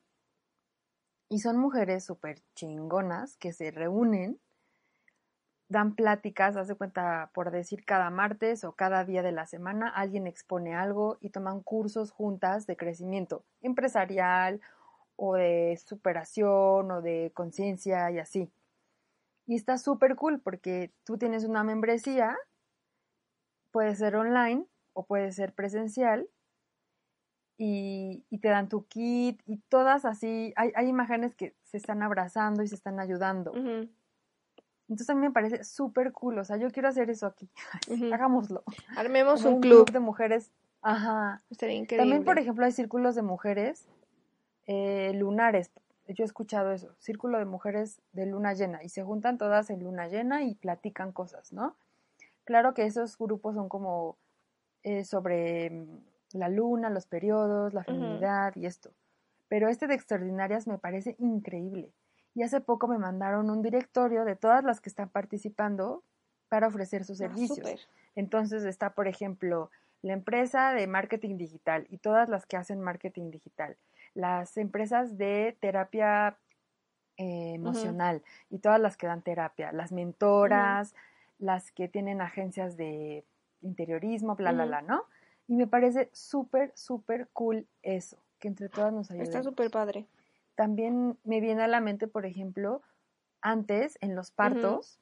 Y 1.28 1.40
son 1.40 1.58
mujeres 1.58 2.04
súper 2.04 2.40
chingonas 2.54 3.36
que 3.36 3.52
se 3.52 3.72
reúnen, 3.72 4.38
dan 5.68 5.96
pláticas, 5.96 6.56
hace 6.56 6.76
cuenta 6.76 7.32
por 7.34 7.50
decir 7.50 7.84
cada 7.84 8.10
martes 8.10 8.62
o 8.62 8.74
cada 8.76 9.04
día 9.04 9.24
de 9.24 9.32
la 9.32 9.46
semana, 9.46 9.88
alguien 9.88 10.28
expone 10.28 10.72
algo 10.72 11.18
y 11.20 11.30
toman 11.30 11.60
cursos 11.60 12.12
juntas 12.12 12.68
de 12.68 12.76
crecimiento 12.76 13.44
empresarial 13.60 14.60
o 15.16 15.34
de 15.34 15.76
superación 15.84 16.92
o 16.92 17.02
de 17.02 17.32
conciencia 17.34 18.08
y 18.12 18.20
así. 18.20 18.52
Y 19.46 19.56
está 19.56 19.78
súper 19.78 20.14
cool 20.14 20.40
porque 20.40 20.92
tú 21.02 21.18
tienes 21.18 21.42
una 21.42 21.64
membresía, 21.64 22.38
puede 23.72 23.94
ser 23.96 24.14
online 24.14 24.64
o 24.92 25.04
puede 25.04 25.32
ser 25.32 25.52
presencial, 25.52 26.28
y, 27.64 28.38
te 28.38 28.48
dan 28.48 28.68
tu 28.68 28.86
kit 28.86 29.40
y 29.46 29.58
todas 29.68 30.04
así, 30.04 30.52
hay, 30.56 30.72
hay, 30.74 30.88
imágenes 30.88 31.34
que 31.34 31.54
se 31.62 31.76
están 31.76 32.02
abrazando 32.02 32.62
y 32.62 32.68
se 32.68 32.74
están 32.74 32.98
ayudando. 32.98 33.52
Entonces 33.54 35.10
a 35.10 35.14
mí 35.14 35.20
me 35.20 35.30
parece 35.30 35.62
súper 35.64 36.12
cool, 36.12 36.38
o 36.38 36.44
sea, 36.44 36.56
yo 36.56 36.70
quiero 36.70 36.88
hacer 36.88 37.08
eso 37.08 37.26
aquí, 37.26 37.48
hagámoslo. 38.12 38.64
Armemos 38.96 39.44
un, 39.44 39.60
club. 39.60 39.90
de 39.90 40.00
mujeres. 40.00 40.50
Ajá. 40.82 41.40
Sería 41.52 41.76
increíble. 41.76 42.02
También, 42.02 42.24
por 42.24 42.38
ejemplo, 42.38 42.64
hay 42.64 42.72
círculos 42.72 43.14
de 43.14 43.22
mujeres 43.22 43.86
eh, 44.66 45.12
lunares. 45.14 45.70
Yo 46.08 46.24
he 46.24 46.26
escuchado 46.26 46.72
eso, 46.72 46.92
círculo 46.98 47.38
de 47.38 47.44
mujeres 47.44 48.02
de 48.12 48.26
luna 48.26 48.54
llena 48.54 48.82
y 48.82 48.88
se 48.88 49.04
juntan 49.04 49.38
todas 49.38 49.70
en 49.70 49.84
luna 49.84 50.08
llena 50.08 50.42
y 50.42 50.56
platican 50.56 51.12
cosas, 51.12 51.52
¿no? 51.52 51.76
Claro 52.44 52.74
que 52.74 52.84
esos 52.84 53.16
grupos 53.16 53.54
son 53.54 53.68
como 53.68 54.16
eh, 54.82 55.04
sobre 55.04 55.70
mm, 55.70 55.98
la 56.32 56.48
luna, 56.48 56.90
los 56.90 57.06
periodos, 57.06 57.74
la 57.74 57.84
feminidad 57.84 58.54
y 58.56 58.66
esto. 58.66 58.92
Pero 59.48 59.68
este 59.68 59.86
de 59.86 59.94
extraordinarias 59.94 60.66
me 60.66 60.78
parece 60.78 61.14
increíble. 61.18 61.92
Y 62.34 62.42
hace 62.42 62.60
poco 62.60 62.88
me 62.88 62.98
mandaron 62.98 63.50
un 63.50 63.62
directorio 63.62 64.24
de 64.24 64.36
todas 64.36 64.64
las 64.64 64.80
que 64.80 64.88
están 64.88 65.10
participando 65.10 66.02
para 66.48 66.66
ofrecer 66.66 67.04
sus 67.04 67.20
ah, 67.20 67.28
servicios. 67.28 67.88
Entonces 68.14 68.64
está, 68.64 68.90
por 68.90 69.08
ejemplo, 69.08 69.70
la 70.02 70.14
empresa 70.14 70.72
de 70.72 70.86
marketing 70.86 71.36
digital 71.36 71.86
y 71.88 71.98
todas 71.98 72.28
las 72.28 72.44
que 72.46 72.56
hacen 72.56 72.80
marketing 72.80 73.30
digital, 73.30 73.76
las 74.14 74.56
empresas 74.56 75.16
de 75.16 75.56
terapia 75.60 76.36
eh, 77.16 77.54
emocional 77.54 78.22
y 78.50 78.58
todas 78.58 78.80
las 78.80 78.96
que 78.96 79.06
dan 79.06 79.22
terapia, 79.22 79.70
las 79.72 79.92
mentoras, 79.92 80.94
las 81.42 81.72
que 81.72 81.88
tienen 81.88 82.20
agencias 82.20 82.76
de 82.76 83.24
interiorismo, 83.62 84.36
bla, 84.36 84.52
bla, 84.52 84.64
bla, 84.64 84.80
¿no? 84.80 85.04
Y 85.48 85.56
me 85.56 85.66
parece 85.66 86.08
súper, 86.12 86.72
súper 86.76 87.28
cool 87.32 87.66
eso, 87.82 88.16
que 88.38 88.48
entre 88.48 88.68
todas 88.68 88.92
nos 88.92 89.10
ayudemos. 89.10 89.28
Está 89.28 89.42
súper 89.42 89.70
padre. 89.70 90.06
También 90.54 91.18
me 91.24 91.40
viene 91.40 91.62
a 91.62 91.66
la 91.66 91.80
mente, 91.80 92.06
por 92.06 92.26
ejemplo, 92.26 92.80
antes 93.40 93.98
en 94.00 94.14
los 94.14 94.30
partos 94.30 95.00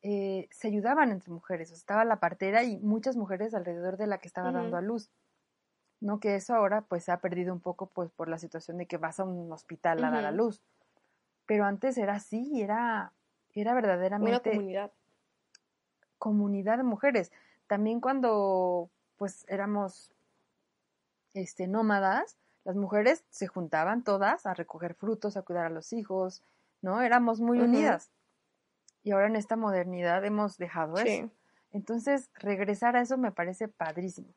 eh, 0.00 0.48
se 0.50 0.68
ayudaban 0.68 1.10
entre 1.10 1.30
mujeres, 1.30 1.70
o 1.70 1.74
estaba 1.74 2.04
la 2.06 2.18
partera 2.18 2.64
y 2.64 2.78
muchas 2.78 3.16
mujeres 3.16 3.54
alrededor 3.54 3.98
de 3.98 4.06
la 4.06 4.18
que 4.18 4.28
estaba 4.28 4.50
dando 4.50 4.78
a 4.78 4.80
luz. 4.80 5.10
No 6.00 6.20
que 6.20 6.36
eso 6.36 6.54
ahora 6.54 6.80
pues 6.80 7.04
se 7.04 7.12
ha 7.12 7.20
perdido 7.20 7.52
un 7.52 7.60
poco 7.60 7.86
pues 7.86 8.10
por 8.10 8.28
la 8.28 8.38
situación 8.38 8.78
de 8.78 8.86
que 8.86 8.96
vas 8.96 9.20
a 9.20 9.24
un 9.24 9.52
hospital 9.52 10.02
a 10.02 10.10
dar 10.10 10.24
a 10.24 10.32
luz. 10.32 10.62
Pero 11.44 11.64
antes 11.66 11.98
era 11.98 12.14
así, 12.14 12.62
era 12.62 13.12
era 13.54 13.74
verdaderamente 13.74 14.50
una 14.50 14.56
comunidad. 14.56 14.92
Comunidad 16.22 16.76
de 16.76 16.84
mujeres. 16.84 17.32
También 17.66 18.00
cuando 18.00 18.88
pues 19.16 19.44
éramos 19.48 20.12
este, 21.34 21.66
nómadas, 21.66 22.36
las 22.62 22.76
mujeres 22.76 23.24
se 23.28 23.48
juntaban 23.48 24.04
todas 24.04 24.46
a 24.46 24.54
recoger 24.54 24.94
frutos, 24.94 25.36
a 25.36 25.42
cuidar 25.42 25.66
a 25.66 25.70
los 25.70 25.92
hijos, 25.92 26.44
¿no? 26.80 27.02
Éramos 27.02 27.40
muy 27.40 27.58
unidas. 27.58 28.12
Y 29.02 29.10
ahora 29.10 29.26
en 29.26 29.34
esta 29.34 29.56
modernidad 29.56 30.24
hemos 30.24 30.58
dejado 30.58 30.96
eso. 30.98 31.28
Entonces, 31.72 32.30
regresar 32.34 32.94
a 32.94 33.00
eso 33.00 33.18
me 33.18 33.32
parece 33.32 33.66
padrísimo, 33.66 34.32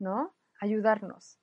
¿no? 0.00 0.34
Ayudarnos. 0.58 1.38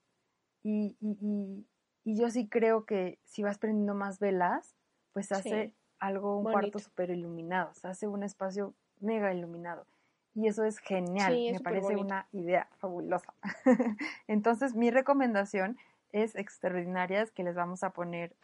Y, 0.62 0.98
y, 1.00 1.66
y, 2.04 2.14
yo 2.20 2.28
sí 2.28 2.46
creo 2.46 2.84
que 2.84 3.18
si 3.24 3.42
vas 3.42 3.56
prendiendo 3.56 3.94
más 3.94 4.18
velas, 4.18 4.76
pues 5.14 5.32
hace 5.32 5.72
algo, 5.98 6.36
un 6.40 6.52
cuarto 6.52 6.78
súper 6.78 7.08
iluminado, 7.08 7.72
se 7.72 7.88
hace 7.88 8.06
un 8.06 8.22
espacio 8.22 8.74
mega 9.04 9.32
iluminado. 9.32 9.86
Y 10.34 10.48
eso 10.48 10.64
es 10.64 10.78
genial, 10.78 11.32
me 11.52 11.60
parece 11.60 11.96
una 11.96 12.26
idea 12.32 12.68
fabulosa. 12.78 13.32
Entonces, 14.26 14.74
mi 14.74 14.90
recomendación 14.90 15.78
es 16.10 16.34
extraordinarias 16.34 17.30
que 17.30 17.44
les 17.44 17.54
vamos 17.54 17.84
a 17.84 17.90
poner 17.90 18.34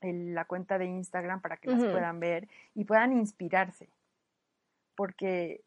en 0.00 0.34
la 0.34 0.44
cuenta 0.44 0.78
de 0.78 0.86
Instagram 0.86 1.40
para 1.40 1.56
que 1.56 1.70
las 1.70 1.84
puedan 1.84 2.20
ver 2.20 2.48
y 2.74 2.84
puedan 2.84 3.12
inspirarse. 3.12 3.88
Porque 4.94 5.62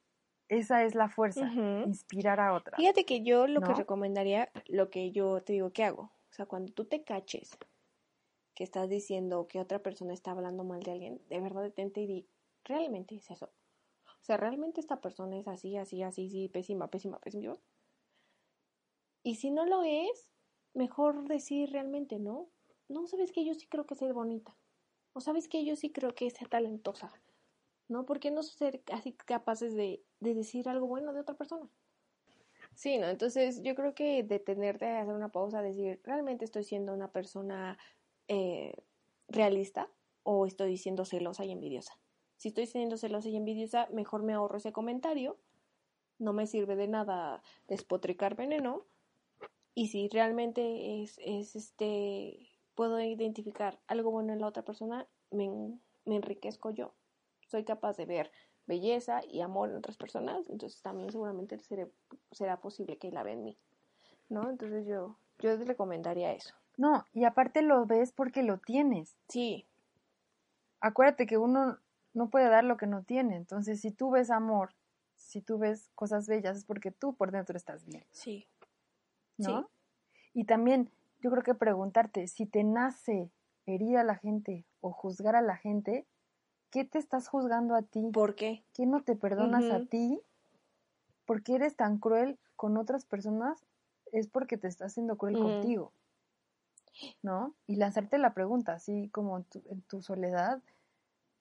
esa 0.49 0.83
es 0.83 0.95
la 0.95 1.09
fuerza, 1.09 1.47
inspirar 1.85 2.39
a 2.39 2.53
otras. 2.53 2.77
Fíjate 2.77 3.05
que 3.05 3.23
yo 3.23 3.47
lo 3.47 3.61
que 3.61 3.73
recomendaría, 3.73 4.51
lo 4.67 4.89
que 4.89 5.11
yo 5.11 5.41
te 5.41 5.53
digo 5.53 5.71
que 5.71 5.83
hago, 5.83 6.03
o 6.03 6.33
sea, 6.33 6.45
cuando 6.45 6.71
tú 6.73 6.85
te 6.85 7.03
caches 7.03 7.57
que 8.53 8.63
estás 8.63 8.89
diciendo 8.89 9.47
que 9.47 9.59
otra 9.59 9.79
persona 9.79 10.13
está 10.13 10.31
hablando 10.31 10.63
mal 10.63 10.83
de 10.83 10.91
alguien, 10.91 11.21
de 11.29 11.39
verdad 11.39 11.63
detente 11.63 12.01
y 12.01 12.07
di, 12.07 12.27
realmente 12.65 13.15
es 13.15 13.31
eso. 13.31 13.49
O 14.21 14.23
sea, 14.23 14.37
realmente 14.37 14.79
esta 14.79 15.01
persona 15.01 15.37
es 15.37 15.47
así, 15.47 15.77
así, 15.77 16.03
así, 16.03 16.29
sí, 16.29 16.47
pésima, 16.47 16.89
pésima, 16.89 17.19
pésima. 17.19 17.57
Y 19.23 19.35
si 19.35 19.49
no 19.49 19.65
lo 19.65 19.83
es, 19.83 20.29
mejor 20.73 21.27
decir 21.27 21.71
realmente, 21.71 22.19
¿no? 22.19 22.49
No, 22.87 23.07
sabes 23.07 23.31
que 23.31 23.43
yo 23.45 23.53
sí 23.55 23.67
creo 23.67 23.85
que 23.85 23.95
es 23.95 24.13
bonita. 24.13 24.55
O 25.13 25.21
sabes 25.21 25.47
que 25.47 25.65
yo 25.65 25.75
sí 25.75 25.91
creo 25.91 26.13
que 26.13 26.27
es 26.27 26.35
talentosa. 26.49 27.11
¿No? 27.87 28.05
¿Por 28.05 28.19
qué 28.19 28.31
no 28.31 28.41
ser 28.43 28.83
así 28.93 29.13
capaces 29.13 29.75
de, 29.75 30.01
de 30.19 30.33
decir 30.33 30.69
algo 30.69 30.87
bueno 30.87 31.13
de 31.13 31.19
otra 31.19 31.35
persona? 31.35 31.69
Sí, 32.75 32.97
¿no? 32.99 33.09
Entonces 33.09 33.61
yo 33.63 33.75
creo 33.75 33.93
que 33.93 34.23
detenerte 34.23 34.85
a 34.85 35.01
hacer 35.01 35.13
una 35.13 35.31
pausa, 35.31 35.61
decir, 35.61 35.99
¿realmente 36.03 36.45
estoy 36.45 36.63
siendo 36.63 36.93
una 36.93 37.11
persona 37.11 37.77
eh, 38.27 38.73
realista 39.27 39.89
o 40.23 40.45
estoy 40.45 40.77
siendo 40.77 41.05
celosa 41.05 41.43
y 41.43 41.51
envidiosa? 41.51 42.00
Si 42.41 42.47
estoy 42.47 42.65
siendo 42.65 42.97
celosa 42.97 43.29
y 43.29 43.37
envidiosa, 43.37 43.87
mejor 43.91 44.23
me 44.23 44.33
ahorro 44.33 44.57
ese 44.57 44.71
comentario. 44.71 45.37
No 46.17 46.33
me 46.33 46.47
sirve 46.47 46.75
de 46.75 46.87
nada 46.87 47.43
despotricar 47.67 48.35
veneno. 48.35 48.87
Y 49.75 49.89
si 49.89 50.09
realmente 50.09 51.03
es, 51.03 51.19
es 51.23 51.55
este, 51.55 52.49
puedo 52.73 52.99
identificar 52.99 53.79
algo 53.85 54.09
bueno 54.09 54.33
en 54.33 54.41
la 54.41 54.47
otra 54.47 54.63
persona, 54.63 55.07
me, 55.29 55.51
me 56.05 56.15
enriquezco 56.15 56.71
yo. 56.71 56.95
Soy 57.45 57.63
capaz 57.63 57.95
de 57.97 58.07
ver 58.07 58.31
belleza 58.65 59.21
y 59.29 59.41
amor 59.41 59.69
en 59.69 59.75
otras 59.75 59.97
personas, 59.97 60.43
entonces 60.49 60.81
también 60.81 61.11
seguramente 61.11 61.59
será 62.31 62.59
posible 62.59 62.97
que 62.97 63.11
la 63.11 63.21
vea 63.21 63.35
en 63.35 63.43
mí. 63.43 63.57
¿No? 64.29 64.49
Entonces 64.49 64.87
yo, 64.87 65.15
yo 65.37 65.55
les 65.55 65.67
recomendaría 65.67 66.33
eso. 66.33 66.55
No, 66.75 67.05
y 67.13 67.23
aparte 67.23 67.61
lo 67.61 67.85
ves 67.85 68.11
porque 68.11 68.41
lo 68.41 68.57
tienes. 68.57 69.15
Sí. 69.27 69.67
Acuérdate 70.79 71.27
que 71.27 71.37
uno 71.37 71.77
no 72.13 72.29
puede 72.29 72.49
dar 72.49 72.63
lo 72.63 72.77
que 72.77 72.87
no 72.87 73.03
tiene. 73.03 73.35
Entonces, 73.35 73.81
si 73.81 73.91
tú 73.91 74.11
ves 74.11 74.29
amor, 74.29 74.73
si 75.15 75.41
tú 75.41 75.57
ves 75.57 75.89
cosas 75.95 76.27
bellas, 76.27 76.57
es 76.57 76.65
porque 76.65 76.91
tú 76.91 77.13
por 77.15 77.31
dentro 77.31 77.55
estás 77.55 77.85
bien. 77.85 78.05
Sí. 78.11 78.47
¿No? 79.37 79.69
Y 80.33 80.45
también 80.45 80.91
yo 81.19 81.31
creo 81.31 81.43
que 81.43 81.55
preguntarte, 81.55 82.27
si 82.27 82.45
te 82.45 82.63
nace 82.63 83.31
herir 83.65 83.97
a 83.97 84.03
la 84.03 84.15
gente 84.15 84.65
o 84.81 84.91
juzgar 84.91 85.35
a 85.35 85.41
la 85.41 85.55
gente, 85.57 86.05
¿qué 86.69 86.85
te 86.85 86.99
estás 86.99 87.27
juzgando 87.27 87.75
a 87.75 87.81
ti? 87.81 88.09
¿Por 88.13 88.35
qué? 88.35 88.63
¿Qué 88.73 88.85
no 88.85 89.03
te 89.03 89.15
perdonas 89.15 89.69
a 89.71 89.85
ti? 89.85 90.21
¿Por 91.25 91.43
qué 91.43 91.55
eres 91.55 91.75
tan 91.75 91.97
cruel 91.97 92.39
con 92.55 92.77
otras 92.77 93.05
personas? 93.05 93.63
Es 94.11 94.27
porque 94.27 94.57
te 94.57 94.67
estás 94.67 94.91
haciendo 94.91 95.17
cruel 95.17 95.37
contigo. 95.37 95.93
¿No? 97.21 97.55
Y 97.67 97.77
lanzarte 97.77 98.17
la 98.17 98.33
pregunta, 98.33 98.73
así 98.73 99.09
como 99.09 99.37
en 99.37 99.81
tu 99.83 100.01
soledad, 100.01 100.61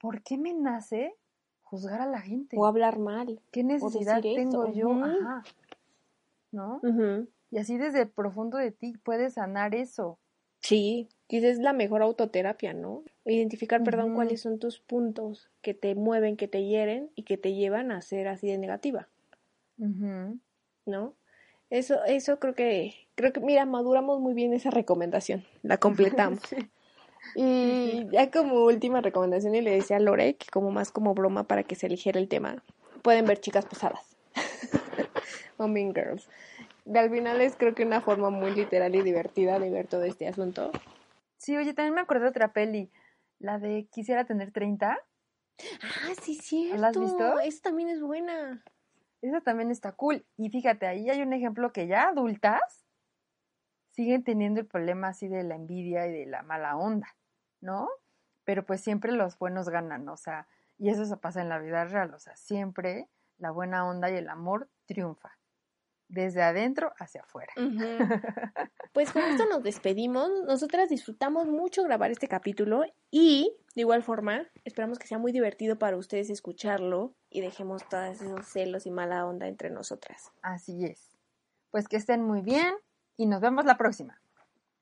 ¿por 0.00 0.22
qué 0.22 0.38
me 0.38 0.52
nace 0.52 1.14
juzgar 1.62 2.00
a 2.00 2.06
la 2.06 2.20
gente? 2.20 2.56
O 2.58 2.66
hablar 2.66 2.98
mal. 2.98 3.40
¿Qué 3.52 3.62
necesidad 3.62 4.20
tengo 4.20 4.72
yo? 4.72 4.90
Ajá. 4.92 5.42
¿No? 6.50 6.80
Y 7.50 7.58
así 7.58 7.78
desde 7.78 8.06
profundo 8.06 8.58
de 8.58 8.72
ti 8.72 8.94
puedes 9.04 9.34
sanar 9.34 9.74
eso. 9.74 10.18
Sí, 10.60 11.08
quizás 11.26 11.52
es 11.52 11.58
la 11.58 11.72
mejor 11.72 12.02
autoterapia, 12.02 12.74
¿no? 12.74 13.02
Identificar, 13.24 13.82
perdón, 13.82 14.14
cuáles 14.14 14.42
son 14.42 14.58
tus 14.58 14.80
puntos 14.80 15.50
que 15.62 15.74
te 15.74 15.94
mueven, 15.94 16.36
que 16.36 16.48
te 16.48 16.64
hieren 16.64 17.10
y 17.14 17.22
que 17.22 17.38
te 17.38 17.54
llevan 17.54 17.92
a 17.92 18.02
ser 18.02 18.28
así 18.28 18.48
de 18.48 18.58
negativa. 18.58 19.08
¿No? 20.86 21.14
Eso, 21.70 22.04
eso 22.04 22.38
creo 22.40 22.54
que, 22.54 22.94
creo 23.14 23.32
que, 23.32 23.40
mira, 23.40 23.64
maduramos 23.64 24.20
muy 24.20 24.34
bien 24.34 24.52
esa 24.52 24.70
recomendación, 24.70 25.44
la 25.62 25.78
completamos. 25.78 26.40
Y 27.34 28.06
ya 28.10 28.30
como 28.30 28.64
última 28.64 29.00
recomendación, 29.00 29.54
y 29.54 29.60
le 29.60 29.70
decía 29.70 29.96
a 29.96 30.00
Lore 30.00 30.34
que 30.34 30.46
como 30.50 30.70
más 30.70 30.90
como 30.90 31.14
broma 31.14 31.44
para 31.44 31.62
que 31.62 31.74
se 31.74 31.86
eligiera 31.86 32.18
el 32.18 32.28
tema, 32.28 32.62
pueden 33.02 33.26
ver 33.26 33.40
chicas 33.40 33.66
pesadas. 33.66 34.16
o 35.56 35.68
Mean 35.68 35.94
Girls. 35.94 36.28
De 36.84 36.98
al 36.98 37.10
final 37.10 37.40
es 37.40 37.56
creo 37.56 37.74
que 37.74 37.84
una 37.84 38.00
forma 38.00 38.30
muy 38.30 38.52
literal 38.52 38.94
y 38.94 39.02
divertida 39.02 39.58
de 39.58 39.70
ver 39.70 39.86
todo 39.86 40.04
este 40.04 40.26
asunto. 40.26 40.72
Sí, 41.36 41.56
oye, 41.56 41.72
también 41.72 41.94
me 41.94 42.00
acordé 42.00 42.24
de 42.24 42.30
otra 42.30 42.52
peli, 42.52 42.90
la 43.38 43.58
de 43.58 43.86
Quisiera 43.90 44.24
tener 44.24 44.52
30. 44.52 44.98
Ah, 45.82 46.12
sí, 46.22 46.34
cierto. 46.34 46.80
¿La 46.80 46.88
has 46.88 46.98
visto? 46.98 47.40
Esa 47.40 47.62
también 47.62 47.88
es 47.90 48.00
buena. 48.00 48.64
Esa 49.22 49.40
también 49.40 49.70
está 49.70 49.92
cool. 49.92 50.24
Y 50.36 50.48
fíjate, 50.50 50.86
ahí 50.86 51.10
hay 51.10 51.22
un 51.22 51.32
ejemplo 51.32 51.72
que 51.72 51.86
ya 51.86 52.08
adultas 52.08 52.86
siguen 54.00 54.24
teniendo 54.24 54.60
el 54.60 54.66
problema 54.66 55.08
así 55.08 55.28
de 55.28 55.42
la 55.42 55.54
envidia 55.56 56.06
y 56.06 56.12
de 56.12 56.24
la 56.24 56.42
mala 56.42 56.74
onda, 56.74 57.14
¿no? 57.60 57.86
Pero 58.44 58.64
pues 58.64 58.80
siempre 58.80 59.12
los 59.12 59.38
buenos 59.38 59.68
ganan, 59.68 60.08
o 60.08 60.16
sea, 60.16 60.48
y 60.78 60.88
eso 60.88 61.04
se 61.04 61.18
pasa 61.18 61.42
en 61.42 61.50
la 61.50 61.58
vida 61.58 61.84
real, 61.84 62.14
o 62.14 62.18
sea, 62.18 62.34
siempre 62.34 63.10
la 63.36 63.50
buena 63.50 63.86
onda 63.86 64.10
y 64.10 64.14
el 64.16 64.30
amor 64.30 64.70
triunfa, 64.86 65.36
desde 66.08 66.42
adentro 66.42 66.94
hacia 66.98 67.20
afuera. 67.20 67.52
Pues 68.92 69.12
con 69.12 69.22
esto 69.22 69.46
nos 69.46 69.62
despedimos. 69.62 70.28
Nosotras 70.48 70.88
disfrutamos 70.88 71.46
mucho 71.46 71.84
grabar 71.84 72.10
este 72.10 72.26
capítulo 72.26 72.82
y 73.08 73.56
de 73.76 73.82
igual 73.82 74.02
forma 74.02 74.48
esperamos 74.64 74.98
que 74.98 75.06
sea 75.06 75.18
muy 75.18 75.30
divertido 75.30 75.78
para 75.78 75.96
ustedes 75.96 76.28
escucharlo 76.28 77.14
y 77.30 77.40
dejemos 77.40 77.88
todos 77.88 78.20
esos 78.20 78.48
celos 78.48 78.86
y 78.86 78.90
mala 78.90 79.24
onda 79.26 79.46
entre 79.46 79.70
nosotras. 79.70 80.32
Así 80.42 80.86
es. 80.86 81.16
Pues 81.70 81.86
que 81.86 81.98
estén 81.98 82.24
muy 82.24 82.42
bien 82.42 82.74
y 83.20 83.26
nos 83.26 83.42
vemos 83.42 83.66
la 83.66 83.76
próxima. 83.76 84.18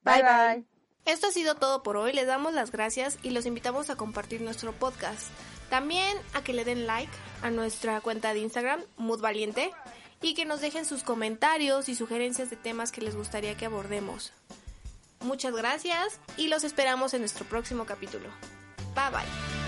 Bye, 0.03 0.23
Bye. 0.23 0.65
Esto 1.05 1.27
ha 1.27 1.33
sido 1.33 1.57
todo 1.57 1.83
por 1.83 1.97
hoy. 1.97 2.13
Les 2.13 2.29
damos 2.29 2.55
las 2.55 2.71
gracias 2.71 3.19
y 3.25 3.31
los 3.31 3.47
invitamos 3.47 3.91
a 3.91 3.97
compartir 3.97 4.43
nuestro 4.43 4.73
podcast. 4.73 5.27
También 5.71 6.17
a 6.35 6.45
que 6.45 6.53
le 6.53 6.65
den 6.65 6.87
like 6.87 7.11
a 7.43 7.51
nuestra 7.51 8.01
cuenta 8.01 8.33
de 8.33 8.39
Instagram, 8.39 8.81
Mood 8.97 9.21
Valiente, 9.21 9.73
y 10.23 10.35
que 10.35 10.45
nos 10.45 10.61
dejen 10.61 10.85
sus 10.85 11.03
comentarios 11.03 11.89
y 11.89 11.97
sugerencias 11.97 12.49
de 12.49 12.57
temas 12.57 12.93
que 12.93 13.01
les 13.01 13.17
gustaría 13.17 13.57
que 13.57 13.67
abordemos. 13.67 14.33
Muchas 15.19 15.53
gracias 15.53 16.21
y 16.37 16.47
los 16.47 16.63
esperamos 16.63 17.15
en 17.15 17.23
nuestro 17.23 17.45
próximo 17.45 17.87
capítulo. 17.87 18.29
Bye 18.95 19.11
bye. 19.11 19.68